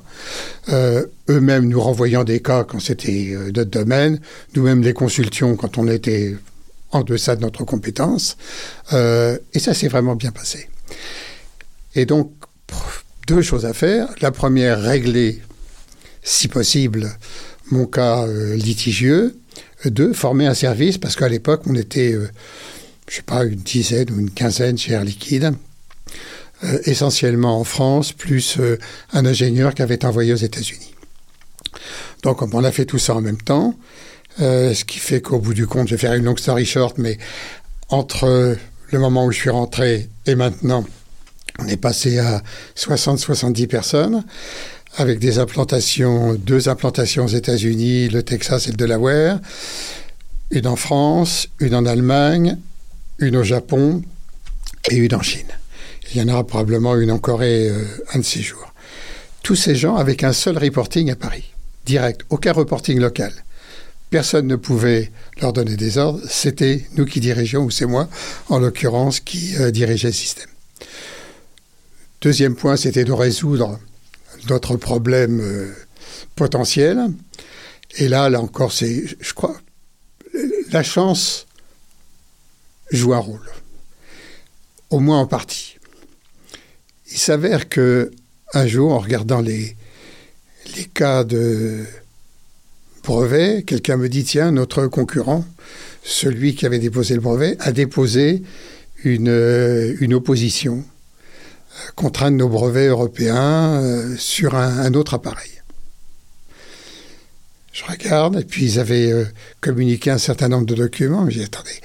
euh, 0.68 1.06
eux-mêmes 1.28 1.68
nous 1.68 1.80
renvoyant 1.80 2.24
des 2.24 2.40
cas 2.40 2.64
quand 2.64 2.80
c'était 2.80 3.32
euh, 3.32 3.50
notre 3.54 3.70
domaine, 3.70 4.20
nous-mêmes 4.54 4.82
les 4.82 4.92
consultions 4.92 5.56
quand 5.56 5.76
on 5.78 5.88
était 5.88 6.36
en 6.92 7.02
deçà 7.02 7.36
de 7.36 7.42
notre 7.42 7.64
compétence, 7.64 8.36
euh, 8.92 9.38
et 9.52 9.58
ça 9.58 9.74
s'est 9.74 9.88
vraiment 9.88 10.14
bien 10.14 10.30
passé. 10.30 10.68
Et 11.94 12.06
donc, 12.06 12.32
deux 13.26 13.42
choses 13.42 13.66
à 13.66 13.72
faire. 13.72 14.08
La 14.20 14.30
première, 14.30 14.80
régler, 14.80 15.40
si 16.22 16.48
possible, 16.48 17.10
mon 17.70 17.86
cas 17.86 18.26
euh, 18.26 18.56
litigieux. 18.56 19.36
Deux, 19.84 20.12
former 20.12 20.46
un 20.46 20.54
service, 20.54 20.98
parce 20.98 21.16
qu'à 21.16 21.28
l'époque, 21.28 21.62
on 21.66 21.74
était, 21.74 22.12
euh, 22.12 22.28
je 23.08 23.16
sais 23.16 23.22
pas, 23.22 23.44
une 23.44 23.54
dizaine 23.54 24.10
ou 24.10 24.20
une 24.20 24.30
quinzaine 24.30 24.76
chez 24.76 24.92
Air 24.92 25.04
Liquide, 25.04 25.54
euh, 26.64 26.78
essentiellement 26.84 27.58
en 27.58 27.64
France, 27.64 28.12
plus 28.12 28.58
un 29.12 29.24
ingénieur 29.24 29.74
qui 29.74 29.80
avait 29.80 30.04
envoyé 30.04 30.34
aux 30.34 30.36
États-Unis. 30.36 30.94
Donc, 32.22 32.42
on 32.42 32.64
a 32.64 32.72
fait 32.72 32.84
tout 32.84 32.98
ça 32.98 33.14
en 33.14 33.22
même 33.22 33.40
temps, 33.40 33.74
ce 34.38 34.84
qui 34.84 34.98
fait 34.98 35.22
qu'au 35.22 35.38
bout 35.38 35.54
du 35.54 35.66
compte, 35.66 35.88
je 35.88 35.94
vais 35.94 36.00
faire 36.00 36.12
une 36.14 36.24
longue 36.24 36.38
story 36.38 36.66
short, 36.66 36.98
mais 36.98 37.16
entre 37.88 38.56
le 38.90 38.98
moment 38.98 39.24
où 39.24 39.32
je 39.32 39.38
suis 39.38 39.50
rentré 39.50 40.08
et 40.26 40.34
maintenant, 40.34 40.84
on 41.58 41.66
est 41.66 41.76
passé 41.76 42.18
à 42.18 42.42
60-70 42.76 43.66
personnes 43.66 44.24
avec 44.96 45.18
des 45.18 45.38
implantations, 45.38 46.34
deux 46.34 46.68
implantations 46.68 47.24
aux 47.24 47.28
États-Unis, 47.28 48.08
le 48.08 48.22
Texas 48.22 48.66
et 48.66 48.70
le 48.70 48.76
Delaware, 48.76 49.38
une 50.50 50.66
en 50.66 50.76
France, 50.76 51.48
une 51.60 51.74
en 51.74 51.86
Allemagne, 51.86 52.58
une 53.18 53.36
au 53.36 53.44
Japon 53.44 54.02
et 54.90 54.96
une 54.96 55.14
en 55.14 55.22
Chine. 55.22 55.46
Il 56.12 56.20
y 56.20 56.22
en 56.24 56.28
aura 56.28 56.44
probablement 56.44 56.96
une 56.96 57.12
en 57.12 57.18
Corée 57.18 57.68
euh, 57.68 57.84
un 58.14 58.18
de 58.18 58.24
ces 58.24 58.42
jours. 58.42 58.72
Tous 59.42 59.54
ces 59.54 59.76
gens 59.76 59.96
avec 59.96 60.24
un 60.24 60.32
seul 60.32 60.58
reporting 60.58 61.10
à 61.10 61.16
Paris, 61.16 61.52
direct, 61.86 62.22
aucun 62.30 62.52
reporting 62.52 62.98
local. 62.98 63.32
Personne 64.10 64.48
ne 64.48 64.56
pouvait 64.56 65.12
leur 65.40 65.52
donner 65.52 65.76
des 65.76 65.98
ordres, 65.98 66.20
c'était 66.28 66.84
nous 66.96 67.04
qui 67.04 67.20
dirigeons, 67.20 67.62
ou 67.62 67.70
c'est 67.70 67.86
moi, 67.86 68.08
en 68.48 68.58
l'occurrence, 68.58 69.20
qui 69.20 69.56
euh, 69.56 69.70
dirigeait 69.70 70.08
le 70.08 70.14
système. 70.14 70.48
Deuxième 72.20 72.54
point, 72.54 72.76
c'était 72.76 73.04
de 73.04 73.12
résoudre 73.12 73.80
notre 74.50 74.76
problème 74.76 75.40
euh, 75.40 75.72
potentiel. 76.36 77.06
Et 77.96 78.08
là, 78.08 78.28
là 78.28 78.42
encore, 78.42 78.72
c'est, 78.72 79.04
je 79.20 79.32
crois, 79.32 79.58
la 80.70 80.82
chance 80.82 81.46
joue 82.90 83.14
un 83.14 83.18
rôle, 83.18 83.50
au 84.90 85.00
moins 85.00 85.18
en 85.20 85.26
partie. 85.26 85.78
Il 87.10 87.16
s'avère 87.16 87.70
que 87.70 88.10
un 88.52 88.66
jour, 88.66 88.92
en 88.92 88.98
regardant 88.98 89.40
les, 89.40 89.74
les 90.76 90.84
cas 90.84 91.24
de 91.24 91.86
brevet, 93.02 93.62
quelqu'un 93.66 93.96
me 93.96 94.10
dit 94.10 94.24
tiens, 94.24 94.50
notre 94.50 94.86
concurrent, 94.88 95.46
celui 96.02 96.54
qui 96.54 96.66
avait 96.66 96.80
déposé 96.80 97.14
le 97.14 97.20
brevet, 97.22 97.56
a 97.60 97.72
déposé 97.72 98.42
une, 99.04 99.96
une 100.00 100.12
opposition 100.12 100.84
contraindre 101.94 102.36
nos 102.36 102.48
brevets 102.48 102.88
européens 102.88 103.82
euh, 103.82 104.16
sur 104.16 104.54
un, 104.54 104.92
autre 104.94 105.14
appareil. 105.14 105.50
Je 107.72 107.84
regarde, 107.84 108.36
et 108.40 108.44
puis 108.44 108.64
ils 108.64 108.78
avaient 108.78 109.12
euh, 109.12 109.24
communiqué 109.60 110.10
un 110.10 110.18
certain 110.18 110.48
nombre 110.48 110.66
de 110.66 110.74
documents. 110.74 111.24
Dis, 111.26 111.42
attendez, 111.42 111.80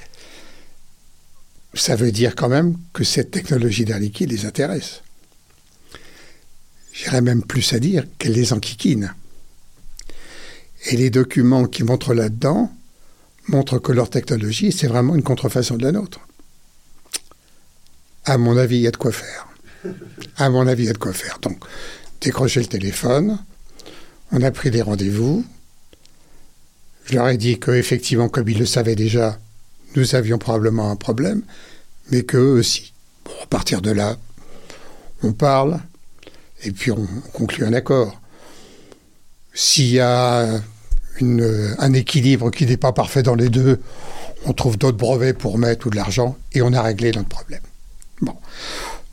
ça 1.73 1.95
veut 1.95 2.11
dire 2.11 2.35
quand 2.35 2.49
même 2.49 2.77
que 2.93 3.03
cette 3.03 3.31
technologie 3.31 3.85
d'air 3.85 3.99
liquide 3.99 4.31
les 4.31 4.45
intéresse. 4.45 5.01
J'irais 6.93 7.21
même 7.21 7.43
plus 7.43 7.73
à 7.73 7.79
dire 7.79 8.05
qu'elle 8.17 8.33
les 8.33 8.53
enquiquine. 8.53 9.13
Et 10.87 10.97
les 10.97 11.09
documents 11.09 11.65
qui 11.65 11.83
montrent 11.83 12.13
là-dedans 12.13 12.71
montrent 13.47 13.79
que 13.79 13.91
leur 13.91 14.09
technologie, 14.09 14.71
c'est 14.71 14.87
vraiment 14.87 15.15
une 15.15 15.23
contrefaçon 15.23 15.75
de 15.75 15.83
la 15.83 15.91
nôtre. 15.91 16.19
À 18.23 18.37
mon 18.37 18.57
avis, 18.57 18.77
il 18.77 18.81
y 18.81 18.87
a 18.87 18.91
de 18.91 18.97
quoi 18.97 19.11
faire. 19.11 19.47
À 20.38 20.49
mon 20.49 20.67
avis, 20.67 20.83
il 20.83 20.88
y 20.88 20.89
a 20.89 20.93
de 20.93 20.97
quoi 20.97 21.13
faire. 21.13 21.39
Donc, 21.41 21.63
décrocher 22.21 22.59
le 22.59 22.65
téléphone, 22.67 23.39
on 24.31 24.41
a 24.41 24.51
pris 24.51 24.71
des 24.71 24.81
rendez-vous. 24.81 25.45
Je 27.05 27.15
leur 27.15 27.29
ai 27.29 27.38
dit 27.38 27.59
qu'effectivement, 27.59 28.29
comme 28.29 28.49
ils 28.49 28.57
le 28.57 28.65
savaient 28.65 28.95
déjà, 28.95 29.39
nous 29.95 30.15
avions 30.15 30.38
probablement 30.38 30.89
un 30.91 30.95
problème, 30.95 31.43
mais 32.11 32.23
qu'eux 32.23 32.57
aussi. 32.57 32.93
Bon, 33.23 33.31
à 33.43 33.45
partir 33.47 33.81
de 33.81 33.91
là, 33.91 34.17
on 35.23 35.33
parle 35.33 35.79
et 36.63 36.71
puis 36.71 36.91
on 36.91 37.07
conclut 37.33 37.65
un 37.65 37.73
accord. 37.73 38.19
S'il 39.53 39.88
y 39.88 39.99
a 39.99 40.61
un 41.21 41.93
équilibre 41.93 42.51
qui 42.51 42.65
n'est 42.65 42.77
pas 42.77 42.91
parfait 42.91 43.23
dans 43.23 43.36
les 43.36 43.49
deux, 43.49 43.79
on 44.45 44.53
trouve 44.53 44.77
d'autres 44.77 44.97
brevets 44.97 45.38
pour 45.38 45.57
mettre 45.57 45.88
ou 45.88 45.89
de 45.89 45.95
l'argent 45.95 46.38
et 46.53 46.61
on 46.61 46.73
a 46.73 46.81
réglé 46.81 47.11
notre 47.11 47.29
problème. 47.29 47.61
Bon. 48.21 48.36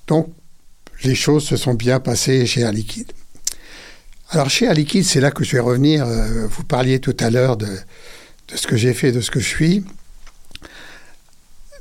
Donc, 0.08 0.28
les 1.04 1.14
choses 1.14 1.44
se 1.44 1.56
sont 1.56 1.74
bien 1.74 2.00
passées 2.00 2.46
chez 2.46 2.60
Air 2.60 2.72
Liquide. 2.72 3.12
Alors, 4.30 4.48
chez 4.48 4.64
Air 4.66 4.74
Liquide, 4.74 5.04
c'est 5.04 5.20
là 5.20 5.30
que 5.30 5.44
je 5.44 5.52
vais 5.52 5.60
revenir. 5.60 6.06
Euh, 6.06 6.46
vous 6.46 6.64
parliez 6.64 7.00
tout 7.00 7.16
à 7.20 7.30
l'heure 7.30 7.56
de, 7.56 7.68
ce 8.54 8.66
que 8.66 8.76
j'ai 8.76 8.94
fait, 8.94 9.12
de 9.12 9.20
ce 9.20 9.30
que 9.30 9.40
je 9.40 9.48
suis. 9.48 9.84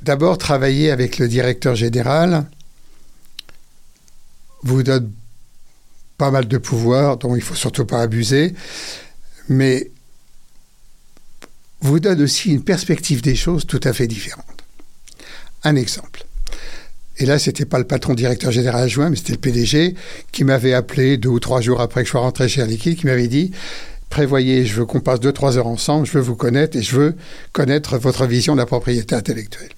D'abord, 0.02 0.36
travailler 0.38 0.90
avec 0.90 1.18
le 1.18 1.28
directeur 1.28 1.74
général 1.74 2.46
vous 4.62 4.82
donne 4.82 5.12
pas 6.18 6.30
mal 6.30 6.46
de 6.46 6.58
pouvoir 6.58 7.16
dont 7.16 7.34
il 7.34 7.42
faut 7.42 7.54
surtout 7.54 7.84
pas 7.84 8.00
abuser, 8.00 8.54
mais 9.48 9.90
vous 11.80 11.98
donne 11.98 12.22
aussi 12.22 12.52
une 12.52 12.62
perspective 12.62 13.22
des 13.22 13.34
choses 13.34 13.66
tout 13.66 13.80
à 13.82 13.92
fait 13.92 14.06
différente. 14.06 14.46
Un 15.64 15.76
exemple. 15.76 16.24
Et 17.22 17.24
là, 17.24 17.38
c'était 17.38 17.64
pas 17.64 17.78
le 17.78 17.84
patron 17.84 18.14
directeur 18.14 18.50
général 18.50 18.82
adjoint, 18.82 19.08
mais 19.08 19.14
c'était 19.14 19.34
le 19.34 19.38
PDG 19.38 19.94
qui 20.32 20.42
m'avait 20.42 20.72
appelé 20.72 21.18
deux 21.18 21.28
ou 21.28 21.38
trois 21.38 21.60
jours 21.60 21.80
après 21.80 22.00
que 22.00 22.06
je 22.06 22.10
sois 22.10 22.20
rentré 22.20 22.48
chez 22.48 22.62
Air 22.62 22.66
Liquide, 22.66 22.98
qui 22.98 23.06
m'avait 23.06 23.28
dit 23.28 23.52
prévoyez, 24.10 24.66
je 24.66 24.74
veux 24.74 24.86
qu'on 24.86 24.98
passe 24.98 25.20
deux, 25.20 25.30
trois 25.30 25.56
heures 25.56 25.68
ensemble, 25.68 26.04
je 26.04 26.12
veux 26.14 26.20
vous 26.20 26.34
connaître 26.34 26.76
et 26.76 26.82
je 26.82 26.96
veux 26.96 27.14
connaître 27.52 27.96
votre 27.96 28.26
vision 28.26 28.54
de 28.54 28.58
la 28.58 28.66
propriété 28.66 29.14
intellectuelle. 29.14 29.70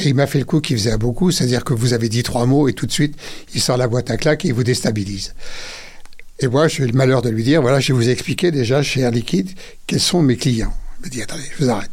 Et 0.00 0.08
il 0.08 0.14
m'a 0.14 0.26
fait 0.26 0.38
le 0.38 0.44
coup 0.44 0.60
qu'il 0.60 0.76
faisait 0.76 0.92
à 0.92 0.98
beaucoup, 0.98 1.30
c'est-à-dire 1.30 1.64
que 1.64 1.72
vous 1.72 1.94
avez 1.94 2.10
dit 2.10 2.22
trois 2.22 2.44
mots 2.44 2.68
et 2.68 2.74
tout 2.74 2.84
de 2.84 2.92
suite, 2.92 3.16
il 3.54 3.60
sort 3.62 3.78
la 3.78 3.88
boîte 3.88 4.10
à 4.10 4.18
claques 4.18 4.44
et 4.44 4.48
il 4.48 4.54
vous 4.54 4.62
déstabilise. 4.62 5.34
Et 6.40 6.46
moi, 6.46 6.68
j'ai 6.68 6.84
eu 6.84 6.86
le 6.86 6.92
malheur 6.92 7.22
de 7.22 7.30
lui 7.30 7.42
dire, 7.42 7.62
voilà, 7.62 7.80
je 7.80 7.94
vais 7.94 7.98
vous 7.98 8.08
expliquer 8.10 8.50
déjà 8.50 8.82
chez 8.82 9.00
Air 9.00 9.12
Liquide 9.12 9.48
quels 9.86 9.98
sont 9.98 10.20
mes 10.20 10.36
clients. 10.36 10.74
Il 11.00 11.06
me 11.06 11.10
dit, 11.10 11.22
attendez, 11.22 11.42
je 11.58 11.64
vous 11.64 11.70
arrête. 11.70 11.90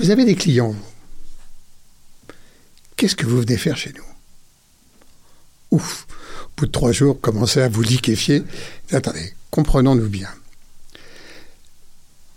Vous 0.00 0.10
avez 0.10 0.24
des 0.24 0.36
clients, 0.36 0.74
Qu'est-ce 2.96 3.16
que 3.16 3.26
vous 3.26 3.40
venez 3.40 3.58
faire 3.58 3.76
chez 3.76 3.92
nous? 3.92 4.04
Ouf 5.70 6.06
Au 6.44 6.50
bout 6.56 6.66
de 6.66 6.72
trois 6.72 6.92
jours, 6.92 7.20
commencez 7.20 7.60
à 7.60 7.68
vous 7.68 7.82
liquéfier. 7.82 8.42
Attendez, 8.90 9.34
comprenons-nous 9.50 10.08
bien. 10.08 10.30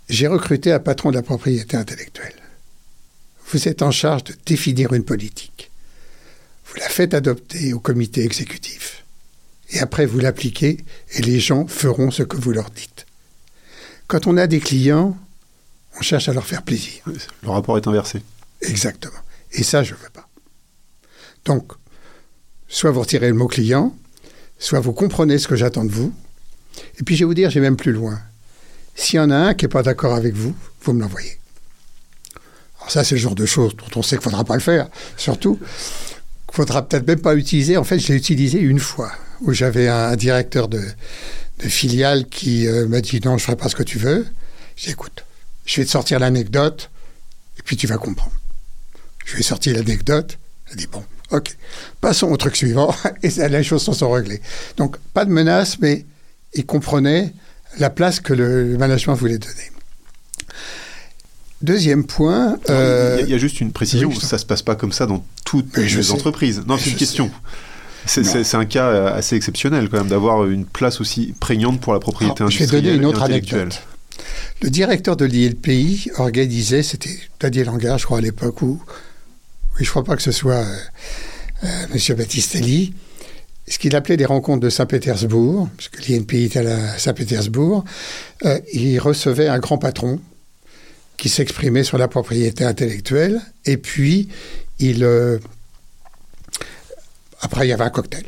J'ai 0.08 0.26
recruté 0.26 0.72
un 0.72 0.80
patron 0.80 1.10
de 1.10 1.16
la 1.16 1.22
propriété 1.22 1.76
intellectuelle. 1.76 2.34
Vous 3.50 3.68
êtes 3.68 3.82
en 3.82 3.90
charge 3.90 4.24
de 4.24 4.34
définir 4.44 4.92
une 4.92 5.04
politique. 5.04 5.70
Vous 6.66 6.76
la 6.76 6.88
faites 6.88 7.14
adopter 7.14 7.72
au 7.72 7.80
comité 7.80 8.24
exécutif. 8.24 9.04
Et 9.70 9.78
après, 9.80 10.06
vous 10.06 10.18
l'appliquez 10.18 10.84
et 11.12 11.22
les 11.22 11.40
gens 11.40 11.66
feront 11.66 12.10
ce 12.10 12.22
que 12.22 12.36
vous 12.36 12.52
leur 12.52 12.70
dites. 12.70 13.06
Quand 14.08 14.26
on 14.26 14.36
a 14.36 14.46
des 14.46 14.60
clients, 14.60 15.16
on 15.96 16.02
cherche 16.02 16.28
à 16.28 16.32
leur 16.32 16.46
faire 16.46 16.62
plaisir. 16.62 17.04
Le 17.42 17.50
rapport 17.50 17.76
est 17.76 17.86
inversé. 17.86 18.22
Exactement. 18.62 19.18
Et 19.52 19.62
ça, 19.62 19.82
je 19.82 19.94
ne 19.94 19.98
veux 19.98 20.10
pas. 20.10 20.29
Donc, 21.44 21.72
soit 22.68 22.90
vous 22.90 23.00
retirez 23.00 23.28
le 23.28 23.34
mot 23.34 23.48
client, 23.48 23.94
soit 24.58 24.80
vous 24.80 24.92
comprenez 24.92 25.38
ce 25.38 25.48
que 25.48 25.56
j'attends 25.56 25.84
de 25.84 25.92
vous. 25.92 26.12
Et 26.98 27.02
puis, 27.02 27.16
je 27.16 27.20
vais 27.20 27.26
vous 27.26 27.34
dire, 27.34 27.50
j'ai 27.50 27.60
même 27.60 27.76
plus 27.76 27.92
loin. 27.92 28.20
S'il 28.94 29.16
y 29.16 29.20
en 29.20 29.30
a 29.30 29.36
un 29.36 29.54
qui 29.54 29.64
n'est 29.64 29.70
pas 29.70 29.82
d'accord 29.82 30.14
avec 30.14 30.34
vous, 30.34 30.54
vous 30.82 30.92
me 30.92 31.00
l'envoyez. 31.00 31.38
Alors 32.78 32.90
ça, 32.90 33.04
c'est 33.04 33.14
le 33.14 33.20
genre 33.20 33.34
de 33.34 33.46
choses 33.46 33.74
dont 33.76 34.00
on 34.00 34.02
sait 34.02 34.16
qu'il 34.16 34.26
ne 34.26 34.30
faudra 34.30 34.44
pas 34.44 34.54
le 34.54 34.60
faire. 34.60 34.88
Surtout, 35.16 35.56
qu'il 35.56 36.56
faudra 36.56 36.86
peut-être 36.86 37.06
même 37.06 37.20
pas 37.20 37.34
utiliser. 37.34 37.76
En 37.76 37.84
fait, 37.84 37.98
je 37.98 38.08
l'ai 38.08 38.18
utilisé 38.18 38.58
une 38.58 38.78
fois, 38.78 39.12
où 39.40 39.52
j'avais 39.52 39.88
un, 39.88 40.16
directeur 40.16 40.68
de, 40.68 40.82
filiale 41.60 42.26
qui 42.28 42.66
euh, 42.66 42.86
m'a 42.88 43.00
dit 43.00 43.20
non, 43.24 43.32
je 43.32 43.42
ne 43.42 43.46
ferai 43.46 43.56
pas 43.56 43.68
ce 43.68 43.76
que 43.76 43.82
tu 43.82 43.98
veux. 43.98 44.26
J'écoute, 44.76 45.24
je 45.66 45.80
vais 45.80 45.84
te 45.84 45.90
sortir 45.90 46.18
l'anecdote, 46.18 46.90
et 47.58 47.62
puis 47.62 47.76
tu 47.76 47.86
vas 47.86 47.98
comprendre. 47.98 48.32
Je 49.24 49.34
lui 49.34 49.40
ai 49.40 49.44
sorti 49.44 49.72
l'anecdote, 49.72 50.38
elle 50.70 50.76
dit 50.76 50.86
bon, 50.86 51.04
ok, 51.30 51.56
passons 52.00 52.28
au 52.28 52.36
truc 52.36 52.56
suivant, 52.56 52.94
et 53.22 53.30
les 53.48 53.62
choses 53.62 53.82
sont 53.82 54.10
réglées. 54.10 54.40
Donc, 54.76 54.96
pas 55.14 55.24
de 55.24 55.30
menace, 55.30 55.78
mais 55.80 56.04
il 56.54 56.66
comprenait 56.66 57.32
la 57.78 57.90
place 57.90 58.20
que 58.20 58.32
le 58.32 58.76
management 58.76 59.14
voulait 59.14 59.38
donner. 59.38 59.70
Deuxième 61.62 62.04
point. 62.04 62.56
il, 62.68 63.28
y 63.28 63.34
a, 63.34 63.38
juste 63.38 63.60
une 63.60 63.70
précision, 63.70 64.10
ça 64.12 64.36
ne 64.36 64.40
se 64.40 64.46
passe 64.46 64.62
pas 64.62 64.76
comme 64.76 64.92
ça 64.92 65.06
dans 65.06 65.24
toutes 65.44 65.76
les 65.76 66.10
entreprises. 66.10 66.62
Non, 66.66 66.78
c'est 66.78 66.90
une 66.90 66.96
question. 66.96 67.30
C'est 68.06 68.54
un 68.54 68.64
cas 68.64 69.08
assez 69.08 69.36
exceptionnel 69.36 69.88
quand 69.88 69.98
même 69.98 70.08
d'avoir 70.08 70.46
une 70.46 70.64
place 70.64 71.00
aussi 71.00 71.34
prégnante 71.38 71.80
pour 71.80 71.92
la 71.92 72.00
propriété 72.00 72.42
industrielle. 72.42 72.70
Je 72.70 72.76
vais 72.76 72.82
donner 72.82 72.96
une 72.96 73.04
autre 73.04 73.22
anecdote. 73.22 73.82
Le 74.62 74.70
directeur 74.70 75.16
de 75.16 75.24
l'ILPI 75.24 76.10
organisait, 76.18 76.82
c'était 76.82 77.18
Daniel 77.40 77.66
Langage, 77.66 78.00
je 78.00 78.06
crois, 78.06 78.18
à 78.18 78.20
l'époque, 78.20 78.60
où, 78.62 78.82
oui, 79.80 79.86
je 79.86 79.90
ne 79.90 79.92
crois 79.92 80.04
pas 80.04 80.14
que 80.14 80.22
ce 80.22 80.30
soit 80.30 80.56
euh, 80.56 80.76
euh, 81.64 81.86
M. 81.94 82.16
Battistelli, 82.16 82.92
ce 83.66 83.78
qu'il 83.78 83.96
appelait 83.96 84.18
des 84.18 84.26
rencontres 84.26 84.60
de 84.60 84.68
Saint-Pétersbourg, 84.68 85.70
parce 85.74 85.88
que 85.88 86.02
l'INPI 86.02 86.44
était 86.44 86.66
à 86.66 86.98
Saint-Pétersbourg, 86.98 87.84
euh, 88.44 88.60
il 88.74 88.98
recevait 88.98 89.48
un 89.48 89.58
grand 89.58 89.78
patron 89.78 90.20
qui 91.16 91.30
s'exprimait 91.30 91.82
sur 91.82 91.96
la 91.96 92.08
propriété 92.08 92.64
intellectuelle, 92.64 93.40
et 93.64 93.78
puis 93.78 94.28
il... 94.78 95.06
Après, 97.40 97.66
il 97.66 97.70
y 97.70 97.72
avait 97.72 97.84
un 97.84 97.90
cocktail. 97.90 98.24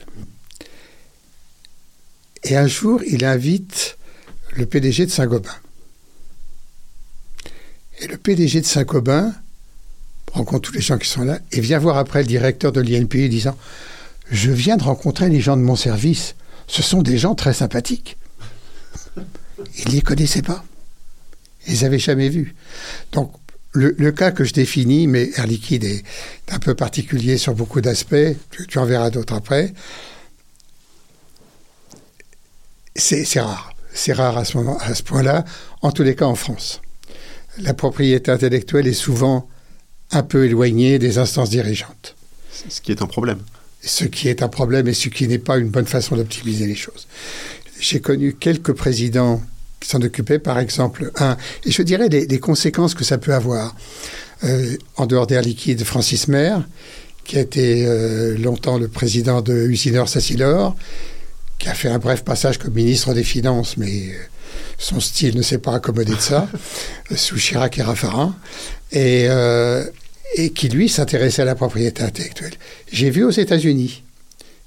Et 2.44 2.56
un 2.56 2.66
jour, 2.66 3.02
il 3.06 3.26
invite 3.26 3.98
le 4.54 4.64
PDG 4.64 5.04
de 5.04 5.10
Saint-Gobain. 5.10 5.54
Et 8.00 8.06
le 8.06 8.16
PDG 8.16 8.62
de 8.62 8.66
Saint-Gobain 8.66 9.34
rencontre 10.32 10.70
tous 10.70 10.74
les 10.74 10.80
gens 10.80 10.98
qui 10.98 11.08
sont 11.08 11.24
là 11.24 11.38
et 11.52 11.60
vient 11.60 11.78
voir 11.78 11.98
après 11.98 12.20
le 12.20 12.26
directeur 12.26 12.72
de 12.72 12.80
l'INPI 12.80 13.28
disant 13.28 13.56
Je 14.30 14.50
viens 14.50 14.76
de 14.76 14.82
rencontrer 14.82 15.28
les 15.28 15.40
gens 15.40 15.56
de 15.56 15.62
mon 15.62 15.76
service. 15.76 16.34
Ce 16.66 16.82
sont 16.82 17.02
des 17.02 17.18
gens 17.18 17.34
très 17.34 17.54
sympathiques. 17.54 18.16
Il 19.78 19.88
ne 19.88 19.92
les 19.92 20.00
connaissait 20.00 20.42
pas. 20.42 20.64
Ils 21.66 21.74
les 21.74 21.84
avaient 21.84 21.98
jamais 21.98 22.28
vus. 22.28 22.54
Donc, 23.12 23.32
le, 23.74 24.12
cas 24.12 24.32
que 24.32 24.44
je 24.44 24.52
définis, 24.52 25.06
mais 25.06 25.30
Air 25.36 25.46
Liquide 25.46 25.84
est 25.84 26.04
un 26.50 26.58
peu 26.58 26.74
particulier 26.74 27.38
sur 27.38 27.54
beaucoup 27.54 27.80
d'aspects, 27.80 28.36
tu, 28.68 28.78
en 28.78 28.84
verras 28.84 29.10
d'autres 29.10 29.34
après, 29.34 29.72
c'est 32.94 33.40
rare. 33.40 33.72
C'est 33.94 34.12
rare 34.12 34.36
à 34.38 34.44
ce, 34.44 35.02
point-là, 35.02 35.44
en 35.82 35.92
tous 35.92 36.02
les 36.02 36.14
cas 36.14 36.26
en 36.26 36.34
France. 36.34 36.80
La 37.58 37.74
propriété 37.74 38.30
intellectuelle 38.30 38.86
est 38.86 38.92
souvent 38.92 39.48
un 40.12 40.22
peu 40.22 40.44
éloignée 40.44 40.98
des 40.98 41.18
instances 41.18 41.50
dirigeantes. 41.50 42.14
Ce 42.68 42.80
qui 42.80 42.92
est 42.92 43.02
un 43.02 43.06
problème. 43.06 43.38
Ce 43.82 44.04
qui 44.04 44.28
est 44.28 44.42
un 44.42 44.48
problème 44.48 44.86
et 44.88 44.94
ce 44.94 45.08
qui 45.08 45.26
n'est 45.26 45.38
pas 45.38 45.58
une 45.58 45.68
bonne 45.68 45.86
façon 45.86 46.16
d'optimiser 46.16 46.66
les 46.66 46.76
choses. 46.76 47.08
J'ai 47.80 48.00
connu 48.00 48.34
quelques 48.34 48.72
présidents 48.72 49.42
qui 49.80 49.88
s'en 49.88 50.00
occupaient, 50.02 50.38
par 50.38 50.58
exemple, 50.60 51.10
un, 51.16 51.36
et 51.64 51.72
je 51.72 51.82
dirais 51.82 52.08
les, 52.08 52.38
conséquences 52.38 52.94
que 52.94 53.04
ça 53.04 53.18
peut 53.18 53.34
avoir. 53.34 53.74
Euh, 54.44 54.76
en 54.96 55.06
dehors 55.06 55.28
d'Air 55.28 55.42
Liquide, 55.42 55.84
Francis 55.84 56.26
Maire, 56.26 56.66
qui 57.24 57.38
a 57.38 57.40
été 57.40 57.86
euh, 57.86 58.36
longtemps 58.36 58.76
le 58.76 58.88
président 58.88 59.40
de 59.40 59.54
Usinor 59.54 60.08
Sassilor, 60.08 60.74
qui 61.60 61.68
a 61.68 61.74
fait 61.74 61.88
un 61.88 62.00
bref 62.00 62.24
passage 62.24 62.58
comme 62.58 62.74
ministre 62.74 63.14
des 63.14 63.22
Finances, 63.22 63.76
mais 63.76 64.08
euh, 64.08 64.14
son 64.78 64.98
style 64.98 65.36
ne 65.36 65.42
s'est 65.42 65.58
pas 65.58 65.74
accommodé 65.74 66.12
de 66.12 66.20
ça, 66.20 66.48
sous 67.14 67.36
Chirac 67.36 67.78
et 67.78 67.82
Raffarin, 67.82 68.34
et, 68.90 69.28
et 70.34 70.50
qui, 70.50 70.68
lui, 70.68 70.88
s'intéressait 70.88 71.42
à 71.42 71.44
la 71.44 71.54
propriété 71.54 72.02
intellectuelle. 72.02 72.54
J'ai 72.90 73.10
vu 73.10 73.24
aux 73.24 73.30
États-Unis. 73.30 74.02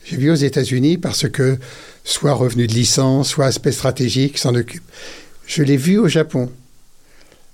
J'ai 0.06 0.18
vu 0.18 0.30
aux 0.32 0.36
États-Unis 0.36 0.98
parce 0.98 1.28
que 1.28 1.58
soit 2.04 2.34
revenu 2.34 2.68
de 2.68 2.74
licence, 2.74 3.30
soit 3.30 3.46
aspect 3.46 3.72
stratégique, 3.72 4.38
s'en 4.38 4.54
occupe. 4.54 4.84
Je 5.48 5.64
l'ai 5.64 5.78
vu 5.78 5.98
au 5.98 6.08
Japon. 6.08 6.52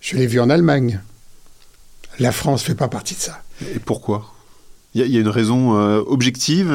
Je 0.01 0.17
l'ai 0.17 0.27
vu 0.27 0.39
en 0.39 0.49
Allemagne. 0.49 0.99
La 2.19 2.31
France 2.31 2.61
ne 2.63 2.67
fait 2.67 2.75
pas 2.75 2.89
partie 2.89 3.15
de 3.15 3.19
ça. 3.19 3.41
Et 3.75 3.79
pourquoi? 3.79 4.33
Il 4.93 5.07
y, 5.07 5.17
a 5.17 5.21
une 5.21 5.29
raison 5.29 5.77
euh, 5.77 6.01
objective 6.05 6.67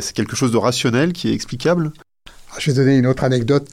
C'est 0.00 0.12
quelque 0.12 0.34
chose 0.34 0.50
de 0.50 0.56
rationnel 0.56 1.12
qui 1.12 1.28
est 1.28 1.34
explicable? 1.34 1.92
Ah, 2.50 2.56
Je 2.58 2.72
vais 2.72 2.76
donner 2.76 2.96
une 2.96 3.06
autre 3.06 3.22
anecdote. 3.22 3.68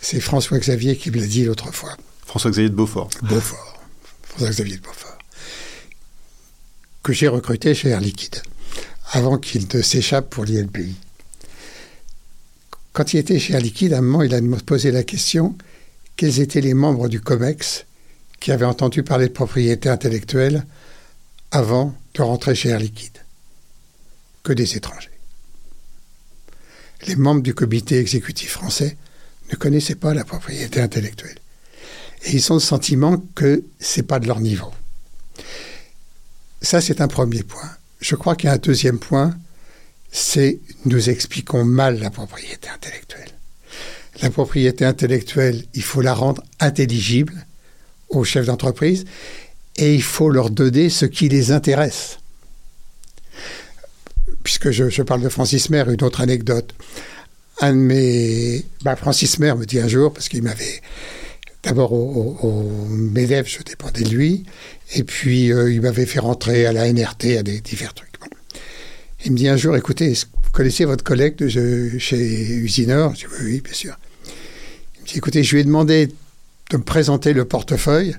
C'est 0.00 0.20
François 0.20 0.58
Xavier 0.58 0.96
qui 0.96 1.10
me 1.10 1.18
l'a 1.18 1.26
dit 1.26 1.44
l'autre 1.44 1.72
fois. 1.72 1.96
François 2.24 2.52
Xavier 2.52 2.70
de 2.70 2.74
Beaufort. 2.76 3.10
Beaufort. 3.22 3.80
François 4.22 4.50
Xavier 4.50 4.76
de 4.76 4.82
Beaufort. 4.82 5.18
Que 7.02 7.12
j'ai 7.12 7.26
recruté 7.26 7.74
chez 7.74 7.88
Air 7.88 8.00
Liquide 8.00 8.42
avant 9.10 9.36
qu'il 9.36 9.66
ne 9.74 9.82
s'échappe 9.82 10.30
pour 10.30 10.44
l'INPI. 10.44 10.94
Quand 12.92 13.12
il 13.12 13.18
était 13.18 13.40
chez 13.40 13.54
Air 13.54 13.60
Liquide, 13.60 13.92
à 13.92 13.98
un 13.98 14.02
moment, 14.02 14.22
il 14.22 14.32
a 14.34 14.40
posé 14.64 14.92
la 14.92 15.02
question 15.02 15.56
quels 16.16 16.40
étaient 16.40 16.60
les 16.60 16.74
membres 16.74 17.08
du 17.08 17.20
COMEX 17.20 17.86
qui 18.38 18.52
avaient 18.52 18.66
entendu 18.66 19.02
parler 19.02 19.26
de 19.26 19.32
propriété 19.32 19.88
intellectuelle 19.88 20.64
avant 21.50 21.94
de 22.14 22.22
rentrer 22.22 22.54
chez 22.54 22.68
Air 22.68 22.78
Liquide? 22.78 23.18
Que 24.44 24.52
des 24.52 24.76
étrangers. 24.76 25.10
Les 27.08 27.16
membres 27.16 27.42
du 27.42 27.54
comité 27.54 27.98
exécutif 27.98 28.52
français 28.52 28.96
ne 29.50 29.56
connaissaient 29.56 29.96
pas 29.96 30.14
la 30.14 30.24
propriété 30.24 30.80
intellectuelle. 30.80 31.38
Et 32.24 32.36
ils 32.36 32.52
ont 32.52 32.56
le 32.56 32.60
sentiment 32.60 33.18
que 33.34 33.64
c'est 33.80 34.04
pas 34.04 34.20
de 34.20 34.28
leur 34.28 34.38
niveau. 34.38 34.70
Ça, 36.62 36.80
c'est 36.80 37.00
un 37.00 37.08
premier 37.08 37.42
point. 37.42 37.70
Je 38.00 38.14
crois 38.14 38.36
qu'il 38.36 38.46
y 38.46 38.50
a 38.50 38.54
un 38.54 38.58
deuxième 38.58 38.98
point. 38.98 39.34
c'est 40.10 40.60
nous 40.84 41.10
expliquons 41.10 41.64
mal 41.64 41.98
la 41.98 42.10
propriété 42.10 42.68
intellectuelle. 42.68 43.30
La 44.20 44.30
propriété 44.30 44.84
intellectuelle, 44.84 45.64
il 45.74 45.82
faut 45.82 46.00
la 46.00 46.14
rendre 46.14 46.42
intelligible 46.60 47.46
aux 48.10 48.24
chefs 48.24 48.46
d'entreprise 48.46 49.04
et 49.76 49.94
il 49.94 50.02
faut 50.02 50.28
leur 50.28 50.50
donner 50.50 50.90
ce 50.90 51.06
qui 51.06 51.28
les 51.28 51.50
intéresse. 51.50 52.18
Puisque 54.42 54.70
je, 54.70 55.02
parle 55.02 55.22
de 55.22 55.28
Francis 55.28 55.70
Maire, 55.70 55.88
une 55.90 56.02
autre 56.02 56.20
anecdote. 56.20 56.74
Un 57.60 57.72
de 57.72 57.78
mes. 57.78 58.64
Bah, 58.82 58.96
Francis 58.96 59.38
Maire 59.38 59.56
me 59.56 59.64
dit 59.64 59.78
un 59.78 59.88
jour, 59.88 60.12
parce 60.12 60.28
qu'il 60.28 60.42
m'avait. 60.42 60.82
D'abord, 61.62 61.92
au, 61.92 62.88
MEDEF, 62.88 63.46
je 63.48 63.62
dépendais 63.62 64.02
de 64.02 64.10
lui. 64.10 64.44
Et 64.94 65.04
puis, 65.04 65.52
euh, 65.52 65.72
il 65.72 65.80
m'avait 65.80 66.06
fait 66.06 66.18
rentrer 66.18 66.66
à 66.66 66.72
la 66.72 66.92
NRT, 66.92 67.38
à 67.38 67.42
des 67.42 67.60
divers 67.60 67.94
trucs. 67.94 68.12
Il 69.24 69.32
me 69.32 69.36
dit 69.36 69.48
un 69.48 69.56
jour 69.56 69.76
écoutez, 69.76 70.12
vous 70.12 70.50
connaissez 70.50 70.84
votre 70.84 71.04
collègue 71.04 71.36
de, 71.36 71.48
chez 71.98 72.18
Usineur 72.18 73.14
Je 73.14 73.26
dis 73.26 73.32
oui, 73.40 73.60
bien 73.60 73.72
sûr. 73.72 73.96
Il 74.96 75.02
me 75.02 75.06
dit 75.06 75.18
écoutez, 75.18 75.44
je 75.44 75.54
lui 75.54 75.60
ai 75.60 75.64
demandé 75.64 76.08
de 76.70 76.76
me 76.76 76.82
présenter 76.82 77.32
le 77.32 77.44
portefeuille. 77.44 78.16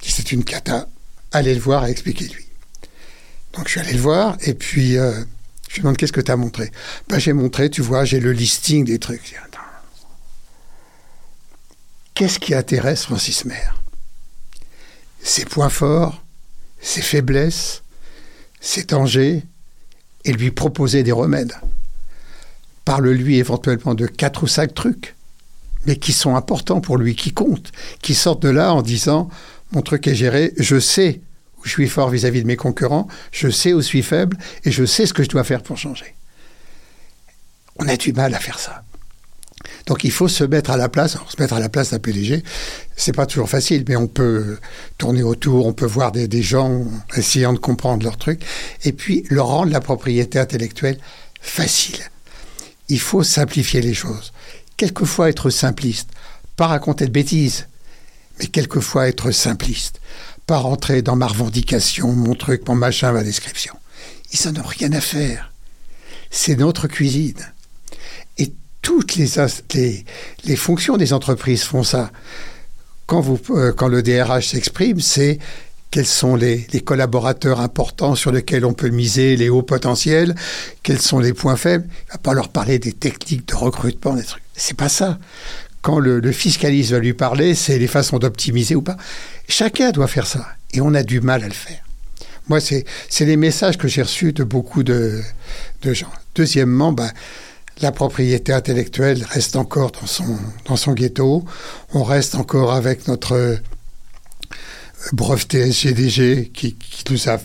C'est 0.00 0.30
une 0.32 0.44
cata. 0.44 0.88
Allez 1.32 1.54
le 1.54 1.60
voir 1.60 1.86
et 1.86 1.90
expliquez-lui. 1.90 2.44
Donc 3.54 3.66
je 3.66 3.72
suis 3.72 3.80
allé 3.80 3.92
le 3.92 3.98
voir 3.98 4.36
et 4.42 4.54
puis 4.54 4.96
euh, 4.96 5.12
je 5.68 5.76
lui 5.76 5.82
demande 5.82 5.96
qu'est-ce 5.96 6.12
que 6.12 6.20
tu 6.20 6.30
as 6.30 6.36
montré? 6.36 6.70
Ben, 7.08 7.18
j'ai 7.18 7.32
montré, 7.32 7.70
tu 7.70 7.82
vois, 7.82 8.04
j'ai 8.04 8.20
le 8.20 8.32
listing 8.32 8.84
des 8.84 8.98
trucs. 8.98 9.34
Qu'est-ce 12.14 12.38
qui 12.38 12.54
intéresse 12.54 13.04
Francis 13.04 13.44
Maire? 13.44 13.82
Ses 15.22 15.44
points 15.44 15.68
forts, 15.68 16.22
ses 16.80 17.02
faiblesses, 17.02 17.82
ses 18.60 18.84
dangers 18.84 19.42
et 20.24 20.32
lui 20.32 20.50
proposer 20.50 21.02
des 21.02 21.12
remèdes. 21.12 21.54
Parle-lui 22.84 23.38
éventuellement 23.38 23.94
de 23.94 24.06
quatre 24.06 24.44
ou 24.44 24.46
cinq 24.46 24.74
trucs 24.74 25.14
mais 25.86 25.96
qui 25.96 26.12
sont 26.12 26.36
importants 26.36 26.80
pour 26.80 26.96
lui, 26.96 27.14
qui 27.14 27.32
comptent, 27.32 27.72
qui 28.00 28.14
sortent 28.14 28.42
de 28.42 28.48
là 28.48 28.72
en 28.72 28.82
disant 28.82 29.28
mon 29.72 29.82
truc 29.82 30.06
est 30.06 30.14
géré, 30.14 30.52
je 30.58 30.78
sais 30.78 31.20
où 31.58 31.64
je 31.64 31.70
suis 31.70 31.88
fort 31.88 32.10
vis-à-vis 32.10 32.42
de 32.42 32.46
mes 32.46 32.56
concurrents, 32.56 33.08
je 33.32 33.48
sais 33.48 33.72
où 33.72 33.80
je 33.80 33.86
suis 33.86 34.02
faible 34.02 34.38
et 34.64 34.70
je 34.70 34.84
sais 34.84 35.06
ce 35.06 35.12
que 35.12 35.22
je 35.22 35.28
dois 35.28 35.44
faire 35.44 35.62
pour 35.62 35.76
changer. 35.76 36.14
On 37.76 37.88
a 37.88 37.96
du 37.96 38.12
mal 38.12 38.34
à 38.34 38.38
faire 38.38 38.58
ça. 38.58 38.84
Donc 39.86 40.04
il 40.04 40.10
faut 40.10 40.28
se 40.28 40.44
mettre 40.44 40.70
à 40.70 40.76
la 40.76 40.88
place. 40.88 41.16
se 41.28 41.40
mettre 41.40 41.54
à 41.54 41.60
la 41.60 41.68
place 41.68 41.90
d'un 41.90 41.98
PDG, 41.98 42.42
c'est 42.96 43.14
pas 43.14 43.26
toujours 43.26 43.48
facile, 43.48 43.84
mais 43.88 43.96
on 43.96 44.06
peut 44.06 44.58
tourner 44.98 45.22
autour, 45.22 45.66
on 45.66 45.72
peut 45.72 45.86
voir 45.86 46.12
des, 46.12 46.28
des 46.28 46.42
gens 46.42 46.84
essayant 47.16 47.52
de 47.52 47.58
comprendre 47.58 48.04
leur 48.04 48.16
truc, 48.16 48.42
et 48.84 48.92
puis 48.92 49.24
leur 49.30 49.46
rendre 49.46 49.72
la 49.72 49.80
propriété 49.80 50.38
intellectuelle 50.38 50.98
facile. 51.40 51.98
Il 52.88 53.00
faut 53.00 53.22
simplifier 53.22 53.80
les 53.80 53.94
choses 53.94 54.32
quelquefois 54.76 55.28
être 55.28 55.50
simpliste, 55.50 56.10
pas 56.56 56.66
raconter 56.66 57.06
de 57.06 57.10
bêtises, 57.10 57.66
mais 58.38 58.46
quelquefois 58.46 59.08
être 59.08 59.30
simpliste, 59.30 60.00
pas 60.46 60.58
rentrer 60.58 61.02
dans 61.02 61.16
ma 61.16 61.26
revendication, 61.26 62.12
mon 62.12 62.34
truc, 62.34 62.66
mon 62.68 62.74
machin, 62.74 63.12
ma 63.12 63.22
description. 63.22 63.74
Ils 64.32 64.50
n'en 64.50 64.62
ont 64.62 64.66
rien 64.66 64.92
à 64.92 65.00
faire. 65.00 65.52
C'est 66.30 66.56
notre 66.56 66.88
cuisine. 66.88 67.52
Toutes 68.84 69.16
les, 69.16 70.04
les, 70.44 70.56
fonctions 70.56 70.96
des 70.96 71.12
entreprises 71.12 71.64
font 71.64 71.82
ça. 71.82 72.12
Quand, 73.06 73.20
vous, 73.20 73.40
euh, 73.50 73.72
quand 73.72 73.88
le 73.88 74.02
DRH 74.02 74.48
s'exprime, 74.48 75.00
c'est 75.00 75.40
quels 75.94 76.06
sont 76.06 76.34
les, 76.34 76.66
collaborateurs 76.84 77.60
importants 77.60 78.14
sur 78.14 78.32
lesquels 78.32 78.64
on 78.64 78.72
peut 78.72 78.88
miser, 78.88 79.36
les 79.36 79.48
hauts 79.48 79.62
potentiels, 79.62 80.34
quels 80.82 81.00
sont 81.00 81.20
les 81.20 81.32
points 81.32 81.56
faibles. 81.56 81.86
Il 81.88 82.08
ne 82.08 82.12
va 82.12 82.18
pas 82.18 82.34
leur 82.34 82.48
parler 82.48 82.78
des 82.78 82.92
techniques 82.92 83.46
de 83.46 83.54
recrutement, 83.54 84.14
des 84.14 84.24
trucs. 84.24 84.42
C'est 84.54 84.76
pas 84.76 84.88
ça. 84.88 85.18
Quand 85.82 86.00
le, 86.00 86.32
fiscaliste 86.32 86.90
va 86.90 86.98
lui 86.98 87.14
parler, 87.14 87.54
c'est 87.54 87.78
les 87.78 87.86
façons 87.86 88.18
d'optimiser 88.18 88.74
ou 88.74 88.82
pas. 88.82 88.96
Chacun 89.48 89.92
doit 89.92 90.08
faire 90.08 90.26
ça. 90.26 90.44
Et 90.72 90.80
on 90.80 90.94
a 90.94 91.02
du 91.04 91.20
mal 91.20 91.44
à 91.44 91.46
le 91.46 91.54
faire. 91.54 91.84
Moi, 92.48 92.58
c'est 92.60 92.84
les 93.20 93.36
messages 93.36 93.78
que 93.78 93.86
j'ai 93.86 94.02
reçus 94.02 94.32
de 94.32 94.42
beaucoup 94.42 94.82
de, 94.82 95.22
gens. 95.84 96.10
Deuxièmement, 96.34 96.90
ben, 96.90 97.10
la 97.80 97.92
propriété 97.92 98.52
intellectuelle 98.52 99.24
reste 99.28 99.56
encore 99.56 99.90
dans 99.90 100.06
son, 100.06 100.38
dans 100.66 100.76
son 100.76 100.92
ghetto. 100.92 101.44
On 101.92 102.04
reste 102.04 102.34
encore 102.34 102.72
avec 102.72 103.08
notre 103.08 103.58
breveté 105.12 105.70
SGDG 105.70 106.50
qui, 106.54 106.74
qui 106.74 107.12
nous 107.12 107.28
a 107.28 107.38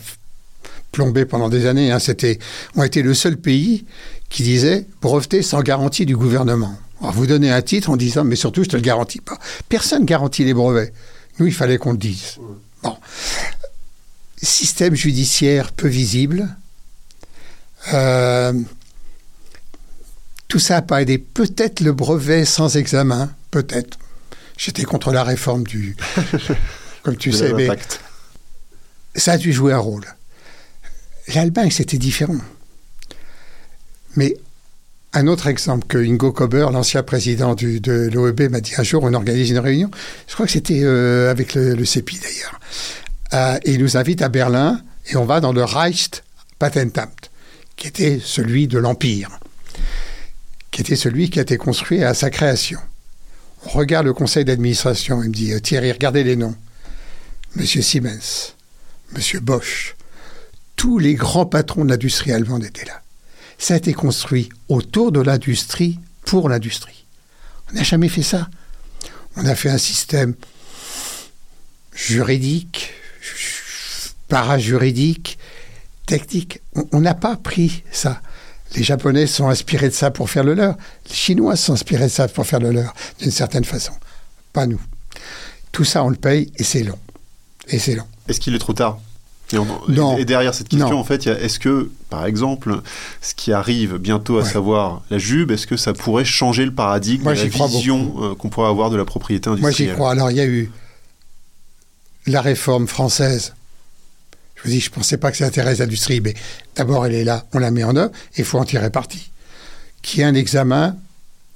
plombé 0.92 1.24
pendant 1.24 1.48
des 1.48 1.66
années. 1.66 1.90
Hein. 1.90 1.98
C'était, 1.98 2.38
on 2.76 2.82
été 2.82 3.02
le 3.02 3.14
seul 3.14 3.36
pays 3.36 3.86
qui 4.28 4.42
disait 4.42 4.86
breveté 5.02 5.42
sans 5.42 5.62
garantie 5.62 6.06
du 6.06 6.16
gouvernement. 6.16 6.74
On 7.00 7.10
vous 7.10 7.26
donner 7.26 7.50
un 7.50 7.62
titre 7.62 7.90
en 7.90 7.96
disant, 7.96 8.24
mais 8.24 8.36
surtout, 8.36 8.62
je 8.62 8.68
ne 8.68 8.72
te 8.72 8.76
le 8.76 8.82
garantis 8.82 9.20
pas. 9.20 9.38
Personne 9.68 10.04
garantit 10.04 10.44
les 10.44 10.54
brevets. 10.54 10.92
Nous, 11.38 11.46
il 11.46 11.54
fallait 11.54 11.78
qu'on 11.78 11.92
le 11.92 11.98
dise. 11.98 12.36
Bon. 12.82 12.96
Système 14.42 14.94
judiciaire 14.94 15.72
peu 15.72 15.88
visible. 15.88 16.48
Euh, 17.94 18.52
tout 20.50 20.58
ça 20.58 20.74
n'a 20.74 20.82
pas 20.82 21.00
aidé. 21.00 21.16
Peut-être 21.16 21.80
le 21.80 21.92
brevet 21.92 22.44
sans 22.44 22.76
examen, 22.76 23.32
peut-être. 23.50 23.98
J'étais 24.58 24.82
contre 24.82 25.12
la 25.12 25.24
réforme 25.24 25.64
du. 25.64 25.96
comme 27.02 27.16
tu 27.16 27.32
sais, 27.32 27.54
mais. 27.54 27.68
Ça 29.14 29.32
a 29.32 29.38
dû 29.38 29.52
jouer 29.52 29.72
un 29.72 29.78
rôle. 29.78 30.04
L'Allemagne, 31.34 31.70
c'était 31.70 31.98
différent. 31.98 32.36
Mais 34.16 34.36
un 35.12 35.28
autre 35.28 35.46
exemple 35.46 35.86
que 35.86 35.98
Ingo 35.98 36.32
Kober, 36.32 36.66
l'ancien 36.72 37.04
président 37.04 37.54
de 37.54 38.10
l'OEB, 38.12 38.50
m'a 38.50 38.60
dit 38.60 38.72
un 38.76 38.82
jour, 38.82 39.04
on 39.04 39.14
organise 39.14 39.50
une 39.50 39.58
réunion, 39.58 39.90
je 40.26 40.34
crois 40.34 40.46
que 40.46 40.52
c'était 40.52 40.82
euh, 40.82 41.30
avec 41.30 41.54
le, 41.54 41.84
CEPI 41.84 42.18
d'ailleurs, 42.18 42.60
euh, 43.34 43.58
et 43.64 43.74
il 43.74 43.80
nous 43.80 43.96
invite 43.96 44.22
à 44.22 44.28
Berlin, 44.28 44.80
et 45.06 45.16
on 45.16 45.24
va 45.24 45.40
dans 45.40 45.52
le 45.52 45.64
Reichspatentamt, 45.64 47.30
qui 47.76 47.88
était 47.88 48.20
celui 48.22 48.68
de 48.68 48.78
l'Empire, 48.78 49.40
qui 50.80 50.92
était 50.92 50.96
celui 50.96 51.28
qui 51.28 51.38
a 51.38 51.42
été 51.42 51.58
construit 51.58 52.02
à 52.02 52.14
sa 52.14 52.30
création. 52.30 52.80
On 53.66 53.68
regarde 53.70 54.06
le 54.06 54.14
conseil 54.14 54.46
d'administration, 54.46 55.22
il 55.22 55.28
me 55.28 55.34
dit, 55.34 55.60
Thierry, 55.60 55.92
regardez 55.92 56.24
les 56.24 56.36
noms. 56.36 56.56
Monsieur 57.54 57.82
Siemens, 57.82 58.54
Monsieur 59.12 59.40
Bosch, 59.40 59.94
tous 60.76 60.98
les 60.98 61.14
grands 61.14 61.44
patrons 61.44 61.84
de 61.84 61.90
l'industrie 61.90 62.32
allemande 62.32 62.64
étaient 62.64 62.86
là 62.86 63.02
ça 63.60 63.74
a 63.74 63.76
été 63.76 63.92
construit 63.92 64.48
autour 64.68 65.12
de 65.12 65.20
l'industrie, 65.20 66.00
pour 66.24 66.48
l'industrie. 66.48 67.04
On 67.70 67.74
n'a 67.74 67.82
jamais 67.82 68.08
fait 68.08 68.22
ça. 68.22 68.48
On 69.36 69.44
a 69.44 69.54
fait 69.54 69.68
un 69.68 69.78
système 69.78 70.34
juridique, 71.94 72.94
parajuridique, 74.28 75.38
technique. 76.06 76.60
On 76.92 77.00
n'a 77.00 77.14
pas 77.14 77.36
pris 77.36 77.84
ça. 77.92 78.22
Les 78.76 78.82
Japonais 78.82 79.26
sont 79.26 79.48
inspirés 79.48 79.88
de 79.88 79.94
ça 79.94 80.10
pour 80.10 80.30
faire 80.30 80.44
le 80.44 80.54
leur. 80.54 80.76
Les 81.08 81.14
Chinois 81.14 81.56
sont 81.56 81.72
inspirés 81.72 82.04
de 82.04 82.10
ça 82.10 82.28
pour 82.28 82.46
faire 82.46 82.60
le 82.60 82.70
leur, 82.70 82.94
d'une 83.18 83.30
certaine 83.30 83.64
façon. 83.64 83.92
Pas 84.52 84.66
nous. 84.66 84.80
Tout 85.72 85.84
ça, 85.84 86.04
on 86.04 86.08
le 86.08 86.16
paye 86.16 86.52
et 86.56 86.64
c'est 86.64 86.82
long. 86.82 86.98
Et 87.68 87.78
c'est 87.78 87.94
long. 87.94 88.06
Est-ce 88.28 88.40
qu'il 88.40 88.54
est 88.54 88.58
trop 88.58 88.72
tard? 88.72 88.98
Et, 90.18 90.24
derrière 90.24 90.54
cette 90.54 90.68
question, 90.68 90.98
en 90.98 91.04
fait, 91.04 91.26
est-ce 91.26 91.58
que, 91.58 91.90
par 92.08 92.26
exemple, 92.26 92.80
ce 93.20 93.34
qui 93.34 93.52
arrive 93.52 93.96
bientôt, 93.96 94.38
à 94.38 94.44
savoir 94.44 95.02
la 95.10 95.18
JUB, 95.18 95.50
est-ce 95.50 95.66
que 95.66 95.76
ça 95.76 95.92
pourrait 95.92 96.24
changer 96.24 96.64
le 96.64 96.72
paradigme, 96.72 97.24
la 97.24 97.44
vision 97.44 98.14
euh, 98.20 98.34
qu'on 98.34 98.48
pourrait 98.48 98.68
avoir 98.68 98.90
de 98.90 98.96
la 98.96 99.04
propriété 99.04 99.50
industrielle 99.50 99.88
Moi, 99.88 99.92
j'y 99.92 99.96
crois. 99.96 100.12
Alors, 100.12 100.30
il 100.30 100.36
y 100.36 100.40
a 100.40 100.46
eu 100.46 100.70
la 102.26 102.40
réforme 102.40 102.86
française. 102.86 103.54
Je 104.60 104.68
vous 104.68 104.74
dis, 104.74 104.80
je 104.80 104.90
ne 104.90 104.94
pensais 104.94 105.16
pas 105.16 105.30
que 105.30 105.38
ça 105.38 105.46
intéresse 105.46 105.78
l'industrie, 105.78 106.20
mais 106.20 106.34
d'abord, 106.76 107.06
elle 107.06 107.14
est 107.14 107.24
là, 107.24 107.46
on 107.52 107.58
la 107.58 107.70
met 107.70 107.84
en 107.84 107.96
œuvre, 107.96 108.12
et 108.34 108.40
il 108.40 108.44
faut 108.44 108.58
en 108.58 108.64
tirer 108.64 108.90
parti. 108.90 109.30
Qui 110.02 110.22
a 110.22 110.28
un 110.28 110.34
examen, 110.34 110.96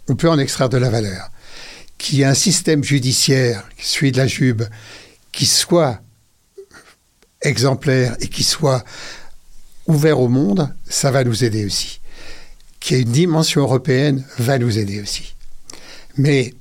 on 0.08 0.16
peut 0.16 0.30
en 0.30 0.38
extraire 0.38 0.70
de 0.70 0.78
la 0.78 0.88
valeur. 0.88 1.30
Qui 1.98 2.24
a 2.24 2.30
un 2.30 2.34
système 2.34 2.82
judiciaire, 2.82 3.68
celui 3.78 4.10
de 4.10 4.18
la 4.18 4.26
JUB, 4.26 4.62
qui 5.32 5.46
soit 5.46 6.00
exemplaire 7.42 8.16
et 8.20 8.28
qui 8.28 8.42
soit 8.42 8.84
ouvert 9.86 10.18
au 10.20 10.28
monde, 10.28 10.74
ça 10.88 11.10
va 11.10 11.24
nous 11.24 11.44
aider 11.44 11.66
aussi. 11.66 12.00
Qu'il 12.80 12.96
y 12.96 13.00
ait 13.00 13.02
une 13.02 13.12
dimension 13.12 13.60
européenne 13.60 14.24
va 14.38 14.58
nous 14.58 14.78
aider 14.78 15.02
aussi. 15.02 15.34
Mais 16.16 16.54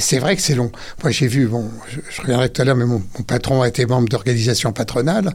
c'est 0.00 0.18
vrai 0.18 0.36
que 0.36 0.42
c'est 0.42 0.54
long. 0.54 0.72
Moi, 1.02 1.10
j'ai 1.10 1.26
vu, 1.26 1.46
bon, 1.46 1.70
je, 1.88 2.22
reviendrai 2.22 2.48
tout 2.48 2.62
à 2.62 2.64
l'heure, 2.64 2.76
mais 2.76 2.86
mon, 2.86 3.00
patron 3.26 3.62
a 3.62 3.68
été 3.68 3.84
membre 3.84 4.08
d'organisation 4.08 4.72
patronale. 4.72 5.34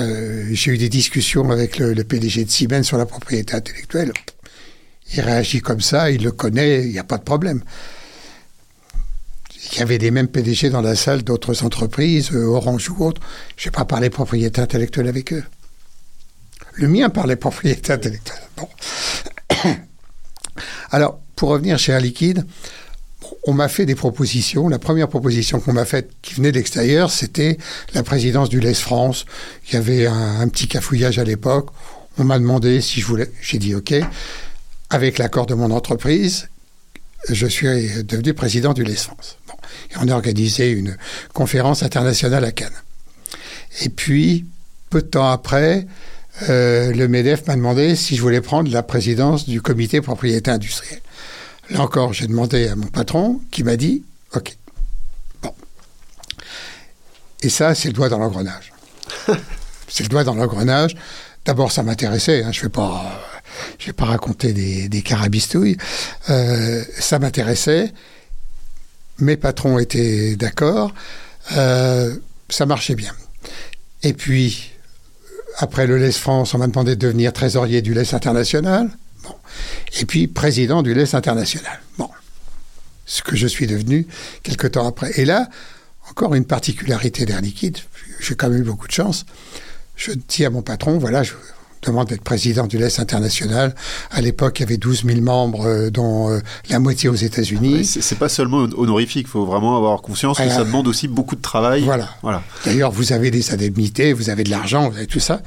Euh, 0.00 0.48
j'ai 0.52 0.72
eu 0.72 0.78
des 0.78 0.88
discussions 0.88 1.50
avec 1.50 1.78
le, 1.78 1.94
PDG 2.02 2.44
de 2.44 2.50
Siemens 2.50 2.82
sur 2.82 2.98
la 2.98 3.06
propriété 3.06 3.54
intellectuelle. 3.54 4.12
Il 5.14 5.20
réagit 5.20 5.60
comme 5.60 5.80
ça, 5.80 6.10
il 6.10 6.24
le 6.24 6.32
connaît, 6.32 6.82
il 6.82 6.90
n'y 6.90 6.98
a 6.98 7.04
pas 7.04 7.18
de 7.18 7.22
problème. 7.22 7.62
Il 9.72 9.78
y 9.78 9.82
avait 9.82 9.98
des 9.98 10.10
mêmes 10.10 10.28
PDG 10.28 10.70
dans 10.70 10.82
la 10.82 10.96
salle 10.96 11.22
d'autres 11.22 11.64
entreprises, 11.64 12.32
euh, 12.32 12.46
Orange 12.46 12.90
ou 12.90 13.04
autres. 13.04 13.20
Je 13.56 13.68
n'ai 13.68 13.70
pas 13.70 13.84
parlé 13.84 14.10
propriété 14.10 14.60
intellectuelle 14.60 15.08
avec 15.08 15.32
eux. 15.32 15.44
Le 16.74 16.88
mien 16.88 17.10
par 17.10 17.26
les 17.26 17.36
propriétés 17.36 17.92
intellectuelles. 17.92 18.42
Bon. 18.56 18.68
Alors, 20.90 21.20
pour 21.36 21.50
revenir 21.50 21.78
chez 21.78 21.92
Air 21.92 22.00
Liquide, 22.00 22.44
on 23.44 23.52
m'a 23.52 23.68
fait 23.68 23.86
des 23.86 23.94
propositions. 23.94 24.68
La 24.68 24.78
première 24.78 25.08
proposition 25.08 25.60
qu'on 25.60 25.72
m'a 25.72 25.84
faite, 25.84 26.10
qui 26.22 26.34
venait 26.34 26.52
de 26.52 26.56
l'extérieur, 26.56 27.10
c'était 27.10 27.58
la 27.94 28.02
présidence 28.02 28.48
du 28.48 28.60
LES 28.60 28.74
France. 28.74 29.24
Il 29.68 29.74
y 29.74 29.76
avait 29.76 30.06
un, 30.06 30.48
petit 30.48 30.68
cafouillage 30.68 31.18
à 31.18 31.24
l'époque. 31.24 31.68
On 32.18 32.24
m'a 32.24 32.38
demandé 32.38 32.80
si 32.80 33.00
je 33.00 33.06
voulais. 33.06 33.30
J'ai 33.40 33.58
dit 33.58 33.74
OK. 33.74 33.94
Avec 34.90 35.18
l'accord 35.18 35.46
de 35.46 35.54
mon 35.54 35.70
entreprise, 35.70 36.48
je 37.28 37.46
suis 37.46 37.66
devenu 38.04 38.34
président 38.34 38.72
du 38.72 38.84
LES 38.84 38.94
France. 38.94 39.38
On 40.00 40.08
a 40.08 40.14
organisé 40.14 40.70
une 40.70 40.96
conférence 41.32 41.82
internationale 41.82 42.44
à 42.44 42.52
Cannes. 42.52 42.70
Et 43.82 43.88
puis, 43.88 44.46
peu 44.90 45.02
de 45.02 45.06
temps 45.06 45.30
après, 45.30 45.86
euh, 46.48 46.92
le 46.92 47.08
MEDEF 47.08 47.46
m'a 47.46 47.56
demandé 47.56 47.96
si 47.96 48.16
je 48.16 48.22
voulais 48.22 48.40
prendre 48.40 48.70
la 48.70 48.82
présidence 48.82 49.48
du 49.48 49.60
comité 49.60 50.00
propriété 50.00 50.50
industrielle. 50.50 51.00
Là 51.70 51.82
encore, 51.82 52.12
j'ai 52.12 52.26
demandé 52.26 52.68
à 52.68 52.76
mon 52.76 52.86
patron 52.86 53.40
qui 53.50 53.62
m'a 53.62 53.76
dit 53.76 54.04
OK. 54.34 54.56
Bon. 55.42 55.54
Et 57.42 57.48
ça, 57.48 57.74
c'est 57.74 57.88
le 57.88 57.94
doigt 57.94 58.08
dans 58.08 58.18
l'engrenage. 58.18 58.72
c'est 59.88 60.04
le 60.04 60.08
doigt 60.08 60.24
dans 60.24 60.34
l'engrenage. 60.34 60.96
D'abord, 61.44 61.72
ça 61.72 61.82
m'intéressait. 61.82 62.42
Hein, 62.42 62.52
je 62.52 62.60
ne 62.60 62.64
vais 62.64 62.70
pas, 62.70 63.20
je 63.78 63.86
vais 63.86 63.92
pas 63.92 64.06
raconter 64.06 64.52
des, 64.52 64.88
des 64.88 65.02
carabistouilles. 65.02 65.76
Euh, 66.30 66.84
ça 66.98 67.18
m'intéressait. 67.18 67.92
Mes 69.18 69.36
patrons 69.36 69.78
étaient 69.78 70.36
d'accord. 70.36 70.92
Euh, 71.52 72.14
ça 72.48 72.66
marchait 72.66 72.94
bien. 72.94 73.12
Et 74.02 74.12
puis, 74.12 74.70
après 75.58 75.86
le 75.86 75.98
LES 75.98 76.12
France, 76.12 76.54
on 76.54 76.58
m'a 76.58 76.66
demandé 76.66 76.96
de 76.96 77.00
devenir 77.00 77.32
trésorier 77.32 77.82
du 77.82 77.94
LES 77.94 78.14
International. 78.14 78.90
Bon. 79.24 79.34
Et 80.00 80.04
puis, 80.04 80.26
président 80.26 80.82
du 80.82 80.94
LES 80.94 81.14
International. 81.14 81.80
Bon. 81.98 82.08
Ce 83.06 83.22
que 83.22 83.36
je 83.36 83.46
suis 83.46 83.66
devenu 83.66 84.06
quelque 84.42 84.66
temps 84.66 84.86
après. 84.86 85.12
Et 85.18 85.24
là, 85.24 85.48
encore 86.10 86.34
une 86.34 86.44
particularité 86.44 87.26
d'Air 87.26 87.40
Liquide. 87.40 87.78
J'ai 88.20 88.34
quand 88.34 88.48
même 88.48 88.60
eu 88.60 88.64
beaucoup 88.64 88.86
de 88.86 88.92
chance. 88.92 89.26
Je 89.96 90.12
dis 90.12 90.44
à 90.44 90.50
mon 90.50 90.62
patron, 90.62 90.98
voilà, 90.98 91.22
je 91.22 91.32
demande 91.82 92.08
d'être 92.08 92.22
président 92.22 92.66
du 92.66 92.78
LES 92.78 92.98
International. 92.98 93.74
À 94.10 94.20
l'époque, 94.20 94.58
il 94.58 94.62
y 94.62 94.64
avait 94.64 94.76
12 94.76 95.04
000 95.04 95.20
membres, 95.20 95.66
euh, 95.66 95.90
dont 95.90 96.30
euh, 96.30 96.40
la 96.70 96.78
moitié 96.78 97.08
aux 97.08 97.14
États-Unis. 97.14 97.74
Oui, 97.74 97.84
c'est 97.84 98.00
c'est 98.00 98.16
pas 98.16 98.28
seulement 98.28 98.66
honorifique, 98.76 99.26
il 99.26 99.30
faut 99.30 99.44
vraiment 99.44 99.76
avoir 99.76 100.00
conscience 100.02 100.38
que 100.38 100.48
ça 100.48 100.64
demande 100.64 100.88
aussi 100.88 101.08
beaucoup 101.08 101.36
de 101.36 101.42
travail. 101.42 101.82
Voilà. 101.82 102.08
Voilà. 102.22 102.42
D'ailleurs, 102.64 102.90
vous 102.90 103.12
avez 103.12 103.30
des 103.30 103.52
indemnités, 103.52 104.12
vous 104.12 104.30
avez 104.30 104.44
de 104.44 104.50
l'argent, 104.50 104.88
vous 104.88 104.96
avez 104.96 105.06
tout 105.06 105.20
ça. 105.20 105.40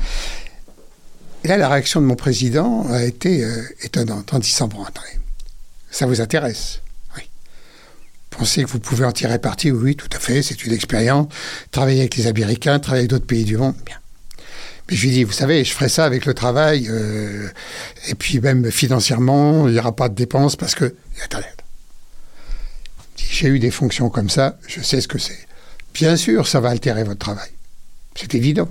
Et 1.44 1.48
là, 1.48 1.58
la 1.58 1.70
réaction 1.70 2.02
de 2.02 2.06
mon 2.06 2.16
président 2.16 2.86
a 2.92 3.04
été 3.04 3.44
euh, 3.44 3.64
étonnante 3.82 4.34
en 4.34 4.39
disant 4.39 4.68
Bon, 4.68 4.84
attendez, 4.84 5.20
ça 5.89 6.06
vous 6.06 6.22
intéresse? 6.22 6.82
Oui. 7.18 7.24
Pensez 8.30 8.64
que 8.64 8.70
vous 8.70 8.80
pouvez 8.80 9.06
en 9.06 9.12
tirer 9.12 9.39
parti? 9.39 9.72
Oui, 9.72 9.96
tout 9.96 10.10
à 10.14 10.20
fait, 10.20 10.44
c'est 10.44 10.64
une 10.66 10.74
expérience. 10.74 11.28
Travailler 11.72 12.02
avec 12.02 12.16
les 12.16 12.28
Américains, 12.28 12.78
travailler 12.80 13.02
avec 13.02 13.10
d'autres 13.10 13.26
pays 13.26 13.44
du 13.44 13.58
monde, 13.58 13.76
bien. 13.86 13.98
Mais 14.88 14.96
je 14.96 15.02
lui 15.02 15.12
dis, 15.12 15.24
vous 15.24 15.32
savez, 15.32 15.64
je 15.64 15.74
ferai 15.74 15.89
ça 15.89 16.06
avec 16.06 16.26
le 16.26 16.34
travail, 16.36 16.88
euh, 16.89 17.48
et 18.08 18.16
puis 18.16 18.39
même 18.39 18.70
financièrement, 18.70 19.68
il 19.68 19.74
n'y 19.74 19.80
aura 19.80 19.96
pas 19.96 20.10
de 20.10 20.16
dépenses 20.16 20.56
parce 20.56 20.76
que. 20.76 20.96
Attendez. 21.24 21.46
J'ai 23.18 23.48
eu 23.48 23.60
des 23.60 23.72
fonctions 23.72 24.10
comme 24.10 24.30
ça, 24.30 24.60
je 24.68 24.82
sais 24.82 25.02
ce 25.02 25.08
que 25.08 25.18
c'est. 25.18 25.48
Bien 25.94 26.16
sûr, 26.18 26.48
ça 26.48 26.60
va 26.60 26.70
altérer 26.70 27.04
votre 27.04 27.20
travail. 27.20 27.50
C'est 28.16 28.36
évident. 28.36 28.70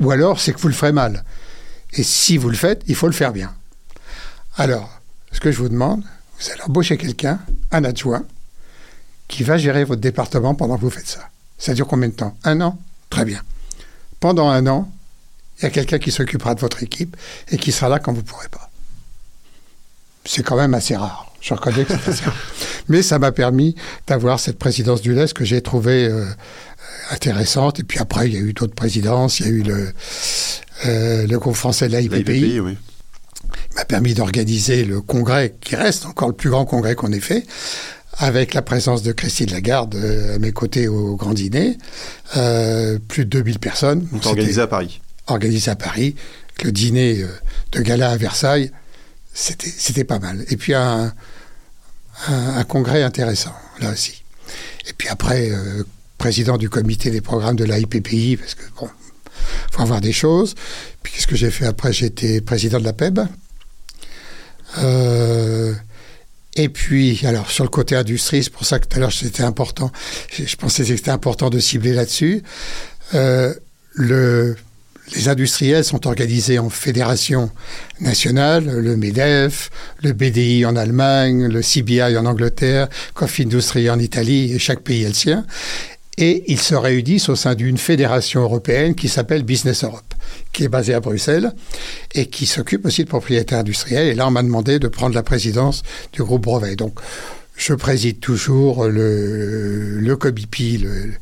Ou 0.00 0.10
alors, 0.10 0.40
c'est 0.40 0.52
que 0.52 0.58
vous 0.58 0.68
le 0.68 0.74
ferez 0.74 0.92
mal. 0.92 1.22
Et 1.94 2.02
si 2.02 2.36
vous 2.36 2.48
le 2.48 2.56
faites, 2.56 2.82
il 2.86 2.94
faut 2.94 3.06
le 3.06 3.12
faire 3.12 3.32
bien. 3.32 3.54
Alors, 4.56 5.00
ce 5.32 5.40
que 5.40 5.50
je 5.50 5.58
vous 5.58 5.68
demande, 5.68 6.02
vous 6.38 6.50
allez 6.50 6.62
embaucher 6.62 6.96
quelqu'un, 6.96 7.40
un 7.72 7.84
adjoint, 7.84 8.24
qui 9.28 9.42
va 9.42 9.56
gérer 9.56 9.84
votre 9.84 10.00
département 10.00 10.54
pendant 10.54 10.76
que 10.76 10.82
vous 10.82 10.90
faites 10.90 11.06
ça. 11.06 11.28
Ça 11.58 11.74
dure 11.74 11.86
combien 11.86 12.08
de 12.08 12.14
temps? 12.14 12.36
Un 12.44 12.60
an? 12.60 12.78
Très 13.10 13.24
bien. 13.24 13.42
Pendant 14.20 14.48
un 14.48 14.66
an, 14.66 14.92
il 15.58 15.64
y 15.64 15.66
a 15.66 15.70
quelqu'un 15.70 15.98
qui 15.98 16.10
s'occupera 16.10 16.54
de 16.54 16.60
votre 16.60 16.82
équipe 16.82 17.16
et 17.50 17.56
qui 17.56 17.72
sera 17.72 17.88
là 17.88 17.98
quand 17.98 18.12
vous 18.12 18.22
ne 18.22 18.26
pourrez 18.26 18.48
pas. 18.48 18.70
C'est 20.24 20.42
quand 20.42 20.56
même 20.56 20.74
assez 20.74 20.96
rare. 20.96 21.32
Je 21.40 21.54
reconnais 21.54 21.84
que 21.84 21.92
c'est 21.92 22.10
assez 22.10 22.24
rare. 22.24 22.36
Mais 22.88 23.02
ça 23.02 23.18
m'a 23.18 23.32
permis 23.32 23.76
d'avoir 24.06 24.40
cette 24.40 24.58
présidence 24.58 25.00
du 25.00 25.14
LES 25.14 25.32
que 25.34 25.44
j'ai 25.44 25.60
trouvée 25.60 26.06
euh, 26.06 26.26
intéressante. 27.10 27.80
Et 27.80 27.84
puis 27.84 27.98
après, 27.98 28.28
il 28.28 28.34
y 28.34 28.36
a 28.36 28.40
eu 28.40 28.52
d'autres 28.52 28.74
présidences. 28.74 29.40
Il 29.40 29.46
y 29.46 29.48
a 29.48 29.52
eu 29.52 29.62
le, 29.62 29.92
euh, 30.84 31.26
le 31.26 31.38
groupe 31.38 31.54
français 31.56 31.88
de 31.88 31.92
la 31.92 32.00
IPPI. 32.00 32.60
Oui. 32.60 32.76
M'a 33.76 33.84
permis 33.84 34.14
d'organiser 34.14 34.84
le 34.84 35.00
congrès, 35.00 35.54
qui 35.60 35.76
reste 35.76 36.06
encore 36.06 36.28
le 36.28 36.34
plus 36.34 36.50
grand 36.50 36.64
congrès 36.64 36.94
qu'on 36.94 37.12
ait 37.12 37.20
fait, 37.20 37.44
avec 38.14 38.54
la 38.54 38.62
présence 38.62 39.02
de 39.02 39.12
Christine 39.12 39.50
Lagarde 39.50 39.94
euh, 39.96 40.36
à 40.36 40.38
mes 40.38 40.52
côtés 40.52 40.88
au 40.88 41.16
grand 41.16 41.34
dîner. 41.34 41.76
Euh, 42.36 42.98
plus 43.08 43.24
de 43.24 43.30
2000 43.30 43.58
personnes. 43.58 44.08
C'est 44.20 44.28
organisé 44.28 44.60
à 44.60 44.66
Paris. 44.66 45.00
organisé 45.26 45.70
à 45.70 45.76
Paris. 45.76 46.14
Le 46.62 46.70
dîner 46.70 47.24
de 47.72 47.80
gala 47.80 48.10
à 48.10 48.16
Versailles, 48.16 48.70
c'était 49.32 49.68
c'était 49.68 50.04
pas 50.04 50.20
mal. 50.20 50.44
Et 50.50 50.56
puis 50.56 50.72
un, 50.72 51.12
un, 52.28 52.56
un 52.56 52.64
congrès 52.64 53.02
intéressant, 53.02 53.54
là 53.80 53.90
aussi. 53.90 54.22
Et 54.88 54.92
puis 54.92 55.08
après, 55.08 55.50
euh, 55.50 55.84
président 56.18 56.56
du 56.56 56.68
comité 56.68 57.10
des 57.10 57.20
programmes 57.20 57.56
de 57.56 57.64
la 57.64 57.78
IPPI, 57.78 58.36
parce 58.36 58.54
que 58.54 58.62
bon, 58.78 58.88
faut 59.70 59.82
avoir 59.82 60.00
des 60.00 60.12
choses. 60.12 60.54
Puis 61.02 61.12
qu'est-ce 61.12 61.26
que 61.26 61.36
j'ai 61.36 61.50
fait 61.50 61.66
après? 61.66 61.90
Été 62.04 62.40
président 62.40 62.78
de 62.78 62.84
la 62.84 62.92
PEB. 62.92 63.20
Euh, 64.78 65.72
et 66.56 66.68
puis, 66.68 67.20
alors 67.24 67.50
sur 67.50 67.64
le 67.64 67.70
côté 67.70 67.96
industrie, 67.96 68.44
c'est 68.44 68.52
pour 68.52 68.64
ça 68.64 68.78
que 68.78 68.86
tout 68.86 68.96
à 68.96 69.00
l'heure 69.00 69.12
c'était 69.12 69.42
important. 69.42 69.90
Je, 70.32 70.56
pensais 70.56 70.82
que 70.84 70.88
c'était 70.88 71.10
important 71.10 71.50
de 71.50 71.58
cibler 71.58 71.92
là-dessus. 71.92 72.42
Euh, 73.14 73.54
le, 73.92 74.56
les 75.14 75.28
industriels 75.28 75.84
sont 75.84 76.06
organisés 76.06 76.58
en 76.58 76.70
fédérations 76.70 77.50
nationales, 78.00 78.64
le 78.64 78.96
MEDEF, 78.96 79.70
le 80.02 80.12
BDI 80.12 80.64
en 80.64 80.76
Allemagne, 80.76 81.46
le 81.46 81.60
CBI 81.60 82.16
en 82.16 82.24
Angleterre, 82.24 82.88
Confindustrie 83.14 83.90
en 83.90 83.98
Italie, 83.98 84.52
et 84.52 84.58
chaque 84.58 84.80
pays 84.80 85.04
a 85.04 85.08
le 85.08 85.14
sien. 85.14 85.44
Et 86.16 86.44
ils 86.46 86.60
se 86.60 86.74
réunissent 86.74 87.28
au 87.28 87.36
sein 87.36 87.54
d'une 87.54 87.78
fédération 87.78 88.42
européenne 88.42 88.94
qui 88.94 89.08
s'appelle 89.08 89.42
Business 89.42 89.82
Europe, 89.82 90.14
qui 90.52 90.64
est 90.64 90.68
basée 90.68 90.94
à 90.94 91.00
Bruxelles 91.00 91.52
et 92.14 92.26
qui 92.26 92.46
s'occupe 92.46 92.86
aussi 92.86 93.02
de 93.02 93.08
propriété 93.08 93.54
industrielle. 93.54 94.08
Et 94.08 94.14
là, 94.14 94.28
on 94.28 94.30
m'a 94.30 94.42
demandé 94.42 94.78
de 94.78 94.88
prendre 94.88 95.14
la 95.14 95.24
présidence 95.24 95.82
du 96.12 96.22
groupe 96.22 96.42
brevet. 96.42 96.76
Donc, 96.76 97.00
je 97.56 97.74
préside 97.74 98.20
toujours 98.20 98.86
le, 98.86 99.98
le 99.98 100.16
COBIPI 100.16 100.78
le, 100.78 101.12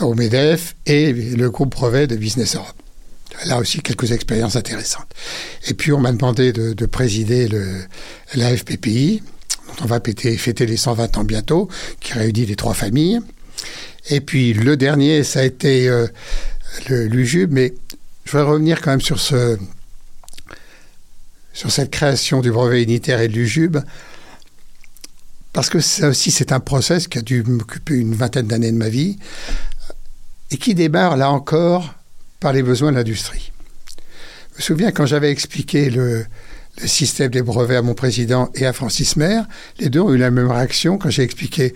au 0.00 0.14
MEDEF 0.14 0.76
et 0.86 1.12
le 1.12 1.50
groupe 1.50 1.70
brevet 1.70 2.06
de 2.06 2.16
Business 2.16 2.56
Europe. 2.56 2.74
Là 3.46 3.58
aussi, 3.58 3.80
quelques 3.80 4.10
expériences 4.12 4.56
intéressantes. 4.56 5.08
Et 5.68 5.74
puis, 5.74 5.92
on 5.92 6.00
m'a 6.00 6.12
demandé 6.12 6.52
de, 6.52 6.72
de 6.72 6.86
présider 6.86 7.46
le, 7.46 7.64
la 8.34 8.56
FPPI, 8.56 9.22
dont 9.68 9.84
on 9.84 9.86
va 9.86 10.00
fêter 10.00 10.66
les 10.66 10.76
120 10.76 11.18
ans 11.18 11.24
bientôt, 11.24 11.68
qui 12.00 12.14
réunit 12.14 12.46
les 12.46 12.56
trois 12.56 12.74
familles. 12.74 13.20
Et 14.10 14.20
puis, 14.20 14.52
le 14.54 14.76
dernier, 14.76 15.22
ça 15.22 15.40
a 15.40 15.44
été 15.44 15.88
euh, 15.88 16.06
l'UJUB, 16.88 17.52
mais 17.52 17.74
je 18.24 18.32
voudrais 18.32 18.50
revenir 18.50 18.80
quand 18.80 18.90
même 18.90 19.00
sur 19.00 19.20
ce 19.20 19.58
sur 21.52 21.72
cette 21.72 21.90
création 21.90 22.40
du 22.40 22.52
brevet 22.52 22.84
unitaire 22.84 23.20
et 23.20 23.26
de 23.26 23.32
l'UJUB, 23.32 23.78
parce 25.52 25.68
que 25.68 25.80
ça 25.80 26.08
aussi, 26.08 26.30
c'est 26.30 26.52
un 26.52 26.60
process 26.60 27.08
qui 27.08 27.18
a 27.18 27.20
dû 27.20 27.42
m'occuper 27.42 27.94
une 27.94 28.14
vingtaine 28.14 28.46
d'années 28.46 28.70
de 28.70 28.76
ma 28.76 28.88
vie, 28.88 29.18
et 30.52 30.56
qui 30.56 30.76
démarre, 30.76 31.16
là 31.16 31.32
encore, 31.32 31.94
par 32.38 32.52
les 32.52 32.62
besoins 32.62 32.92
de 32.92 32.96
l'industrie. 32.96 33.50
Je 34.52 34.58
me 34.58 34.62
souviens 34.62 34.92
quand 34.92 35.04
j'avais 35.04 35.32
expliqué 35.32 35.90
le, 35.90 36.26
le 36.80 36.86
système 36.86 37.32
des 37.32 37.42
brevets 37.42 37.78
à 37.78 37.82
mon 37.82 37.94
président 37.94 38.50
et 38.54 38.64
à 38.64 38.72
Francis 38.72 39.16
Maire, 39.16 39.44
les 39.80 39.88
deux 39.88 40.00
ont 40.00 40.12
eu 40.12 40.18
la 40.18 40.30
même 40.30 40.50
réaction 40.50 40.96
quand 40.96 41.10
j'ai 41.10 41.24
expliqué 41.24 41.74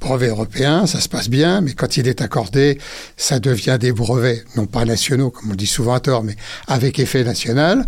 brevet 0.00 0.28
européen, 0.28 0.86
ça 0.86 1.00
se 1.00 1.08
passe 1.08 1.28
bien, 1.28 1.60
mais 1.60 1.72
quand 1.72 1.96
il 1.96 2.08
est 2.08 2.20
accordé, 2.20 2.78
ça 3.16 3.40
devient 3.40 3.78
des 3.80 3.92
brevets, 3.92 4.44
non 4.56 4.66
pas 4.66 4.84
nationaux, 4.84 5.30
comme 5.30 5.50
on 5.50 5.54
dit 5.54 5.66
souvent 5.66 5.94
à 5.94 6.00
tort, 6.00 6.22
mais 6.22 6.36
avec 6.66 6.98
effet 6.98 7.24
national. 7.24 7.86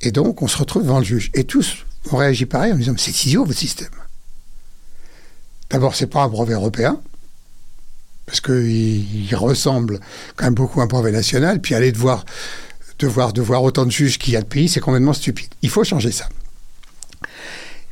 Et 0.00 0.12
donc, 0.12 0.42
on 0.42 0.48
se 0.48 0.56
retrouve 0.56 0.82
devant 0.82 0.98
le 0.98 1.04
juge. 1.04 1.30
Et 1.34 1.44
tous 1.44 1.84
ont 2.12 2.16
réagi 2.16 2.46
pareil 2.46 2.72
en 2.72 2.76
disant, 2.76 2.94
c'est 2.96 3.24
idiot 3.24 3.44
votre 3.44 3.58
système. 3.58 3.90
D'abord, 5.70 5.96
c'est 5.96 6.06
pas 6.06 6.22
un 6.22 6.28
brevet 6.28 6.54
européen, 6.54 7.00
parce 8.26 8.40
qu'il 8.40 9.26
il 9.30 9.34
ressemble 9.34 10.00
quand 10.36 10.44
même 10.44 10.54
beaucoup 10.54 10.80
à 10.80 10.84
un 10.84 10.86
brevet 10.86 11.12
national, 11.12 11.60
puis 11.60 11.74
aller 11.74 11.92
devoir, 11.92 12.24
devoir, 12.98 13.32
devoir 13.32 13.62
autant 13.62 13.84
de 13.84 13.90
juges 13.90 14.18
qu'il 14.18 14.34
y 14.34 14.36
a 14.36 14.42
de 14.42 14.46
pays, 14.46 14.68
c'est 14.68 14.80
complètement 14.80 15.12
stupide. 15.12 15.48
Il 15.62 15.70
faut 15.70 15.84
changer 15.84 16.12
ça. 16.12 16.28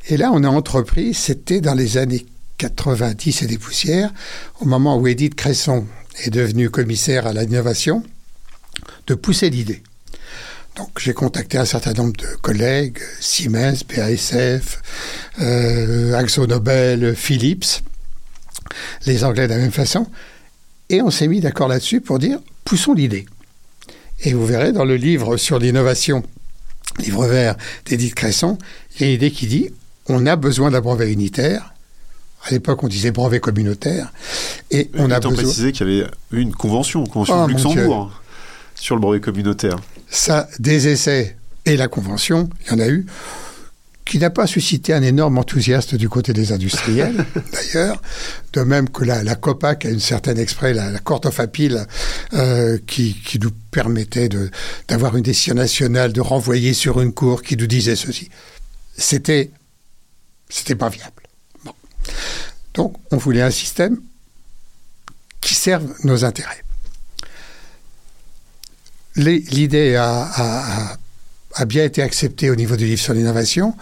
Et 0.08 0.16
là, 0.16 0.30
on 0.32 0.44
a 0.44 0.48
entrepris, 0.48 1.14
c'était 1.14 1.60
dans 1.60 1.74
les 1.74 1.96
années 1.96 2.26
90 2.58 3.42
et 3.42 3.46
des 3.46 3.58
poussières, 3.58 4.12
au 4.60 4.64
moment 4.64 4.96
où 4.96 5.06
Edith 5.06 5.34
Cresson 5.34 5.86
est 6.24 6.30
devenue 6.30 6.70
commissaire 6.70 7.26
à 7.26 7.32
l'innovation, 7.32 8.02
de 9.06 9.14
pousser 9.14 9.50
l'idée. 9.50 9.82
Donc 10.76 10.98
j'ai 10.98 11.14
contacté 11.14 11.56
un 11.58 11.64
certain 11.64 11.92
nombre 11.92 12.16
de 12.16 12.26
collègues, 12.42 12.98
Siemens, 13.20 13.84
BASF, 13.88 14.82
euh, 15.40 16.14
AxoNobel, 16.14 17.14
Philips, 17.14 17.82
les 19.06 19.22
Anglais 19.22 19.46
de 19.46 19.52
la 19.52 19.58
même 19.58 19.72
façon, 19.72 20.08
et 20.90 21.00
on 21.00 21.10
s'est 21.10 21.28
mis 21.28 21.40
d'accord 21.40 21.68
là-dessus 21.68 22.00
pour 22.00 22.18
dire 22.18 22.40
poussons 22.64 22.94
l'idée. 22.94 23.26
Et 24.20 24.32
vous 24.32 24.46
verrez 24.46 24.72
dans 24.72 24.84
le 24.84 24.96
livre 24.96 25.36
sur 25.36 25.58
l'innovation, 25.58 26.24
livre 26.98 27.26
vert 27.26 27.56
d'Edith 27.86 28.14
Cresson, 28.14 28.58
il 28.94 29.00
y 29.00 29.04
a 29.04 29.06
une 29.08 29.14
idée 29.14 29.30
qui 29.30 29.46
dit 29.46 29.70
on 30.06 30.26
a 30.26 30.36
besoin 30.36 30.70
d'un 30.70 30.80
brevet 30.80 31.12
unitaire. 31.12 31.73
À 32.46 32.50
l'époque, 32.50 32.82
on 32.82 32.88
disait 32.88 33.10
brevet 33.10 33.40
communautaire. 33.40 34.12
Et 34.70 34.90
on 34.94 35.10
a 35.10 35.18
besoin. 35.20 35.42
précisé 35.42 35.72
qu'il 35.72 35.88
y 35.88 36.00
avait 36.00 36.10
eu 36.32 36.40
une 36.40 36.52
convention, 36.54 37.04
convention 37.04 37.44
Oh, 37.44 37.46
de 37.46 37.52
Luxembourg, 37.52 38.12
hein, 38.12 38.18
sur 38.74 38.94
le 38.96 39.00
brevet 39.00 39.20
communautaire. 39.20 39.76
Ça, 40.10 40.48
des 40.58 40.88
essais 40.88 41.36
et 41.64 41.76
la 41.76 41.88
convention, 41.88 42.50
il 42.66 42.72
y 42.72 42.74
en 42.74 42.78
a 42.80 42.88
eu, 42.88 43.06
qui 44.04 44.18
n'a 44.18 44.28
pas 44.28 44.46
suscité 44.46 44.92
un 44.92 45.02
énorme 45.02 45.38
enthousiasme 45.38 45.96
du 45.96 46.10
côté 46.10 46.34
des 46.34 46.52
industriels, 46.52 47.24
d'ailleurs. 47.52 48.02
De 48.52 48.60
même 48.60 48.90
que 48.90 49.02
la, 49.04 49.22
la 49.24 49.34
COPAC 49.34 49.86
a 49.86 49.88
une 49.88 49.98
certaine 50.00 50.38
exprès, 50.38 50.74
la, 50.74 50.90
la 50.90 50.98
Court 50.98 51.22
of 51.24 51.40
Appeal, 51.40 51.86
euh, 52.34 52.76
qui, 52.86 53.14
qui 53.24 53.38
nous 53.38 53.50
permettait 53.70 54.28
d'avoir 54.88 55.16
une 55.16 55.22
décision 55.22 55.54
nationale, 55.54 56.12
de 56.12 56.20
renvoyer 56.20 56.74
sur 56.74 57.00
une 57.00 57.14
cour 57.14 57.42
qui 57.42 57.56
nous 57.56 57.66
disait 57.66 57.96
ceci. 57.96 58.28
C'était, 58.98 59.50
c'était 60.50 60.74
pas 60.76 60.90
viable. 60.90 61.22
Donc, 62.74 62.96
on 63.10 63.16
voulait 63.16 63.42
un 63.42 63.50
système 63.50 64.00
qui 65.40 65.54
serve 65.54 65.86
nos 66.04 66.24
intérêts. 66.24 66.62
L'idée 69.16 69.94
a, 69.94 70.96
bien 71.66 71.84
été 71.84 72.02
acceptée 72.02 72.50
au 72.50 72.56
niveau 72.56 72.76
du 72.76 72.84
livre 72.84 73.00
sur 73.00 73.14
l'innovation, 73.14 73.76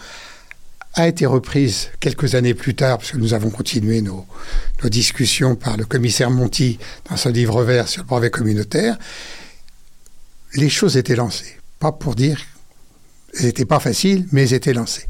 a 0.93 1.07
été 1.07 1.25
reprise 1.25 1.89
quelques 1.99 2.35
années 2.35 2.53
plus 2.53 2.75
tard, 2.75 2.99
parce 2.99 3.11
que 3.11 3.17
nous 3.17 3.33
avons 3.33 3.49
continué 3.49 4.01
nos, 4.01 4.27
nos 4.83 4.89
discussions 4.89 5.55
par 5.55 5.75
le 5.75 5.85
commissaire 5.85 6.29
Monti 6.29 6.77
dans 7.09 7.17
son 7.17 7.29
livre 7.29 7.63
vert 7.63 7.87
sur 7.87 8.03
le 8.03 8.07
brevet 8.07 8.29
communautaire. 8.29 8.99
Les 10.53 10.69
choses 10.69 10.97
étaient 10.97 11.15
lancées. 11.15 11.57
Pas 11.79 11.91
pour 11.91 12.13
dire 12.13 12.39
elles 13.35 13.45
n'étaient 13.45 13.65
pas 13.65 13.79
faciles, 13.79 14.27
mais 14.31 14.43
elles 14.43 14.53
étaient 14.53 14.73
lancées. 14.73 15.07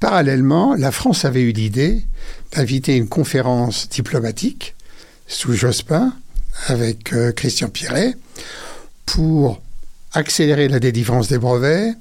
Parallèlement, 0.00 0.74
la 0.74 0.92
France 0.92 1.24
avait 1.24 1.42
eu 1.42 1.52
l'idée 1.52 2.04
d'inviter 2.52 2.96
une 2.96 3.08
conférence 3.08 3.88
diplomatique 3.88 4.74
sous 5.26 5.54
Jospin 5.54 6.12
avec 6.66 7.12
euh, 7.12 7.32
Christian 7.32 7.68
Piret 7.68 8.14
pour 9.06 9.62
accélérer 10.12 10.68
la 10.68 10.80
délivrance 10.80 11.28
des 11.28 11.38
brevets, 11.38 11.94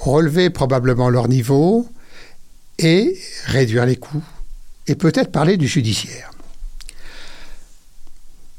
relever 0.00 0.50
probablement 0.50 1.10
leur 1.10 1.28
niveau 1.28 1.88
et 2.78 3.18
réduire 3.46 3.86
les 3.86 3.96
coûts 3.96 4.24
et 4.86 4.94
peut-être 4.94 5.32
parler 5.32 5.56
du 5.56 5.66
judiciaire. 5.66 6.30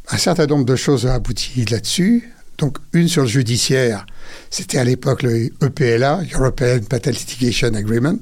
Un 0.09 0.17
certain 0.17 0.45
nombre 0.45 0.65
de 0.65 0.75
choses 0.75 1.05
ont 1.05 1.11
abouti 1.11 1.65
là-dessus. 1.65 2.31
Donc 2.57 2.77
une 2.93 3.07
sur 3.07 3.23
le 3.23 3.27
judiciaire, 3.27 4.05
c'était 4.49 4.77
à 4.77 4.83
l'époque 4.83 5.23
le 5.23 5.51
EPLA, 5.61 6.21
European 6.33 6.79
Patent 6.87 7.11
Litigation 7.11 7.73
Agreement, 7.73 8.19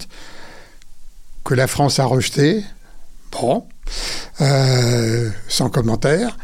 que 1.44 1.54
la 1.54 1.68
France 1.68 2.00
a 2.00 2.06
rejeté. 2.06 2.64
Bon, 3.32 3.66
euh, 4.42 5.30
sans 5.48 5.70
commentaire. 5.70 6.38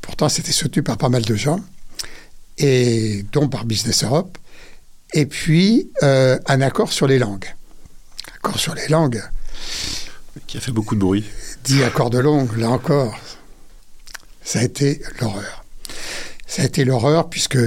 Pourtant, 0.00 0.28
c'était 0.28 0.52
soutenu 0.52 0.82
par 0.82 0.98
pas 0.98 1.08
mal 1.08 1.22
de 1.22 1.34
gens, 1.34 1.60
et 2.58 3.24
dont 3.32 3.48
par 3.48 3.64
Business 3.64 4.04
Europe. 4.04 4.38
Et 5.12 5.26
puis, 5.26 5.90
euh, 6.02 6.38
un 6.46 6.60
accord 6.60 6.92
sur 6.92 7.06
les 7.06 7.18
langues. 7.18 7.54
Accord 8.36 8.58
sur 8.58 8.74
les 8.74 8.88
langues, 8.88 9.22
Qui 10.46 10.58
a 10.58 10.60
fait 10.60 10.72
beaucoup 10.72 10.94
de 10.94 11.00
bruit. 11.00 11.24
dit 11.64 11.82
accord 11.82 12.10
de 12.10 12.18
langue, 12.18 12.56
là 12.56 12.70
encore, 12.70 13.16
ça 14.42 14.58
a 14.58 14.62
été 14.62 15.00
l'horreur. 15.20 15.63
Ça 16.46 16.62
a 16.62 16.64
été 16.64 16.84
l'horreur 16.84 17.28
puisque 17.28 17.58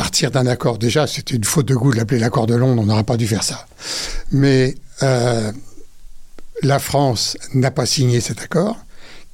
partir 0.00 0.30
d'un 0.30 0.46
accord, 0.46 0.78
déjà, 0.78 1.06
c'était 1.06 1.36
une 1.36 1.44
faute 1.44 1.66
de 1.66 1.74
goût 1.74 1.92
de 1.92 1.98
l'appeler 1.98 2.18
l'accord 2.18 2.46
de 2.46 2.54
Londres, 2.54 2.80
on 2.80 2.86
n'aurait 2.86 3.04
pas 3.04 3.18
dû 3.18 3.26
faire 3.26 3.42
ça. 3.42 3.66
Mais 4.32 4.74
euh, 5.02 5.52
la 6.62 6.78
France 6.78 7.36
n'a 7.52 7.70
pas 7.70 7.84
signé 7.84 8.22
cet 8.22 8.40
accord, 8.40 8.78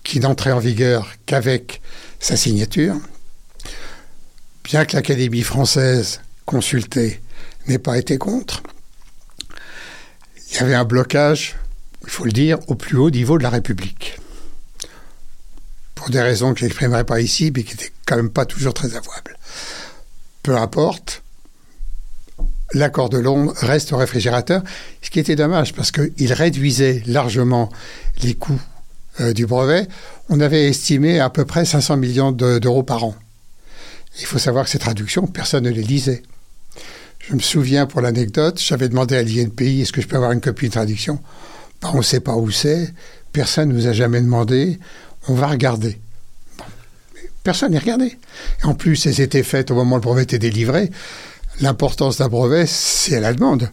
qui 0.03 0.19
n'entrait 0.19 0.51
en 0.51 0.59
vigueur 0.59 1.13
qu'avec 1.25 1.81
sa 2.19 2.37
signature. 2.37 2.97
Bien 4.65 4.85
que 4.85 4.97
l'Académie 4.97 5.43
française 5.43 6.21
consultée 6.47 7.21
n'ait 7.69 7.79
pas 7.79 7.97
été 7.97 8.19
contre, 8.19 8.65
il 10.51 10.57
y 10.57 10.59
avait 10.59 10.75
un 10.75 10.85
blocage, 10.85 11.55
il 12.03 12.11
faut 12.11 12.25
le 12.25 12.33
dire, 12.33 12.59
au 12.67 12.75
plus 12.75 12.97
haut 12.97 13.11
niveau 13.11 13.39
de 13.39 13.45
la 13.45 13.51
République. 13.51 14.19
Pour 15.97 16.11
des 16.11 16.21
raisons 16.23 16.55
que 16.55 16.61
je 16.61 16.67
n'exprimerai 16.67 17.03
pas 17.05 17.21
ici, 17.21 17.51
mais 17.57 17.65
qui 17.65 17.73
n'étaient 17.73 17.91
quand 18.07 18.17
même 18.17 18.31
pas 18.31 18.47
toujours 18.47 18.75
très 18.75 18.95
avouables. 18.95 19.37
Peu 20.45 20.57
importe, 20.57 21.23
l'accord 22.75 23.09
de 23.09 23.19
Londres 23.19 23.53
reste 23.57 23.93
au 23.93 23.97
réfrigérateur, 23.97 24.63
ce 25.03 25.11
qui 25.11 25.19
était 25.19 25.35
dommage 25.37 25.73
parce 25.73 25.91
qu'il 25.91 26.33
réduisait 26.33 27.03
largement 27.07 27.71
les 28.23 28.35
coûts 28.35 28.61
euh, 29.21 29.33
du 29.33 29.47
brevet. 29.47 29.89
On 30.29 30.39
avait 30.41 30.69
estimé 30.69 31.19
à 31.19 31.31
peu 31.31 31.45
près 31.45 31.65
500 31.65 31.97
millions 31.97 32.31
de- 32.31 32.59
d'euros 32.61 32.83
par 32.85 33.03
an. 33.03 33.17
Il 34.21 34.27
faut 34.27 34.39
savoir 34.39 34.65
que 34.67 34.71
ces 34.71 34.79
traductions, 34.79 35.27
personne 35.27 35.65
ne 35.65 35.71
les 35.71 35.83
lisait. 35.83 36.23
Je 37.19 37.35
me 37.35 37.41
souviens 37.41 37.87
pour 37.87 38.01
l'anecdote, 38.03 38.61
j'avais 38.63 38.89
demandé 38.89 39.17
à 39.17 39.23
l'INPI 39.23 39.81
est-ce 39.81 39.93
que 39.93 40.01
je 40.01 40.07
peux 40.07 40.17
avoir 40.17 40.33
une 40.33 40.41
copie 40.41 40.67
de 40.69 40.73
traduction? 40.73 41.19
Ben, 41.83 41.91
On 41.95 41.99
ne 41.99 42.03
sait 42.03 42.21
pas 42.21 42.37
où 42.37 42.51
c'est, 42.51 42.93
personne 43.33 43.71
ne 43.71 43.75
nous 43.75 43.87
a 43.89 43.93
jamais 43.93 44.21
demandé, 44.21 44.79
on 45.29 45.35
va 45.35 45.49
regarder. 45.49 45.99
Personne 47.43 47.73
n'y 47.73 47.79
regardé. 47.79 48.19
Et 48.63 48.67
en 48.67 48.75
plus, 48.75 49.07
elles 49.07 49.21
étaient 49.21 49.43
faites 49.43 49.71
au 49.71 49.75
moment 49.75 49.97
où 49.97 49.99
le 49.99 50.03
brevet 50.03 50.23
était 50.23 50.39
délivré. 50.39 50.91
L'importance 51.61 52.19
d'un 52.19 52.29
brevet, 52.29 52.67
c'est 52.67 53.17
à 53.17 53.21
la 53.21 53.33
demande. 53.33 53.71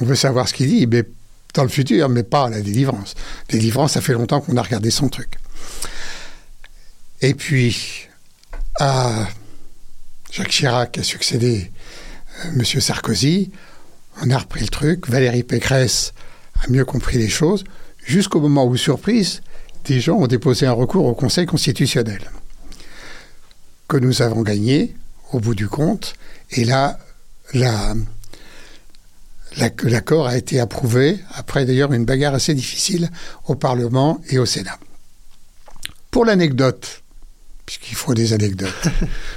On 0.00 0.04
veut 0.04 0.14
savoir 0.14 0.48
ce 0.48 0.54
qu'il 0.54 0.68
dit, 0.68 0.86
mais 0.86 1.04
dans 1.54 1.62
le 1.62 1.68
futur, 1.68 2.08
mais 2.08 2.22
pas 2.22 2.44
à 2.44 2.50
la 2.50 2.60
délivrance. 2.60 3.14
Délivrance, 3.48 3.92
ça 3.92 4.00
fait 4.00 4.12
longtemps 4.12 4.40
qu'on 4.40 4.56
a 4.56 4.62
regardé 4.62 4.90
son 4.90 5.08
truc. 5.08 5.38
Et 7.22 7.34
puis, 7.34 8.06
à 8.78 9.26
Jacques 10.30 10.50
Chirac 10.50 10.98
a 10.98 11.02
succédé 11.02 11.70
euh, 12.44 12.50
M. 12.52 12.64
Sarkozy, 12.64 13.50
on 14.22 14.30
a 14.30 14.38
repris 14.38 14.60
le 14.60 14.68
truc, 14.68 15.08
Valérie 15.08 15.42
Pécresse 15.42 16.12
a 16.62 16.70
mieux 16.70 16.84
compris 16.84 17.18
les 17.18 17.28
choses, 17.28 17.64
jusqu'au 18.04 18.40
moment 18.40 18.66
où, 18.66 18.76
surprise, 18.76 19.42
des 19.86 20.00
gens 20.00 20.16
ont 20.16 20.26
déposé 20.26 20.66
un 20.66 20.72
recours 20.72 21.06
au 21.06 21.14
Conseil 21.14 21.46
constitutionnel, 21.46 22.30
que 23.88 23.96
nous 23.96 24.22
avons 24.22 24.42
gagné 24.42 24.94
au 25.32 25.40
bout 25.40 25.54
du 25.54 25.68
compte, 25.68 26.14
et 26.50 26.64
là, 26.64 26.98
la- 27.54 27.94
la- 29.56 29.70
l'accord 29.84 30.26
a 30.26 30.36
été 30.36 30.60
approuvé, 30.60 31.20
après 31.34 31.64
d'ailleurs 31.64 31.92
une 31.92 32.04
bagarre 32.04 32.34
assez 32.34 32.54
difficile 32.54 33.10
au 33.46 33.54
Parlement 33.54 34.20
et 34.28 34.38
au 34.38 34.46
Sénat. 34.46 34.78
Pour 36.10 36.24
l'anecdote, 36.24 37.02
puisqu'il 37.64 37.94
faut 37.94 38.14
des 38.14 38.32
anecdotes, 38.32 38.88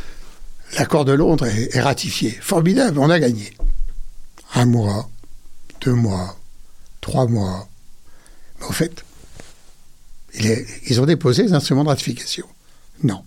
l'accord 0.78 1.06
de 1.06 1.14
Londres 1.14 1.46
est, 1.46 1.76
est 1.76 1.82
ratifié. 1.82 2.32
Formidable, 2.42 3.00
on 3.00 3.10
a 3.10 3.20
gagné. 3.20 3.54
Un 4.56 4.66
mois, 4.66 5.10
deux 5.82 5.94
mois, 5.94 6.38
trois 7.02 7.28
mois. 7.28 7.68
Mais 8.60 8.66
au 8.68 8.72
fait, 8.72 9.04
ils 10.36 11.02
ont 11.02 11.06
déposé 11.06 11.44
les 11.44 11.54
instruments 11.54 11.84
de 11.84 11.90
ratification. 11.90 12.46
Non. 13.04 13.24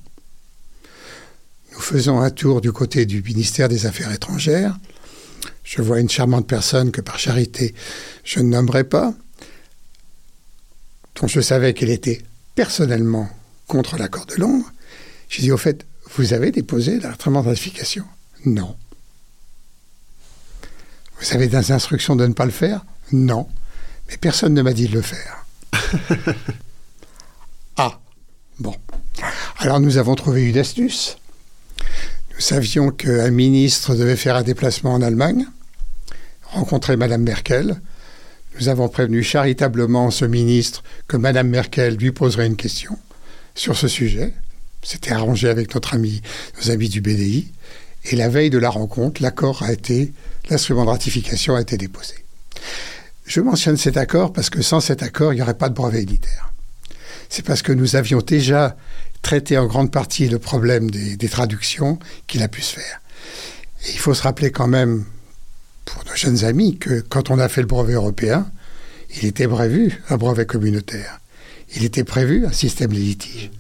Nous 1.73 1.81
faisons 1.81 2.21
un 2.21 2.31
tour 2.31 2.61
du 2.61 2.73
côté 2.73 3.07
du 3.07 3.23
ministère 3.23 3.69
des 3.69 3.87
Affaires 3.87 4.13
étrangères. 4.13 4.79
Je 5.65 5.81
vois 5.83 6.01
une 6.01 6.11
charmante 6.11 6.47
personne 6.47 6.91
que 6.91 7.01
par 7.01 7.19
charité 7.19 7.75
je 8.25 8.41
ne 8.41 8.49
nommerai 8.49 8.85
pas, 8.85 9.15
dont 11.21 11.27
je 11.27 11.41
savais 11.41 11.75
qu'elle 11.75 11.91
était 11.91 12.23
personnellement 12.55 13.29
contre 13.67 13.97
l'accord 13.97 14.27
de 14.27 14.35
Londres. 14.35 14.71
J'ai 15.29 15.43
dit 15.43 15.53
au 15.53 15.57
fait, 15.57 15.87
vous 16.17 16.35
avez 16.35 16.51
déposé 16.51 17.01
l'instrument 17.01 17.43
de 17.43 17.49
ratification? 17.49 18.05
Non. 18.45 18.77
Vous 21.21 21.35
avez 21.35 21.47
des 21.47 21.73
instructions 21.73 22.17
de 22.17 22.27
ne 22.27 22.35
pas 22.35 22.45
le 22.45 22.51
faire? 22.51 22.85
Non. 23.13 23.49
Mais 24.09 24.17
personne 24.19 24.55
ne 24.55 24.63
m'a 24.63 24.73
dit 24.73 24.89
de 24.89 24.95
le 24.95 25.03
faire. 25.03 25.47
bon. 28.59 28.75
Alors 29.59 29.81
nous 29.81 29.99
avons 29.99 30.15
trouvé 30.15 30.49
une 30.49 30.59
astuce. 30.59 31.19
Nous 32.35 32.41
savions 32.41 32.91
qu'un 32.91 33.31
ministre 33.31 33.95
devait 33.95 34.17
faire 34.17 34.37
un 34.37 34.43
déplacement 34.43 34.95
en 34.95 35.03
Allemagne, 35.03 35.47
rencontrer 36.45 36.97
Madame 36.97 37.23
Merkel. 37.23 37.81
Nous 38.59 38.69
avons 38.69 38.89
prévenu 38.89 39.23
charitablement 39.23 40.11
ce 40.11 40.25
ministre 40.25 40.83
que 41.09 41.17
Madame 41.17 41.49
Merkel 41.49 41.97
lui 41.97 42.13
poserait 42.13 42.47
une 42.47 42.57
question 42.57 42.99
sur 43.55 43.77
ce 43.77 43.89
sujet. 43.89 44.35
C'était 44.83 45.13
arrangé 45.13 45.49
avec 45.49 45.75
notre 45.75 45.95
ami, 45.95 46.23
nos 46.59 46.71
amis 46.71 46.89
du 46.89 47.01
BDI. 47.01 47.53
Et 48.05 48.17
la 48.17 48.29
veille 48.29 48.51
de 48.51 48.59
la 48.59 48.69
rencontre, 48.69 49.23
l'accord 49.23 49.63
a 49.63 49.73
été, 49.73 50.13
l'instrument 50.51 50.85
de 50.85 50.91
ratification 50.91 51.55
a 51.55 51.61
été 51.61 51.77
déposé. 51.77 52.15
Je 53.25 53.41
mentionne 53.41 53.77
cet 53.77 53.97
accord 53.97 54.33
parce 54.33 54.51
que 54.51 54.61
sans 54.61 54.81
cet 54.81 55.03
accord, 55.03 55.33
il 55.33 55.37
n'y 55.37 55.43
aurait 55.43 55.55
pas 55.55 55.69
de 55.69 55.75
brevet 55.75 56.03
unitaire. 56.03 56.52
C'est 57.33 57.47
parce 57.47 57.63
que 57.63 57.73
nous 57.73 57.97
avions 57.97 58.19
déjà 58.19 58.77
traité 59.23 59.57
en 59.57 59.65
grande 59.65 59.91
partie 59.91 60.29
le 60.29 60.39
problème 60.39 60.91
des, 60.91 61.17
des 61.17 61.29
traductions 61.31 61.99
qu'il 62.27 62.43
a 62.43 62.49
pu 62.49 62.61
se 62.61 62.75
faire. 62.75 63.01
Et 63.87 63.93
il 63.93 63.99
faut 63.99 64.13
se 64.13 64.21
rappeler 64.21 64.51
quand 64.51 64.67
même, 64.67 65.07
pour 65.87 66.05
nos 66.05 66.15
jeunes 66.15 66.45
amis, 66.45 66.77
que 66.77 67.01
quand 67.01 67.31
on 67.31 67.39
a 67.39 67.49
fait 67.49 67.63
le 67.63 67.67
brevet 67.67 67.95
européen, 67.95 68.51
il 69.17 69.25
était 69.25 69.49
prévu 69.49 69.99
un 70.11 70.19
brevet 70.19 70.45
communautaire. 70.45 71.21
Il 71.75 71.85
était 71.85 72.05
prévu 72.05 72.45
un 72.45 72.53
système 72.53 72.93
de 72.93 72.99
litige. 72.99 73.51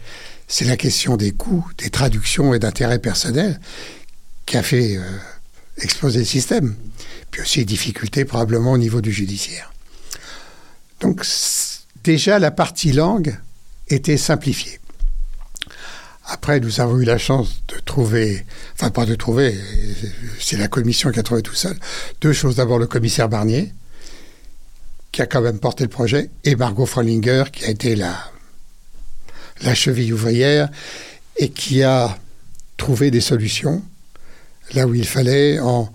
C'est 0.48 0.66
la 0.66 0.76
question 0.76 1.16
des 1.16 1.32
coûts, 1.32 1.66
des 1.78 1.88
traductions 1.88 2.52
et 2.52 2.58
d'intérêts 2.58 2.98
personnels 2.98 3.58
qui 4.44 4.58
a 4.58 4.62
fait 4.62 4.98
euh, 4.98 5.02
exploser 5.78 6.18
le 6.18 6.26
système. 6.26 6.74
Puis 7.30 7.40
aussi 7.40 7.64
difficultés 7.64 8.26
probablement 8.26 8.72
au 8.72 8.78
niveau 8.78 9.00
du 9.00 9.12
judiciaire. 9.12 9.72
Donc 11.00 11.24
déjà 12.04 12.38
la 12.38 12.50
partie 12.50 12.92
langue 12.92 13.34
était 13.92 14.16
simplifiée. 14.16 14.78
Après, 16.26 16.60
nous 16.60 16.80
avons 16.80 16.98
eu 16.98 17.04
la 17.04 17.18
chance 17.18 17.62
de 17.68 17.78
trouver, 17.80 18.46
enfin 18.74 18.90
pas 18.90 19.06
de 19.06 19.14
trouver, 19.14 19.58
c'est 20.38 20.56
la 20.56 20.68
commission 20.68 21.10
qui 21.10 21.18
a 21.18 21.22
trouvé 21.22 21.42
tout 21.42 21.54
seul, 21.54 21.76
deux 22.20 22.32
choses. 22.32 22.56
D'abord 22.56 22.78
le 22.78 22.86
commissaire 22.86 23.28
Barnier, 23.28 23.72
qui 25.10 25.20
a 25.20 25.26
quand 25.26 25.40
même 25.40 25.58
porté 25.58 25.84
le 25.84 25.90
projet, 25.90 26.30
et 26.44 26.54
Margot 26.54 26.86
Frolinger, 26.86 27.44
qui 27.52 27.64
a 27.64 27.70
été 27.70 27.96
la, 27.96 28.14
cheville 29.74 30.12
ouvrière, 30.12 30.68
et 31.36 31.50
qui 31.50 31.82
a 31.82 32.16
trouvé 32.76 33.10
des 33.10 33.20
solutions 33.20 33.82
là 34.74 34.86
où 34.86 34.94
il 34.94 35.06
fallait, 35.06 35.58
en, 35.58 35.92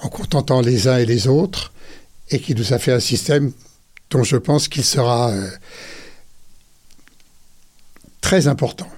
en 0.00 0.08
contentant 0.08 0.60
les 0.60 0.88
uns 0.88 0.98
et 0.98 1.04
les 1.04 1.26
autres, 1.26 1.72
et 2.30 2.38
qui 2.38 2.54
nous 2.54 2.72
a 2.72 2.78
fait 2.78 2.92
un 2.92 3.00
système 3.00 3.52
dont 4.10 4.22
je 4.22 4.36
pense 4.36 4.68
qu'il 4.68 4.84
sera 4.84 5.30
euh, 5.30 5.50
très 8.24 8.48
important 8.48 8.88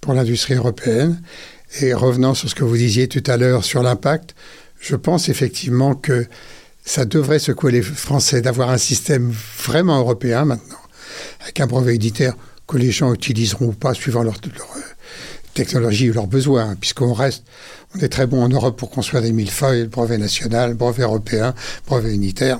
pour 0.00 0.14
l'industrie 0.14 0.54
européenne. 0.54 1.20
Et 1.82 1.92
revenant 1.92 2.32
sur 2.32 2.48
ce 2.48 2.54
que 2.54 2.64
vous 2.64 2.78
disiez 2.78 3.08
tout 3.08 3.22
à 3.26 3.36
l'heure 3.36 3.62
sur 3.62 3.82
l'impact, 3.82 4.34
je 4.80 4.96
pense 4.96 5.28
effectivement 5.28 5.94
que 5.94 6.26
ça 6.82 7.04
devrait 7.04 7.38
secouer 7.38 7.72
les 7.72 7.82
Français 7.82 8.40
d'avoir 8.40 8.70
un 8.70 8.78
système 8.78 9.30
vraiment 9.58 9.98
européen 9.98 10.46
maintenant, 10.46 10.80
avec 11.42 11.60
un 11.60 11.66
brevet 11.66 11.94
éditaire 11.94 12.34
que 12.66 12.78
les 12.78 12.90
gens 12.90 13.12
utiliseront 13.12 13.66
ou 13.66 13.72
pas 13.72 13.92
suivant 13.92 14.22
leur, 14.22 14.36
euh, 14.46 14.80
technologie 15.52 16.08
ou 16.08 16.14
leurs 16.14 16.26
besoins, 16.26 16.74
puisqu'on 16.74 17.12
reste, 17.12 17.44
on 17.94 17.98
est 17.98 18.08
très 18.08 18.26
bon 18.26 18.42
en 18.42 18.48
Europe 18.48 18.78
pour 18.78 18.90
construire 18.90 19.22
des 19.22 19.32
millefeuilles, 19.32 19.82
le 19.82 19.88
brevet 19.88 20.16
national, 20.16 20.72
brevet 20.72 21.02
européen, 21.02 21.54
brevet 21.86 22.14
unitaire. 22.14 22.58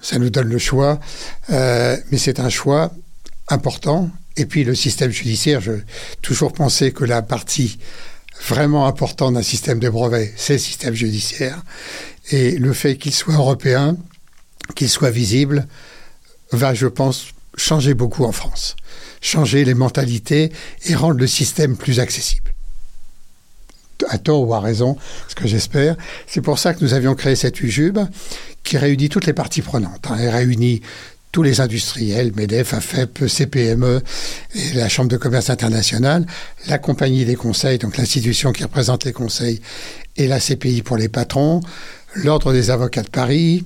Ça 0.00 0.20
nous 0.20 0.30
donne 0.30 0.48
le 0.48 0.58
choix, 0.58 1.00
euh, 1.50 1.96
mais 2.12 2.18
c'est 2.18 2.38
un 2.38 2.48
choix 2.48 2.92
important. 3.48 4.08
Et 4.36 4.46
puis 4.46 4.64
le 4.64 4.74
système 4.74 5.10
judiciaire, 5.10 5.60
je 5.60 5.72
toujours 6.22 6.52
pensé 6.52 6.92
que 6.92 7.04
la 7.04 7.22
partie 7.22 7.78
vraiment 8.48 8.86
importante 8.86 9.34
d'un 9.34 9.42
système 9.42 9.78
de 9.78 9.88
brevet, 9.88 10.32
c'est 10.36 10.54
le 10.54 10.58
système 10.58 10.94
judiciaire. 10.94 11.62
Et 12.30 12.52
le 12.52 12.72
fait 12.72 12.96
qu'il 12.96 13.12
soit 13.12 13.34
européen, 13.34 13.96
qu'il 14.74 14.88
soit 14.88 15.10
visible, 15.10 15.66
va, 16.52 16.74
je 16.74 16.86
pense, 16.86 17.26
changer 17.56 17.94
beaucoup 17.94 18.24
en 18.24 18.32
France. 18.32 18.76
Changer 19.20 19.64
les 19.64 19.74
mentalités 19.74 20.52
et 20.86 20.94
rendre 20.94 21.18
le 21.18 21.26
système 21.26 21.76
plus 21.76 22.00
accessible. 22.00 22.52
À 24.08 24.18
tort 24.18 24.48
ou 24.48 24.52
à 24.52 24.58
raison, 24.58 24.96
ce 25.28 25.36
que 25.36 25.46
j'espère. 25.46 25.96
C'est 26.26 26.40
pour 26.40 26.58
ça 26.58 26.74
que 26.74 26.82
nous 26.82 26.92
avions 26.92 27.14
créé 27.14 27.36
cette 27.36 27.60
UJUB 27.60 28.00
qui 28.64 28.76
réunit 28.76 29.08
toutes 29.08 29.26
les 29.26 29.32
parties 29.32 29.62
prenantes. 29.62 30.06
Hein. 30.10 30.16
Elle 30.18 30.30
réunit 30.30 30.82
tous 31.32 31.42
les 31.42 31.60
industriels, 31.60 32.32
MEDEF, 32.36 32.74
AFEP, 32.74 33.26
CPME 33.26 34.02
et 34.54 34.74
la 34.74 34.88
Chambre 34.88 35.08
de 35.08 35.16
commerce 35.16 35.48
internationale, 35.48 36.26
la 36.68 36.78
compagnie 36.78 37.24
des 37.24 37.36
conseils, 37.36 37.78
donc 37.78 37.96
l'institution 37.96 38.52
qui 38.52 38.62
représente 38.62 39.04
les 39.04 39.12
conseils, 39.12 39.60
et 40.16 40.28
la 40.28 40.38
CPI 40.38 40.82
pour 40.82 40.98
les 40.98 41.08
patrons, 41.08 41.60
l'Ordre 42.14 42.52
des 42.52 42.70
avocats 42.70 43.02
de 43.02 43.08
Paris, 43.08 43.64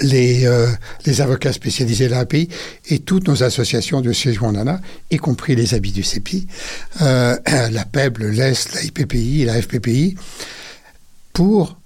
les, 0.00 0.46
euh, 0.46 0.68
les 1.04 1.20
avocats 1.20 1.52
spécialisés 1.52 2.06
de 2.06 2.12
l'API 2.12 2.48
et 2.88 3.00
toutes 3.00 3.28
nos 3.28 3.42
associations 3.42 4.00
de 4.00 4.12
siège 4.12 4.40
où 4.40 4.46
on 4.46 4.54
en 4.54 4.66
a, 4.66 4.80
y 5.10 5.16
compris 5.16 5.56
les 5.56 5.74
habits 5.74 5.92
du 5.92 6.02
CEPI, 6.02 6.46
euh, 7.02 7.36
la 7.70 7.84
PEB, 7.84 8.18
le 8.18 8.30
LES, 8.30 8.54
la 8.74 8.82
IPPI, 8.84 9.44
la 9.44 9.60
FPPI, 9.60 10.16
pour 11.32 11.78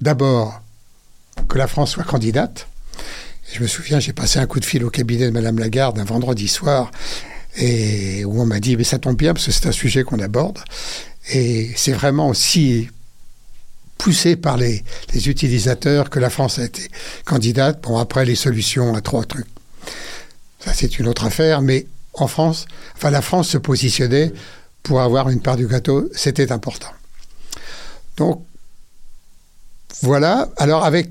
d'abord 0.00 0.62
que 1.48 1.58
la 1.58 1.66
France 1.66 1.92
soit 1.92 2.04
candidate. 2.04 2.66
Je 3.52 3.62
me 3.62 3.66
souviens, 3.66 4.00
j'ai 4.00 4.12
passé 4.12 4.38
un 4.38 4.46
coup 4.46 4.60
de 4.60 4.64
fil 4.64 4.84
au 4.84 4.90
cabinet 4.90 5.26
de 5.26 5.30
Madame 5.30 5.58
Lagarde 5.58 5.98
un 5.98 6.04
vendredi 6.04 6.48
soir 6.48 6.90
et 7.56 8.24
où 8.24 8.40
on 8.40 8.46
m'a 8.46 8.60
dit 8.60 8.76
mais 8.76 8.84
ça 8.84 8.98
tombe 8.98 9.16
bien 9.16 9.32
parce 9.32 9.46
que 9.46 9.52
c'est 9.52 9.66
un 9.66 9.72
sujet 9.72 10.02
qu'on 10.02 10.18
aborde 10.18 10.58
et 11.30 11.72
c'est 11.76 11.92
vraiment 11.92 12.28
aussi 12.28 12.88
poussé 13.98 14.36
par 14.36 14.56
les, 14.56 14.84
les, 15.14 15.28
utilisateurs 15.28 16.10
que 16.10 16.18
la 16.18 16.30
France 16.30 16.58
a 16.58 16.64
été 16.64 16.82
candidate. 17.24 17.82
Bon, 17.82 17.98
après, 17.98 18.24
les 18.24 18.34
solutions 18.34 18.94
à 18.94 19.00
trois 19.00 19.24
trucs. 19.24 19.46
Ça, 20.60 20.72
c'est 20.74 20.98
une 20.98 21.08
autre 21.08 21.24
affaire, 21.24 21.62
mais 21.62 21.86
en 22.12 22.28
France, 22.28 22.66
enfin, 22.94 23.10
la 23.10 23.22
France 23.22 23.48
se 23.48 23.58
positionnait 23.58 24.32
pour 24.82 25.00
avoir 25.00 25.30
une 25.30 25.40
part 25.40 25.56
du 25.56 25.66
gâteau, 25.66 26.08
c'était 26.12 26.52
important. 26.52 26.90
Donc, 28.16 28.44
voilà. 30.02 30.48
Alors, 30.56 30.84
avec 30.84 31.10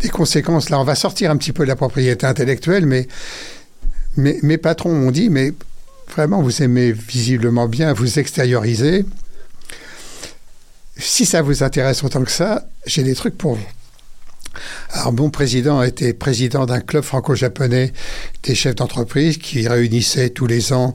des 0.00 0.08
conséquences, 0.08 0.70
là, 0.70 0.80
on 0.80 0.84
va 0.84 0.94
sortir 0.94 1.30
un 1.30 1.36
petit 1.36 1.52
peu 1.52 1.64
de 1.64 1.68
la 1.68 1.76
propriété 1.76 2.26
intellectuelle, 2.26 2.86
mais, 2.86 3.08
mes 4.16 4.58
patrons 4.58 4.94
m'ont 4.94 5.10
dit, 5.10 5.28
mais 5.28 5.52
vraiment, 6.14 6.42
vous 6.42 6.62
aimez 6.62 6.92
visiblement 6.92 7.68
bien 7.68 7.92
vous 7.92 8.18
extérioriser. 8.18 9.04
Si 10.96 11.26
ça 11.26 11.42
vous 11.42 11.62
intéresse 11.62 12.02
autant 12.02 12.24
que 12.24 12.30
ça, 12.30 12.66
j'ai 12.86 13.02
des 13.02 13.14
trucs 13.14 13.36
pour 13.36 13.56
vous. 13.56 13.66
Alors, 14.92 15.12
mon 15.12 15.30
président 15.30 15.80
a 15.80 15.86
été 15.86 16.14
président 16.14 16.66
d'un 16.66 16.80
club 16.80 17.04
franco-japonais 17.04 17.92
des 18.42 18.54
chefs 18.54 18.74
d'entreprise 18.74 19.36
qui 19.38 19.68
réunissait 19.68 20.30
tous 20.30 20.46
les 20.46 20.72
ans 20.72 20.94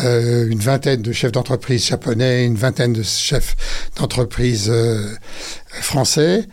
euh, 0.00 0.48
une 0.48 0.60
vingtaine 0.60 1.02
de 1.02 1.12
chefs 1.12 1.32
d'entreprise 1.32 1.86
japonais, 1.86 2.44
une 2.44 2.56
vingtaine 2.56 2.92
de 2.92 3.02
chefs 3.02 3.56
d'entreprise 3.96 4.68
euh, 4.70 5.06
français, 5.80 6.46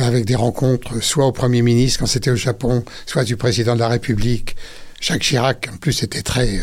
avec 0.00 0.24
des 0.24 0.34
rencontres 0.34 1.02
soit 1.02 1.26
au 1.26 1.32
Premier 1.32 1.62
ministre 1.62 2.00
quand 2.00 2.06
c'était 2.06 2.30
au 2.30 2.36
Japon, 2.36 2.84
soit 3.06 3.24
du 3.24 3.36
président 3.36 3.74
de 3.74 3.80
la 3.80 3.88
République. 3.88 4.56
Jacques 5.00 5.22
Chirac, 5.22 5.68
en 5.72 5.76
plus, 5.76 6.02
était 6.02 6.22
très 6.22 6.58
euh, 6.58 6.62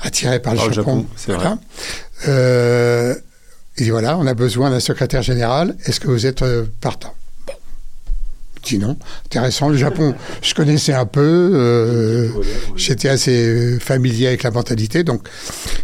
attiré 0.00 0.40
par 0.40 0.54
le 0.54 0.60
Japon. 0.60 0.72
Japon, 0.72 1.06
c'est 1.16 1.32
vrai. 1.32 1.48
Euh, 2.28 3.14
il 3.76 3.84
dit 3.84 3.90
voilà, 3.90 4.16
on 4.16 4.26
a 4.26 4.34
besoin 4.34 4.70
d'un 4.70 4.78
secrétaire 4.80 5.22
général. 5.22 5.76
Est-ce 5.84 5.98
que 5.98 6.06
vous 6.06 6.26
êtes 6.26 6.42
euh, 6.42 6.66
partant? 6.80 7.12
Bon. 7.48 7.54
Dis 8.62 8.78
non. 8.78 8.96
Intéressant. 9.26 9.68
Le 9.70 9.76
Japon, 9.76 10.14
je 10.40 10.54
connaissais 10.54 10.92
un 10.92 11.06
peu. 11.06 11.50
euh, 11.54 12.28
J'étais 12.76 13.08
assez 13.08 13.78
familier 13.80 14.28
avec 14.28 14.44
la 14.44 14.52
mentalité. 14.52 15.02
Donc, 15.02 15.26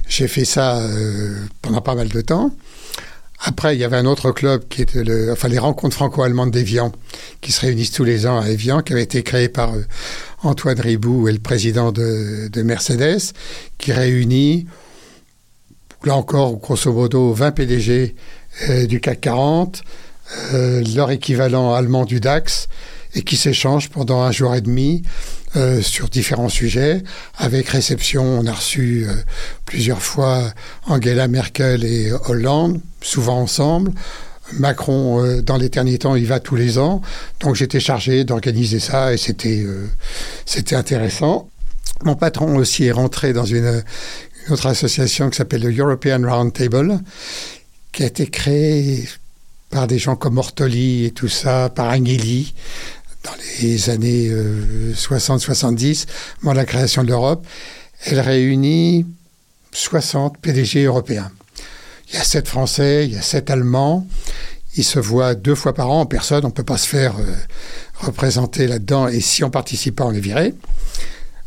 j'ai 0.08 0.28
fait 0.28 0.44
ça 0.44 0.80
pendant 1.62 1.80
pas 1.80 1.96
mal 1.96 2.08
de 2.08 2.20
temps. 2.20 2.52
Après, 3.42 3.74
il 3.74 3.80
y 3.80 3.84
avait 3.84 3.96
un 3.96 4.04
autre 4.04 4.32
club 4.32 4.68
qui 4.68 4.82
était 4.82 5.02
le, 5.02 5.32
enfin, 5.32 5.48
les 5.48 5.58
rencontres 5.58 5.94
franco-allemandes 5.94 6.50
d'Evian, 6.50 6.92
qui 7.40 7.52
se 7.52 7.60
réunissent 7.62 7.92
tous 7.92 8.04
les 8.04 8.26
ans 8.26 8.38
à 8.38 8.48
Evian, 8.48 8.82
qui 8.82 8.92
avait 8.92 9.02
été 9.02 9.22
créé 9.22 9.48
par 9.48 9.74
euh, 9.74 9.82
Antoine 10.42 10.78
Ribou 10.78 11.26
et 11.26 11.32
le 11.32 11.38
président 11.38 11.90
de, 11.90 12.48
de 12.48 12.62
Mercedes, 12.62 13.32
qui 13.78 13.92
réunit, 13.92 14.66
là 16.04 16.16
encore, 16.16 16.56
grosso 16.58 16.92
modo, 16.92 17.32
20 17.32 17.52
PDG 17.52 18.14
euh, 18.68 18.86
du 18.86 19.00
CAC 19.00 19.22
40, 19.22 19.82
euh, 20.52 20.84
leur 20.94 21.10
équivalent 21.10 21.72
allemand 21.72 22.04
du 22.04 22.20
DAX, 22.20 22.68
et 23.14 23.22
qui 23.22 23.36
s'échangent 23.36 23.88
pendant 23.88 24.20
un 24.20 24.32
jour 24.32 24.54
et 24.54 24.60
demi 24.60 25.02
euh, 25.56 25.82
sur 25.82 26.08
différents 26.08 26.48
sujets. 26.48 27.02
Avec 27.36 27.68
réception, 27.70 28.22
on 28.22 28.46
a 28.46 28.52
reçu 28.52 29.04
euh, 29.08 29.12
plusieurs 29.66 30.00
fois 30.00 30.52
Angela 30.86 31.26
Merkel 31.26 31.84
et 31.84 32.12
Hollande, 32.28 32.80
souvent 33.00 33.40
ensemble. 33.40 33.90
Macron, 34.52 35.24
euh, 35.24 35.42
dans 35.42 35.56
les 35.56 35.68
derniers 35.68 35.98
temps, 35.98 36.14
il 36.14 36.26
va 36.26 36.38
tous 36.38 36.54
les 36.54 36.78
ans. 36.78 37.02
Donc 37.40 37.56
j'étais 37.56 37.80
chargé 37.80 38.22
d'organiser 38.22 38.78
ça 38.78 39.12
et 39.12 39.16
c'était 39.16 40.76
intéressant. 40.76 41.48
Mon 42.04 42.14
patron 42.14 42.54
aussi 42.54 42.84
est 42.84 42.92
rentré 42.92 43.32
dans 43.32 43.44
une, 43.44 43.82
une 44.46 44.52
autre 44.52 44.66
association 44.66 45.30
qui 45.30 45.36
s'appelle 45.36 45.62
le 45.62 45.76
European 45.76 46.20
Roundtable, 46.22 47.00
qui 47.90 48.04
a 48.04 48.06
été 48.06 48.28
créée 48.28 49.08
par 49.70 49.86
des 49.86 49.98
gens 49.98 50.16
comme 50.16 50.38
Ortoli 50.38 51.06
et 51.06 51.10
tout 51.10 51.28
ça, 51.28 51.70
par 51.70 51.88
Agnelli, 51.88 52.54
dans 53.24 53.32
les 53.60 53.90
années 53.90 54.28
euh, 54.30 54.92
60-70, 54.94 56.06
avant 56.42 56.52
la 56.52 56.64
création 56.64 57.02
de 57.02 57.08
l'Europe. 57.08 57.46
Elle 58.06 58.20
réunit 58.20 59.06
60 59.72 60.38
PDG 60.38 60.84
européens. 60.84 61.30
Il 62.08 62.16
y 62.16 62.18
a 62.18 62.24
7 62.24 62.48
Français, 62.48 63.06
il 63.06 63.14
y 63.14 63.18
a 63.18 63.22
7 63.22 63.50
Allemands. 63.50 64.06
Ils 64.76 64.84
se 64.84 64.98
voient 64.98 65.34
deux 65.34 65.54
fois 65.54 65.74
par 65.74 65.90
an 65.90 66.00
en 66.00 66.06
personne. 66.06 66.44
On 66.44 66.48
ne 66.48 66.52
peut 66.52 66.64
pas 66.64 66.78
se 66.78 66.88
faire 66.88 67.16
euh, 67.18 67.34
représenter 68.00 68.66
là-dedans. 68.66 69.08
Et 69.08 69.20
si 69.20 69.44
on 69.44 69.50
participe 69.50 69.96
pas, 69.96 70.04
on 70.04 70.12
est 70.12 70.20
viré. 70.20 70.54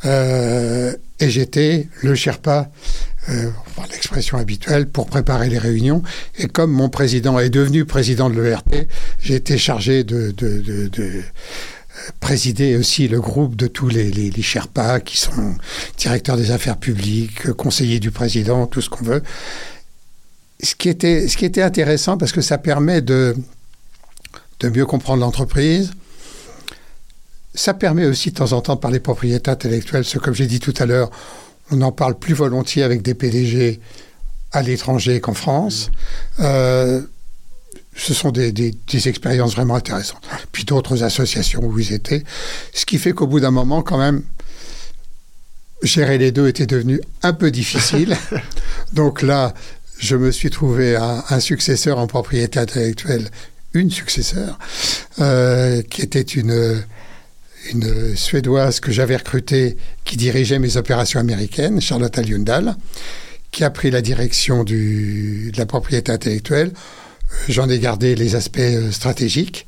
Euh, 0.06 0.94
et 1.20 1.30
j'étais 1.30 1.88
le 2.02 2.16
Sherpa, 2.16 2.70
euh, 3.30 3.50
l'expression 3.92 4.38
habituelle, 4.38 4.88
pour 4.88 5.08
préparer 5.08 5.50
les 5.50 5.58
réunions. 5.58 6.04
Et 6.38 6.48
comme 6.48 6.72
mon 6.72 6.90
président 6.90 7.40
est 7.40 7.50
devenu 7.50 7.86
président 7.86 8.30
de 8.30 8.42
l'ERT, 8.42 8.64
j'ai 9.20 9.36
été 9.36 9.58
chargé 9.58 10.04
de, 10.04 10.32
de, 10.32 10.60
de, 10.60 10.88
de 10.88 11.24
présider 12.20 12.76
aussi 12.76 13.08
le 13.08 13.22
groupe 13.22 13.56
de 13.56 13.68
tous 13.68 13.88
les 13.88 14.32
Sherpas 14.42 15.00
qui 15.00 15.18
sont 15.18 15.56
directeurs 15.98 16.38
des 16.38 16.52
affaires 16.52 16.78
publiques, 16.78 17.52
conseillers 17.54 18.00
du 18.00 18.12
président, 18.12 18.68
tout 18.68 18.82
ce 18.82 18.90
qu'on 18.90 19.06
veut. 19.06 19.24
Ce 20.62 20.76
qui, 20.76 20.90
était, 20.90 21.28
ce 21.28 21.38
qui 21.38 21.46
était 21.46 21.62
intéressant 21.62 22.18
parce 22.18 22.32
que 22.32 22.42
ça 22.42 22.58
permet 22.58 23.02
de, 23.02 23.36
de 24.62 24.70
mieux 24.70 24.86
comprendre 24.86 25.22
l'entreprise, 25.22 25.92
ça 27.54 27.74
permet 27.74 28.06
aussi 28.06 28.32
de 28.32 28.36
temps 28.36 28.54
en 28.54 28.62
temps 28.62 28.76
de 28.76 28.80
parler 28.80 29.00
propriété 29.00 29.52
intellectuelle. 29.52 30.06
Ce, 30.06 30.18
comme 30.18 30.34
j'ai 30.34 30.48
dit 30.48 30.60
tout 30.60 30.74
à 30.80 30.86
l'heure, 30.86 31.12
on 31.72 31.82
en 31.82 31.92
parle 31.92 32.18
plus 32.18 32.34
volontiers 32.34 32.84
avec 32.84 33.02
des 33.02 33.14
PDG 33.14 33.80
à 34.52 34.62
l'étranger 34.62 35.20
qu'en 35.20 35.34
France. 35.34 35.92
Euh, 36.40 37.02
ce 37.96 38.14
sont 38.14 38.32
des, 38.32 38.52
des, 38.52 38.74
des, 38.88 39.08
expériences 39.08 39.54
vraiment 39.54 39.76
intéressantes. 39.76 40.24
Puis 40.52 40.64
d'autres 40.64 41.04
associations 41.04 41.64
où 41.64 41.80
ils 41.80 41.94
étaient. 41.94 42.24
Ce 42.74 42.86
qui 42.86 42.98
fait 42.98 43.14
qu'au 43.14 43.28
bout 43.28 43.40
d'un 43.40 43.52
moment, 43.52 43.84
quand 43.84 44.00
même, 44.00 44.24
gérer 45.84 46.18
les 46.18 46.32
deux 46.32 46.48
était 46.48 46.66
devenu 46.66 47.02
un 47.22 47.34
peu 47.34 47.52
difficile. 47.52 48.18
Donc 48.94 49.22
là, 49.22 49.54
je 50.00 50.16
me 50.16 50.32
suis 50.32 50.50
trouvé 50.50 50.96
un, 50.96 51.24
un 51.30 51.40
successeur 51.40 52.00
en 52.00 52.08
propriété 52.08 52.60
intellectuelle, 52.60 53.30
une 53.74 53.92
successeur, 53.92 54.58
euh, 55.20 55.82
qui 55.84 56.02
était 56.02 56.22
une 56.22 56.84
une 57.72 58.16
Suédoise 58.16 58.80
que 58.80 58.92
j'avais 58.92 59.16
recrutée 59.16 59.78
qui 60.04 60.18
dirigeait 60.18 60.60
mes 60.60 60.78
opérations 60.78 61.20
américaines, 61.20 61.80
Charlotte 61.82 62.18
Ljungdahl, 62.18 62.76
qui 63.52 63.64
a 63.64 63.70
pris 63.70 63.92
la 63.92 64.02
direction 64.02 64.64
du, 64.64 65.52
de 65.54 65.58
la 65.58 65.66
propriété 65.66 66.12
intellectuelle. 66.12 66.72
J'en 67.50 67.70
ai 67.70 67.80
gardé 67.80 68.16
les 68.16 68.36
aspects 68.36 68.60
stratégiques 68.92 69.66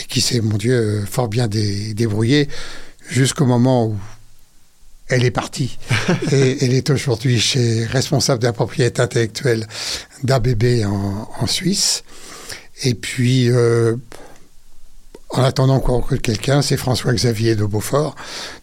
et 0.00 0.04
qui 0.04 0.20
s'est, 0.20 0.40
mon 0.40 0.56
Dieu, 0.56 1.04
fort 1.10 1.28
bien 1.28 1.48
dé, 1.48 1.94
débrouillé 1.94 2.48
jusqu'au 3.08 3.44
moment 3.44 3.86
où 3.86 3.96
elle 5.08 5.24
est 5.24 5.30
partie. 5.30 5.78
et 6.32 6.64
elle 6.64 6.72
est 6.72 6.90
aujourd'hui 6.90 7.38
chez 7.40 7.84
responsable 7.84 8.40
de 8.40 8.46
la 8.46 8.52
propriété 8.52 9.02
intellectuelle 9.02 9.66
d'ABB 10.22 10.84
en, 10.86 11.28
en, 11.38 11.46
Suisse. 11.46 12.04
Et 12.84 12.94
puis, 12.94 13.50
euh, 13.50 13.96
en 15.32 15.42
attendant 15.42 15.80
qu'on 15.80 15.96
recrute 15.96 16.20
quelqu'un, 16.20 16.60
c'est 16.62 16.76
François-Xavier 16.76 17.56
de 17.56 17.64
Beaufort, 17.64 18.14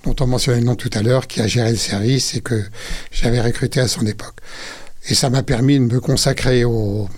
dont 0.04 0.16
on 0.20 0.28
mentionnait 0.28 0.60
le 0.60 0.66
nom 0.66 0.76
tout 0.76 0.90
à 0.94 1.02
l'heure, 1.02 1.28
qui 1.28 1.42
a 1.42 1.48
géré 1.48 1.72
le 1.72 1.78
service 1.78 2.36
et 2.36 2.42
que 2.42 2.64
j'avais 3.12 3.42
recruté 3.42 3.80
à 3.80 3.88
son 3.88 4.06
époque. 4.06 4.36
Et 5.08 5.16
ça 5.16 5.30
m'a 5.30 5.42
permis 5.42 5.80
de 5.80 5.86
me 5.86 6.00
consacrer 6.00 6.64
aux, 6.66 7.10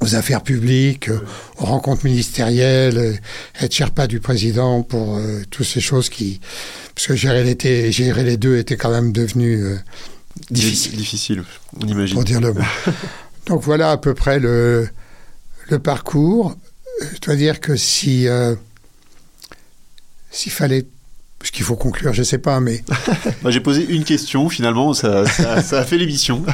aux 0.00 0.14
affaires 0.14 0.42
publiques, 0.42 1.10
aux 1.58 1.64
rencontres 1.64 2.04
ministérielles, 2.04 3.20
être 3.60 3.74
Sherpa 3.74 4.06
du 4.06 4.20
président 4.20 4.82
pour 4.82 5.16
euh, 5.16 5.42
toutes 5.50 5.66
ces 5.66 5.80
choses 5.80 6.08
qui... 6.08 6.40
Parce 6.94 7.08
que 7.08 7.16
gérer, 7.16 7.42
l'été, 7.42 7.90
gérer 7.90 8.22
les 8.22 8.36
deux 8.36 8.58
était 8.58 8.76
quand 8.76 8.90
même 8.90 9.12
devenu 9.12 9.56
euh, 9.56 9.76
difficile. 10.50 10.96
Difficile, 10.96 11.44
on 11.82 11.86
imagine. 11.86 12.14
Pour 12.14 12.24
dire 12.24 12.40
le 12.40 12.52
mot. 12.52 12.60
Donc 13.46 13.62
voilà 13.62 13.90
à 13.90 13.96
peu 13.96 14.14
près 14.14 14.38
le, 14.38 14.88
le 15.68 15.78
parcours. 15.80 16.54
Je 17.14 17.18
dois 17.20 17.34
dire 17.34 17.58
que 17.58 17.74
si... 17.74 18.28
Euh, 18.28 18.54
s'il 20.30 20.52
fallait 20.52 20.86
ce 21.42 21.52
qu'il 21.52 21.64
faut 21.64 21.76
conclure, 21.76 22.12
je 22.12 22.20
ne 22.20 22.24
sais 22.24 22.38
pas, 22.38 22.60
mais... 22.60 22.82
bah, 23.42 23.50
J'ai 23.50 23.60
posé 23.60 23.84
une 23.84 24.04
question, 24.04 24.48
finalement, 24.48 24.92
ça, 24.92 25.24
ça, 25.26 25.62
ça 25.62 25.80
a 25.80 25.84
fait 25.84 25.96
l'émission. 25.96 26.44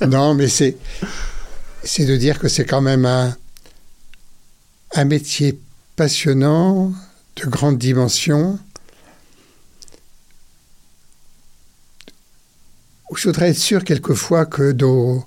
non, 0.08 0.34
mais 0.34 0.48
c'est, 0.48 0.76
c'est 1.84 2.04
de 2.04 2.16
dire 2.16 2.38
que 2.38 2.48
c'est 2.48 2.64
quand 2.64 2.80
même 2.80 3.06
un, 3.06 3.36
un 4.94 5.04
métier 5.04 5.58
passionnant, 5.96 6.92
de 7.36 7.46
grande 7.46 7.78
dimension, 7.78 8.58
je 13.16 13.28
voudrais 13.28 13.50
être 13.50 13.58
sûr 13.58 13.84
quelquefois 13.84 14.46
que 14.46 14.72
nos, 14.72 15.24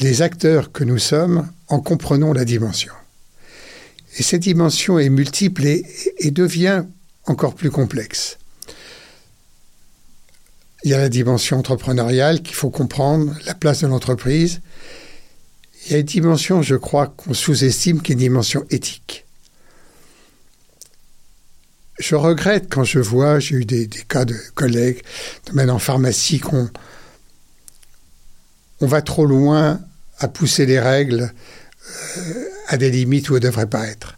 les 0.00 0.22
acteurs 0.22 0.72
que 0.72 0.84
nous 0.84 0.98
sommes 0.98 1.48
en 1.68 1.80
comprenons 1.80 2.32
la 2.32 2.44
dimension. 2.44 2.92
Et 4.18 4.22
cette 4.22 4.42
dimension 4.42 4.98
est 4.98 5.10
multiple 5.10 5.66
et, 5.66 6.30
devient 6.30 6.84
encore 7.26 7.54
plus 7.54 7.70
complexe. 7.70 8.38
Il 10.84 10.90
y 10.90 10.94
a 10.94 10.98
la 10.98 11.08
dimension 11.08 11.58
entrepreneuriale 11.58 12.42
qu'il 12.42 12.54
faut 12.54 12.70
comprendre, 12.70 13.34
la 13.44 13.54
place 13.54 13.80
de 13.80 13.88
l'entreprise. 13.88 14.60
Il 15.84 15.92
y 15.92 15.94
a 15.96 15.98
une 15.98 16.06
dimension, 16.06 16.62
je 16.62 16.76
crois, 16.76 17.08
qu'on 17.08 17.34
sous-estime, 17.34 18.00
qui 18.00 18.12
est 18.12 18.14
une 18.14 18.20
dimension 18.20 18.64
éthique. 18.70 19.24
Je 21.98 22.14
regrette 22.14 22.68
quand 22.70 22.84
je 22.84 22.98
vois, 22.98 23.38
j'ai 23.38 23.56
eu 23.56 23.64
des, 23.64 23.88
cas 23.88 24.24
de 24.24 24.36
collègues, 24.54 25.02
même 25.52 25.70
en 25.70 25.78
pharmacie, 25.78 26.40
qu'on 26.40 26.70
on 28.80 28.86
va 28.86 29.02
trop 29.02 29.26
loin 29.26 29.80
à 30.18 30.28
pousser 30.28 30.66
les 30.66 30.78
règles 30.78 31.32
euh, 32.18 32.44
à 32.68 32.76
des 32.76 32.90
limites 32.90 33.30
où 33.30 33.36
elles 33.36 33.42
ne 33.42 33.48
devraient 33.48 33.68
pas 33.68 33.86
être. 33.86 34.16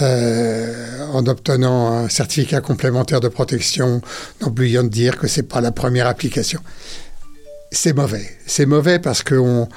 Euh, 0.00 1.04
en 1.12 1.26
obtenant 1.26 1.92
un 1.92 2.08
certificat 2.08 2.60
complémentaire 2.60 3.20
de 3.20 3.28
protection, 3.28 4.00
n'oublions 4.40 4.84
de 4.84 4.88
dire 4.88 5.18
que 5.18 5.26
ce 5.26 5.40
n'est 5.40 5.46
pas 5.46 5.60
la 5.60 5.72
première 5.72 6.06
application. 6.06 6.60
C'est 7.72 7.92
mauvais. 7.92 8.30
C'est 8.46 8.66
mauvais 8.66 8.98
parce 8.98 9.22
qu'on 9.22 9.68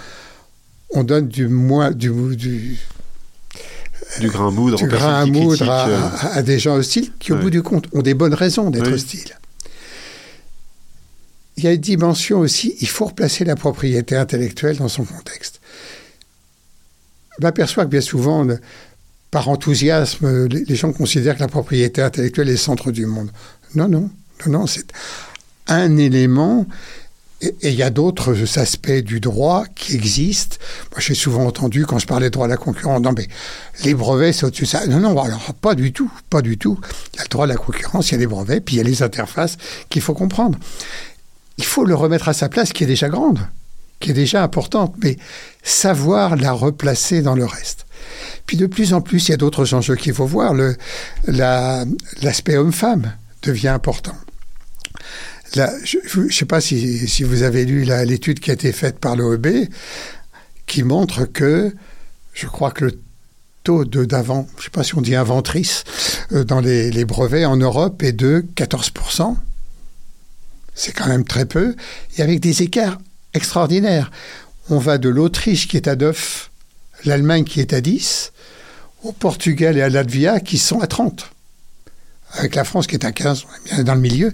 on 0.91 1.03
donne 1.03 1.27
du, 1.27 1.47
moins, 1.47 1.91
du, 1.91 2.11
du, 2.35 2.77
du 4.19 4.27
grain 4.29 4.47
à 4.47 4.51
moudre, 4.51 4.77
du 4.77 4.87
grain 4.87 5.21
à, 5.21 5.25
moudre 5.25 5.69
à, 5.69 5.83
à, 5.85 6.37
à, 6.37 6.41
des 6.41 6.59
gens 6.59 6.75
hostiles 6.75 7.11
qui, 7.19 7.31
au 7.31 7.35
ouais. 7.35 7.41
bout 7.41 7.49
du 7.49 7.63
compte, 7.63 7.87
ont 7.93 8.01
des 8.01 8.13
bonnes 8.13 8.33
raisons 8.35 8.69
d'être 8.69 8.87
oui. 8.87 8.93
hostiles. 8.93 9.35
Il 11.57 11.63
y 11.63 11.67
a 11.67 11.71
une 11.71 11.81
dimension 11.81 12.39
aussi, 12.39 12.75
il 12.81 12.87
faut 12.87 13.05
replacer 13.05 13.45
la 13.45 13.55
propriété 13.55 14.15
intellectuelle 14.15 14.77
dans 14.77 14.87
son 14.87 15.03
contexte. 15.03 15.59
Je 17.37 17.43
m'aperçois 17.43 17.85
que 17.85 17.89
bien 17.89 18.01
souvent, 18.01 18.45
par 19.31 19.49
enthousiasme, 19.49 20.47
les 20.47 20.75
gens 20.75 20.93
considèrent 20.93 21.35
que 21.35 21.41
la 21.41 21.47
propriété 21.47 22.01
intellectuelle 22.01 22.49
est 22.49 22.53
le 22.53 22.57
centre 22.57 22.91
du 22.91 23.05
monde. 23.05 23.31
Non, 23.75 23.87
non, 23.87 24.09
non, 24.45 24.59
non, 24.59 24.67
c'est 24.67 24.85
un 25.67 25.97
élément. 25.97 26.67
Et 27.41 27.69
il 27.69 27.75
y 27.75 27.83
a 27.83 27.89
d'autres 27.89 28.57
aspects 28.57 28.89
du 28.89 29.19
droit 29.19 29.65
qui 29.75 29.95
existent. 29.95 30.55
Moi, 30.91 31.01
j'ai 31.01 31.13
souvent 31.13 31.45
entendu, 31.45 31.85
quand 31.85 31.99
je 31.99 32.07
parlais 32.07 32.27
de 32.27 32.31
droit 32.31 32.45
à 32.45 32.49
la 32.49 32.55
concurrence, 32.55 33.01
non, 33.01 33.13
mais 33.17 33.27
les 33.83 33.93
brevets, 33.93 34.31
c'est 34.31 34.45
au-dessus 34.45 34.63
de 34.63 34.69
ça. 34.69 34.87
Non, 34.87 34.99
non, 34.99 35.19
alors, 35.21 35.53
pas 35.55 35.75
du 35.75 35.91
tout, 35.91 36.09
pas 36.29 36.41
du 36.41 36.57
tout. 36.57 36.79
Il 37.13 37.17
y 37.17 37.19
a 37.19 37.23
le 37.23 37.29
droit 37.29 37.43
à 37.43 37.47
la 37.47 37.57
concurrence, 37.57 38.11
il 38.11 38.13
y 38.13 38.15
a 38.15 38.19
les 38.19 38.27
brevets, 38.27 38.61
puis 38.61 38.75
il 38.75 38.77
y 38.77 38.81
a 38.81 38.83
les 38.83 39.03
interfaces 39.03 39.57
qu'il 39.89 40.01
faut 40.01 40.13
comprendre. 40.13 40.57
Il 41.57 41.65
faut 41.65 41.83
le 41.83 41.95
remettre 41.95 42.29
à 42.29 42.33
sa 42.33 42.47
place, 42.47 42.71
qui 42.71 42.85
est 42.85 42.87
déjà 42.87 43.09
grande, 43.09 43.39
qui 43.99 44.11
est 44.11 44.13
déjà 44.13 44.43
importante, 44.43 44.95
mais 45.01 45.17
savoir 45.63 46.35
la 46.35 46.51
replacer 46.51 47.21
dans 47.21 47.35
le 47.35 47.45
reste. 47.45 47.85
Puis 48.45 48.57
de 48.57 48.65
plus 48.65 48.93
en 48.93 49.01
plus, 49.01 49.27
il 49.27 49.31
y 49.31 49.33
a 49.33 49.37
d'autres 49.37 49.73
enjeux 49.73 49.95
qu'il 49.95 50.13
faut 50.13 50.25
voir. 50.25 50.53
L'aspect 51.27 52.53
la, 52.53 52.59
homme-femme 52.59 53.13
devient 53.41 53.69
important. 53.69 54.15
Je 55.55 56.19
ne 56.19 56.29
sais 56.29 56.45
pas 56.45 56.61
si, 56.61 57.23
vous 57.23 57.43
avez 57.43 57.65
lu 57.65 57.83
l'étude 57.83 58.39
qui 58.39 58.49
a 58.49 58.53
été 58.53 58.71
faite 58.71 58.99
par 58.99 59.15
l'OEB, 59.15 59.69
qui 60.65 60.83
montre 60.83 61.25
que, 61.25 61.73
je 62.33 62.47
crois 62.47 62.71
que 62.71 62.85
le 62.85 62.99
taux 63.63 63.85
d'avant, 63.85 64.47
je 64.55 64.61
ne 64.61 64.63
sais 64.63 64.69
pas 64.71 64.83
si 64.83 64.95
on 64.97 65.01
dit 65.01 65.15
inventrice, 65.15 65.83
euh, 66.31 66.43
dans 66.43 66.59
les, 66.59 67.05
brevets 67.05 67.45
en 67.45 67.55
Europe 67.55 68.01
est 68.03 68.13
de 68.13 68.45
14%. 68.55 69.35
C'est 70.73 70.91
quand 70.91 71.07
même 71.07 71.23
très 71.23 71.45
peu, 71.45 71.75
et 72.17 72.23
avec 72.23 72.39
des 72.39 72.63
écarts 72.63 72.97
extraordinaires. 73.33 74.11
On 74.69 74.77
va 74.77 74.97
de 74.97 75.09
l'Autriche 75.09 75.67
qui 75.67 75.77
est 75.77 75.87
à 75.87 75.95
9, 75.95 76.51
l'Allemagne 77.05 77.43
qui 77.43 77.59
est 77.59 77.73
à 77.73 77.81
10, 77.81 78.31
au 79.03 79.11
Portugal 79.11 79.77
et 79.77 79.81
à 79.81 79.89
Latvia 79.89 80.39
qui 80.39 80.57
sont 80.57 80.79
à 80.79 80.87
30, 80.87 81.29
avec 82.33 82.55
la 82.55 82.63
France 82.63 82.87
qui 82.87 82.95
est 82.95 83.05
à 83.05 83.11
15, 83.11 83.45
on 83.45 83.55
est 83.55 83.73
bien 83.75 83.83
dans 83.83 83.95
le 83.95 84.01
milieu. 84.01 84.31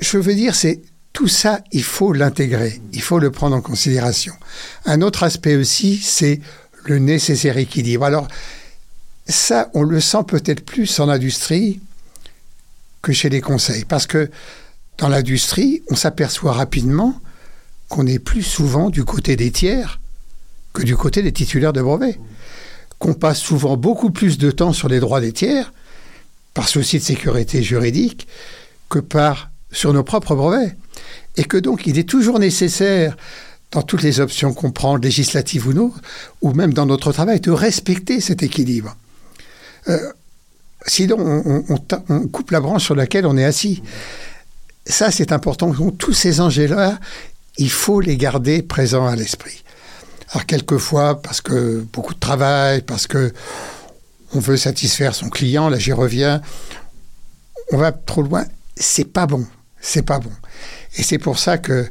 Je 0.00 0.18
veux 0.18 0.34
dire, 0.34 0.54
c'est 0.54 0.80
tout 1.12 1.28
ça, 1.28 1.60
il 1.72 1.84
faut 1.84 2.12
l'intégrer, 2.12 2.80
il 2.92 3.00
faut 3.00 3.18
le 3.18 3.30
prendre 3.30 3.56
en 3.56 3.60
considération. 3.60 4.34
Un 4.84 5.00
autre 5.00 5.22
aspect 5.22 5.56
aussi, 5.56 5.96
c'est 5.96 6.40
le 6.84 6.98
nécessaire 6.98 7.56
équilibre. 7.56 8.04
Alors, 8.04 8.28
ça, 9.26 9.70
on 9.74 9.84
le 9.84 10.00
sent 10.00 10.24
peut-être 10.26 10.64
plus 10.64 11.00
en 11.00 11.08
industrie 11.08 11.80
que 13.00 13.12
chez 13.12 13.30
les 13.30 13.40
conseils, 13.40 13.84
parce 13.84 14.06
que 14.06 14.30
dans 14.98 15.08
l'industrie, 15.08 15.82
on 15.88 15.96
s'aperçoit 15.96 16.52
rapidement 16.52 17.20
qu'on 17.88 18.06
est 18.06 18.18
plus 18.18 18.42
souvent 18.42 18.90
du 18.90 19.04
côté 19.04 19.36
des 19.36 19.50
tiers 19.50 20.00
que 20.74 20.82
du 20.82 20.96
côté 20.96 21.22
des 21.22 21.32
titulaires 21.32 21.72
de 21.72 21.80
brevets. 21.80 22.18
Qu'on 22.98 23.14
passe 23.14 23.38
souvent 23.38 23.76
beaucoup 23.76 24.10
plus 24.10 24.36
de 24.36 24.50
temps 24.50 24.72
sur 24.72 24.88
les 24.88 25.00
droits 25.00 25.20
des 25.20 25.32
tiers, 25.32 25.72
par 26.52 26.68
souci 26.68 26.98
de 26.98 27.04
sécurité 27.04 27.62
juridique, 27.62 28.28
que 28.90 28.98
par 28.98 29.50
sur 29.72 29.92
nos 29.92 30.04
propres 30.04 30.34
brevets. 30.34 30.76
Et 31.36 31.44
que 31.44 31.56
donc 31.56 31.86
il 31.86 31.98
est 31.98 32.08
toujours 32.08 32.38
nécessaire, 32.38 33.16
dans 33.72 33.82
toutes 33.82 34.02
les 34.02 34.20
options 34.20 34.52
qu'on 34.52 34.70
prend, 34.70 34.96
législatives 34.96 35.66
ou 35.66 35.72
non, 35.72 35.92
ou 36.42 36.52
même 36.52 36.72
dans 36.72 36.86
notre 36.86 37.12
travail, 37.12 37.40
de 37.40 37.50
respecter 37.50 38.20
cet 38.20 38.42
équilibre. 38.42 38.96
Euh, 39.88 40.12
sinon, 40.86 41.16
on, 41.18 41.64
on, 41.68 41.78
on, 42.08 42.28
coupe 42.28 42.52
la 42.52 42.60
branche 42.60 42.84
sur 42.84 42.94
laquelle 42.94 43.26
on 43.26 43.36
est 43.36 43.44
assis. 43.44 43.82
Ça, 44.86 45.10
c'est 45.10 45.32
important. 45.32 45.70
Donc, 45.70 45.98
tous 45.98 46.12
ces 46.12 46.40
enjeux-là, 46.40 46.98
il 47.58 47.70
faut 47.70 48.00
les 48.00 48.16
garder 48.16 48.62
présents 48.62 49.06
à 49.06 49.16
l'esprit. 49.16 49.62
Alors, 50.30 50.46
quelquefois, 50.46 51.22
parce 51.22 51.40
que 51.40 51.84
beaucoup 51.92 52.14
de 52.14 52.18
travail, 52.18 52.82
parce 52.82 53.06
que 53.06 53.32
on 54.34 54.40
veut 54.40 54.56
satisfaire 54.56 55.14
son 55.14 55.28
client, 55.28 55.68
là 55.68 55.78
j'y 55.78 55.92
reviens, 55.92 56.42
on 57.70 57.76
va 57.76 57.92
trop 57.92 58.22
loin, 58.22 58.44
c'est 58.76 59.04
pas 59.04 59.26
bon, 59.26 59.46
c'est 59.80 60.02
pas 60.02 60.18
bon. 60.18 60.32
Et 60.96 61.02
c'est 61.02 61.18
pour 61.18 61.38
ça 61.38 61.58
que 61.58 61.88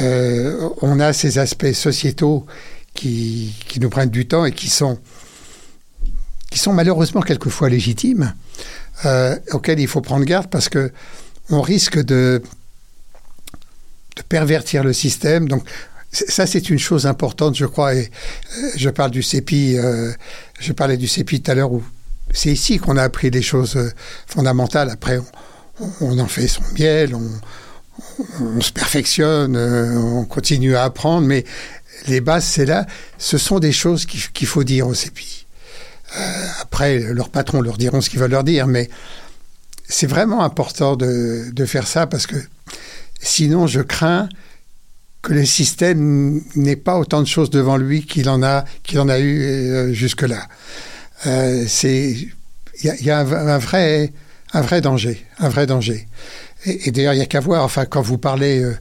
euh, 0.00 0.68
on 0.82 0.98
a 0.98 1.12
ces 1.12 1.38
aspects 1.38 1.72
sociétaux 1.72 2.46
qui, 2.94 3.54
qui, 3.68 3.78
nous 3.78 3.90
prennent 3.90 4.10
du 4.10 4.26
temps 4.26 4.44
et 4.44 4.50
qui 4.50 4.68
sont, 4.68 4.98
qui 6.50 6.58
sont 6.58 6.72
malheureusement 6.72 7.20
quelquefois 7.20 7.68
légitimes, 7.68 8.34
euh, 9.04 9.36
auxquels 9.52 9.78
il 9.78 9.86
faut 9.86 10.00
prendre 10.00 10.24
garde 10.24 10.48
parce 10.48 10.68
que 10.68 10.90
on 11.50 11.62
risque 11.62 12.02
de, 12.02 12.42
de 14.18 14.22
pervertir 14.22 14.84
le 14.84 14.92
système. 14.92 15.48
Donc 15.48 15.62
ça, 16.10 16.46
c'est 16.46 16.70
une 16.70 16.78
chose 16.78 17.06
importante, 17.06 17.56
je 17.56 17.66
crois. 17.66 17.94
Et 17.94 18.10
euh, 18.58 18.70
je 18.76 18.90
parle 18.90 19.10
du 19.10 19.22
CEPI. 19.22 19.78
Euh, 19.78 20.12
je 20.60 20.72
parlais 20.72 20.96
du 20.96 21.06
CEPI 21.06 21.42
tout 21.42 21.50
à 21.50 21.54
l'heure 21.54 21.72
où 21.72 21.82
c'est 22.32 22.50
ici 22.50 22.78
qu'on 22.78 22.96
a 22.96 23.02
appris 23.02 23.30
des 23.30 23.42
choses 23.42 23.76
euh, 23.76 23.90
fondamentales. 24.26 24.90
Après, 24.90 25.18
on, 26.00 26.18
en 26.18 26.26
fait 26.26 26.48
son 26.48 26.62
miel, 26.78 27.14
on, 27.14 28.60
se 28.60 28.72
perfectionne, 28.72 29.56
on 29.56 30.24
continue 30.24 30.76
à 30.76 30.84
apprendre, 30.84 31.26
mais 31.26 31.44
les 32.06 32.20
bases, 32.20 32.44
c'est 32.44 32.66
là. 32.66 32.86
Ce 33.18 33.38
sont 33.38 33.58
des 33.58 33.72
choses 33.72 34.06
qu'il 34.06 34.46
faut 34.46 34.64
dire 34.64 34.86
au 34.86 34.94
CEPI. 34.94 35.46
Après, 36.60 36.98
leurs 36.98 37.28
patrons 37.28 37.60
leur 37.60 37.76
diront 37.76 38.00
ce 38.00 38.08
qu'ils 38.08 38.18
veulent 38.18 38.30
leur 38.30 38.44
dire, 38.44 38.66
mais 38.66 38.88
c'est 39.88 40.06
vraiment 40.06 40.42
important 40.42 40.96
de, 40.96 41.50
de, 41.52 41.64
faire 41.64 41.86
ça 41.86 42.06
parce 42.06 42.26
que 42.26 42.36
sinon, 43.18 43.66
je 43.66 43.80
crains 43.80 44.28
que 45.22 45.32
le 45.32 45.44
système 45.44 46.40
n'ait 46.54 46.76
pas 46.76 46.98
autant 46.98 47.20
de 47.20 47.26
choses 47.26 47.50
devant 47.50 47.76
lui 47.76 48.04
qu'il 48.04 48.28
en 48.28 48.42
a 48.42 48.64
qu'il 48.82 49.00
en 49.00 49.08
a 49.08 49.18
eu 49.18 49.42
euh, 49.42 49.92
jusque-là. 49.92 50.46
Euh, 51.26 51.66
il 51.84 52.30
y 52.84 53.10
a, 53.10 53.18
un, 53.18 53.58
vrai 53.58 54.12
un 54.52 54.60
vrai 54.60 54.80
danger, 54.80 55.26
un 55.40 55.48
vrai 55.48 55.66
danger. 55.66 56.06
Et, 56.64 56.90
d'ailleurs, 56.92 57.14
il 57.14 57.18
y 57.18 57.22
a 57.22 57.26
qu'à 57.26 57.40
voir. 57.40 57.64
Enfin, 57.64 57.86
quand 57.86 58.02
vous 58.02 58.18
parlez 58.18 58.60
euh, 58.62 58.76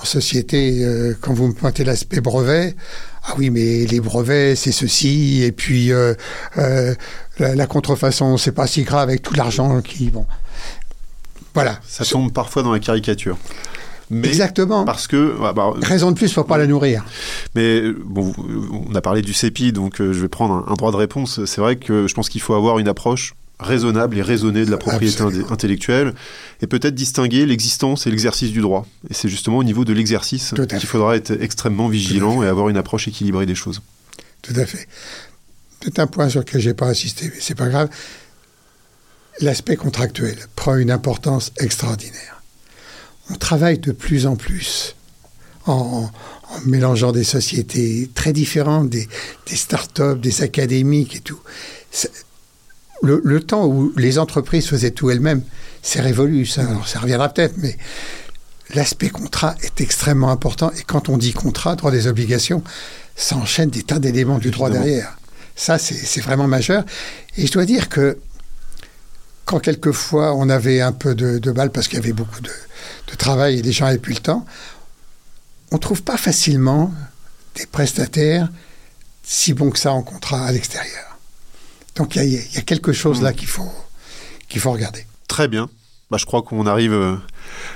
en 0.00 0.04
société, 0.04 0.86
quand 1.20 1.32
vous 1.32 1.48
me 1.48 1.54
pointez 1.54 1.82
l'aspect 1.82 2.20
brevet, 2.20 2.76
ah 3.24 3.34
oui, 3.36 3.50
mais 3.50 3.86
les 3.86 4.00
brevets, 4.00 4.54
c'est 4.54 4.70
ceci, 4.70 5.42
et 5.42 5.50
puis 5.50 5.90
la, 6.56 6.94
la, 7.38 7.66
contrefaçon, 7.66 8.36
c'est 8.36 8.52
pas 8.52 8.68
si 8.68 8.84
grave 8.84 9.08
avec 9.08 9.22
tout 9.22 9.34
l'argent 9.34 9.82
qui 9.82 10.10
bon. 10.10 10.24
Voilà. 11.54 11.80
Ça 11.88 12.04
tombe 12.04 12.32
parfois 12.32 12.62
dans 12.62 12.72
la 12.72 12.78
caricature. 12.78 13.36
Mais 14.10 14.28
Exactement. 14.28 14.84
Parce 14.84 15.06
que 15.06 15.36
bah, 15.52 15.74
raison 15.82 16.10
de 16.10 16.16
plus 16.16 16.32
pour 16.32 16.46
pas 16.46 16.58
la 16.58 16.66
nourrir. 16.66 17.04
Mais 17.54 17.82
bon, 17.92 18.32
on 18.88 18.94
a 18.94 19.00
parlé 19.00 19.22
du 19.22 19.32
CEPI, 19.34 19.72
donc 19.72 20.00
euh, 20.00 20.12
je 20.12 20.20
vais 20.20 20.28
prendre 20.28 20.54
un, 20.54 20.72
un 20.72 20.74
droit 20.74 20.92
de 20.92 20.96
réponse. 20.96 21.44
C'est 21.44 21.60
vrai 21.60 21.76
que 21.76 22.06
je 22.06 22.14
pense 22.14 22.28
qu'il 22.28 22.40
faut 22.40 22.54
avoir 22.54 22.78
une 22.78 22.88
approche 22.88 23.34
raisonnable 23.60 24.16
et 24.16 24.22
raisonnée 24.22 24.64
de 24.64 24.70
la 24.70 24.76
propriété 24.76 25.20
Absolument. 25.22 25.50
intellectuelle 25.50 26.14
et 26.62 26.66
peut-être 26.66 26.94
distinguer 26.94 27.44
l'existence 27.44 28.06
et 28.06 28.10
l'exercice 28.10 28.52
du 28.52 28.60
droit. 28.60 28.86
Et 29.10 29.14
c'est 29.14 29.28
justement 29.28 29.58
au 29.58 29.64
niveau 29.64 29.84
de 29.84 29.92
l'exercice 29.92 30.54
qu'il 30.68 30.86
faudra 30.88 31.16
être 31.16 31.32
extrêmement 31.40 31.88
vigilant 31.88 32.42
et 32.42 32.46
avoir 32.46 32.68
une 32.68 32.76
approche 32.76 33.08
équilibrée 33.08 33.46
des 33.46 33.56
choses. 33.56 33.82
Tout 34.42 34.54
à 34.56 34.64
fait. 34.64 34.86
C'est 35.82 35.98
un 35.98 36.06
point 36.06 36.28
sur 36.28 36.40
lequel 36.40 36.60
j'ai 36.60 36.74
pas 36.74 36.86
insisté, 36.86 37.26
mais 37.26 37.40
c'est 37.40 37.54
pas 37.54 37.68
grave. 37.68 37.88
L'aspect 39.40 39.76
contractuel 39.76 40.36
prend 40.56 40.76
une 40.76 40.90
importance 40.90 41.52
extraordinaire. 41.58 42.37
On 43.30 43.34
travaille 43.34 43.78
de 43.78 43.92
plus 43.92 44.26
en 44.26 44.36
plus 44.36 44.96
en, 45.66 46.10
en 46.50 46.60
mélangeant 46.66 47.12
des 47.12 47.24
sociétés 47.24 48.10
très 48.14 48.32
différentes, 48.32 48.88
des, 48.88 49.08
des 49.46 49.56
start-up, 49.56 50.20
des 50.20 50.42
académiques 50.42 51.16
et 51.16 51.20
tout. 51.20 51.40
Le, 53.02 53.20
le, 53.24 53.40
temps 53.40 53.66
où 53.66 53.92
les 53.96 54.18
entreprises 54.18 54.66
faisaient 54.66 54.90
tout 54.90 55.10
elles-mêmes, 55.10 55.42
c'est 55.82 56.00
révolu, 56.00 56.46
ça. 56.46 56.62
Alors, 56.62 56.88
ça 56.88 56.98
reviendra 56.98 57.28
peut-être, 57.28 57.54
mais 57.58 57.76
l'aspect 58.74 59.08
contrat 59.08 59.54
est 59.62 59.80
extrêmement 59.80 60.30
important. 60.30 60.72
Et 60.72 60.82
quand 60.82 61.08
on 61.08 61.16
dit 61.16 61.32
contrat, 61.32 61.76
droit 61.76 61.92
des 61.92 62.08
obligations, 62.08 62.62
ça 63.14 63.36
enchaîne 63.36 63.70
des 63.70 63.82
tas 63.82 63.98
d'éléments 63.98 64.38
du 64.38 64.50
droit 64.50 64.70
derrière. 64.70 65.16
Ça, 65.54 65.78
c'est 65.78 66.20
vraiment 66.20 66.46
majeur. 66.46 66.84
Et 67.36 67.46
je 67.46 67.52
dois 67.52 67.64
dire 67.64 67.88
que 67.88 68.18
quand 69.44 69.60
quelquefois 69.60 70.34
on 70.34 70.48
avait 70.48 70.80
un 70.80 70.92
peu 70.92 71.14
de, 71.14 71.38
de 71.38 71.52
balles 71.52 71.70
parce 71.70 71.88
qu'il 71.88 71.98
y 71.98 72.02
avait 72.02 72.12
beaucoup 72.12 72.40
de, 72.40 72.50
de, 73.10 73.14
travail 73.16 73.58
et 73.58 73.62
les 73.62 73.72
gens 73.72 73.86
n'avaient 73.86 73.98
plus 73.98 74.14
le 74.14 74.20
temps, 74.20 74.44
on 75.70 75.78
trouve 75.78 76.02
pas 76.02 76.16
facilement 76.16 76.92
des 77.54 77.66
prestataires 77.66 78.48
si 79.22 79.52
bons 79.52 79.70
que 79.70 79.78
ça 79.78 79.92
en 79.92 80.02
contrat 80.02 80.46
à 80.46 80.52
l'extérieur. 80.52 81.18
Donc 81.96 82.16
il 82.16 82.24
y, 82.24 82.54
y, 82.54 82.58
a 82.58 82.62
quelque 82.62 82.92
chose 82.92 83.22
là 83.22 83.32
qu'il 83.32 83.48
faut, 83.48 83.70
qu'il 84.48 84.60
faut 84.60 84.72
regarder. 84.72 85.04
Très 85.26 85.48
bien. 85.48 85.68
Bah, 86.10 86.16
je 86.18 86.24
crois 86.24 86.42
qu'on 86.42 86.66
arrive 86.66 87.18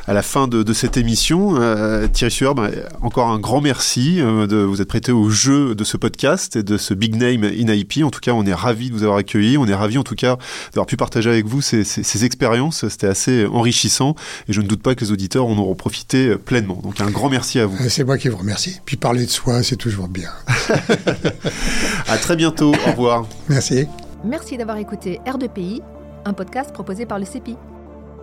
à 0.07 0.13
la 0.13 0.23
fin 0.23 0.49
de, 0.49 0.63
de 0.63 0.73
cette 0.73 0.97
émission. 0.97 1.61
Euh, 1.61 2.07
Thierry 2.09 2.31
Sueur, 2.31 2.55
bah, 2.55 2.71
encore 3.01 3.29
un 3.29 3.39
grand 3.39 3.61
merci 3.61 4.21
euh, 4.21 4.47
de 4.47 4.57
vous 4.57 4.81
être 4.81 4.89
prêté 4.89 5.13
au 5.13 5.31
jeu 5.31 5.75
de 5.75 5.85
ce 5.85 5.97
podcast 5.97 6.57
et 6.57 6.63
de 6.63 6.77
ce 6.77 6.95
Big 6.95 7.15
Name 7.17 7.45
in 7.45 7.73
IP. 7.73 8.05
En 8.05 8.11
tout 8.11 8.21
cas, 8.21 8.33
on 8.33 8.45
est 8.45 8.55
ravis 8.55 8.89
de 8.89 8.95
vous 8.95 9.03
avoir 9.03 9.19
accueilli. 9.19 9.59
On 9.59 9.67
est 9.67 9.75
ravis, 9.75 9.99
en 9.99 10.05
tout 10.05 10.15
cas, 10.15 10.37
d'avoir 10.73 10.87
pu 10.87 10.97
partager 10.97 11.31
avec 11.31 11.47
vous 11.47 11.61
ces, 11.61 11.85
ces, 11.85 12.03
ces 12.03 12.25
expériences. 12.25 12.89
C'était 12.89 13.07
assez 13.07 13.47
enrichissant 13.47 14.15
et 14.49 14.53
je 14.53 14.61
ne 14.61 14.67
doute 14.67 14.83
pas 14.83 14.95
que 14.95 15.05
les 15.05 15.13
auditeurs 15.13 15.47
en 15.47 15.57
auront 15.59 15.75
profité 15.75 16.37
pleinement. 16.37 16.81
Donc, 16.83 17.01
un 17.01 17.11
grand 17.11 17.29
merci 17.29 17.59
à 17.59 17.67
vous. 17.67 17.77
C'est 17.89 18.05
moi 18.05 18.19
qui 18.19 18.29
vous 18.29 18.39
remercie. 18.39 18.81
Puis 18.85 18.97
parler 18.97 19.27
de 19.27 19.31
soi, 19.31 19.63
c'est 19.63 19.77
toujours 19.77 20.09
bien. 20.09 20.31
à 22.09 22.19
très 22.19 22.37
bientôt. 22.37 22.73
Au 22.87 22.91
revoir. 22.91 23.27
Merci. 23.49 23.87
Merci 24.25 24.57
d'avoir 24.57 24.77
écouté 24.77 25.21
R2PI, 25.27 25.81
un 26.25 26.33
podcast 26.33 26.73
proposé 26.73 27.07
par 27.07 27.19
le 27.19 27.25
CEPI. 27.25 27.57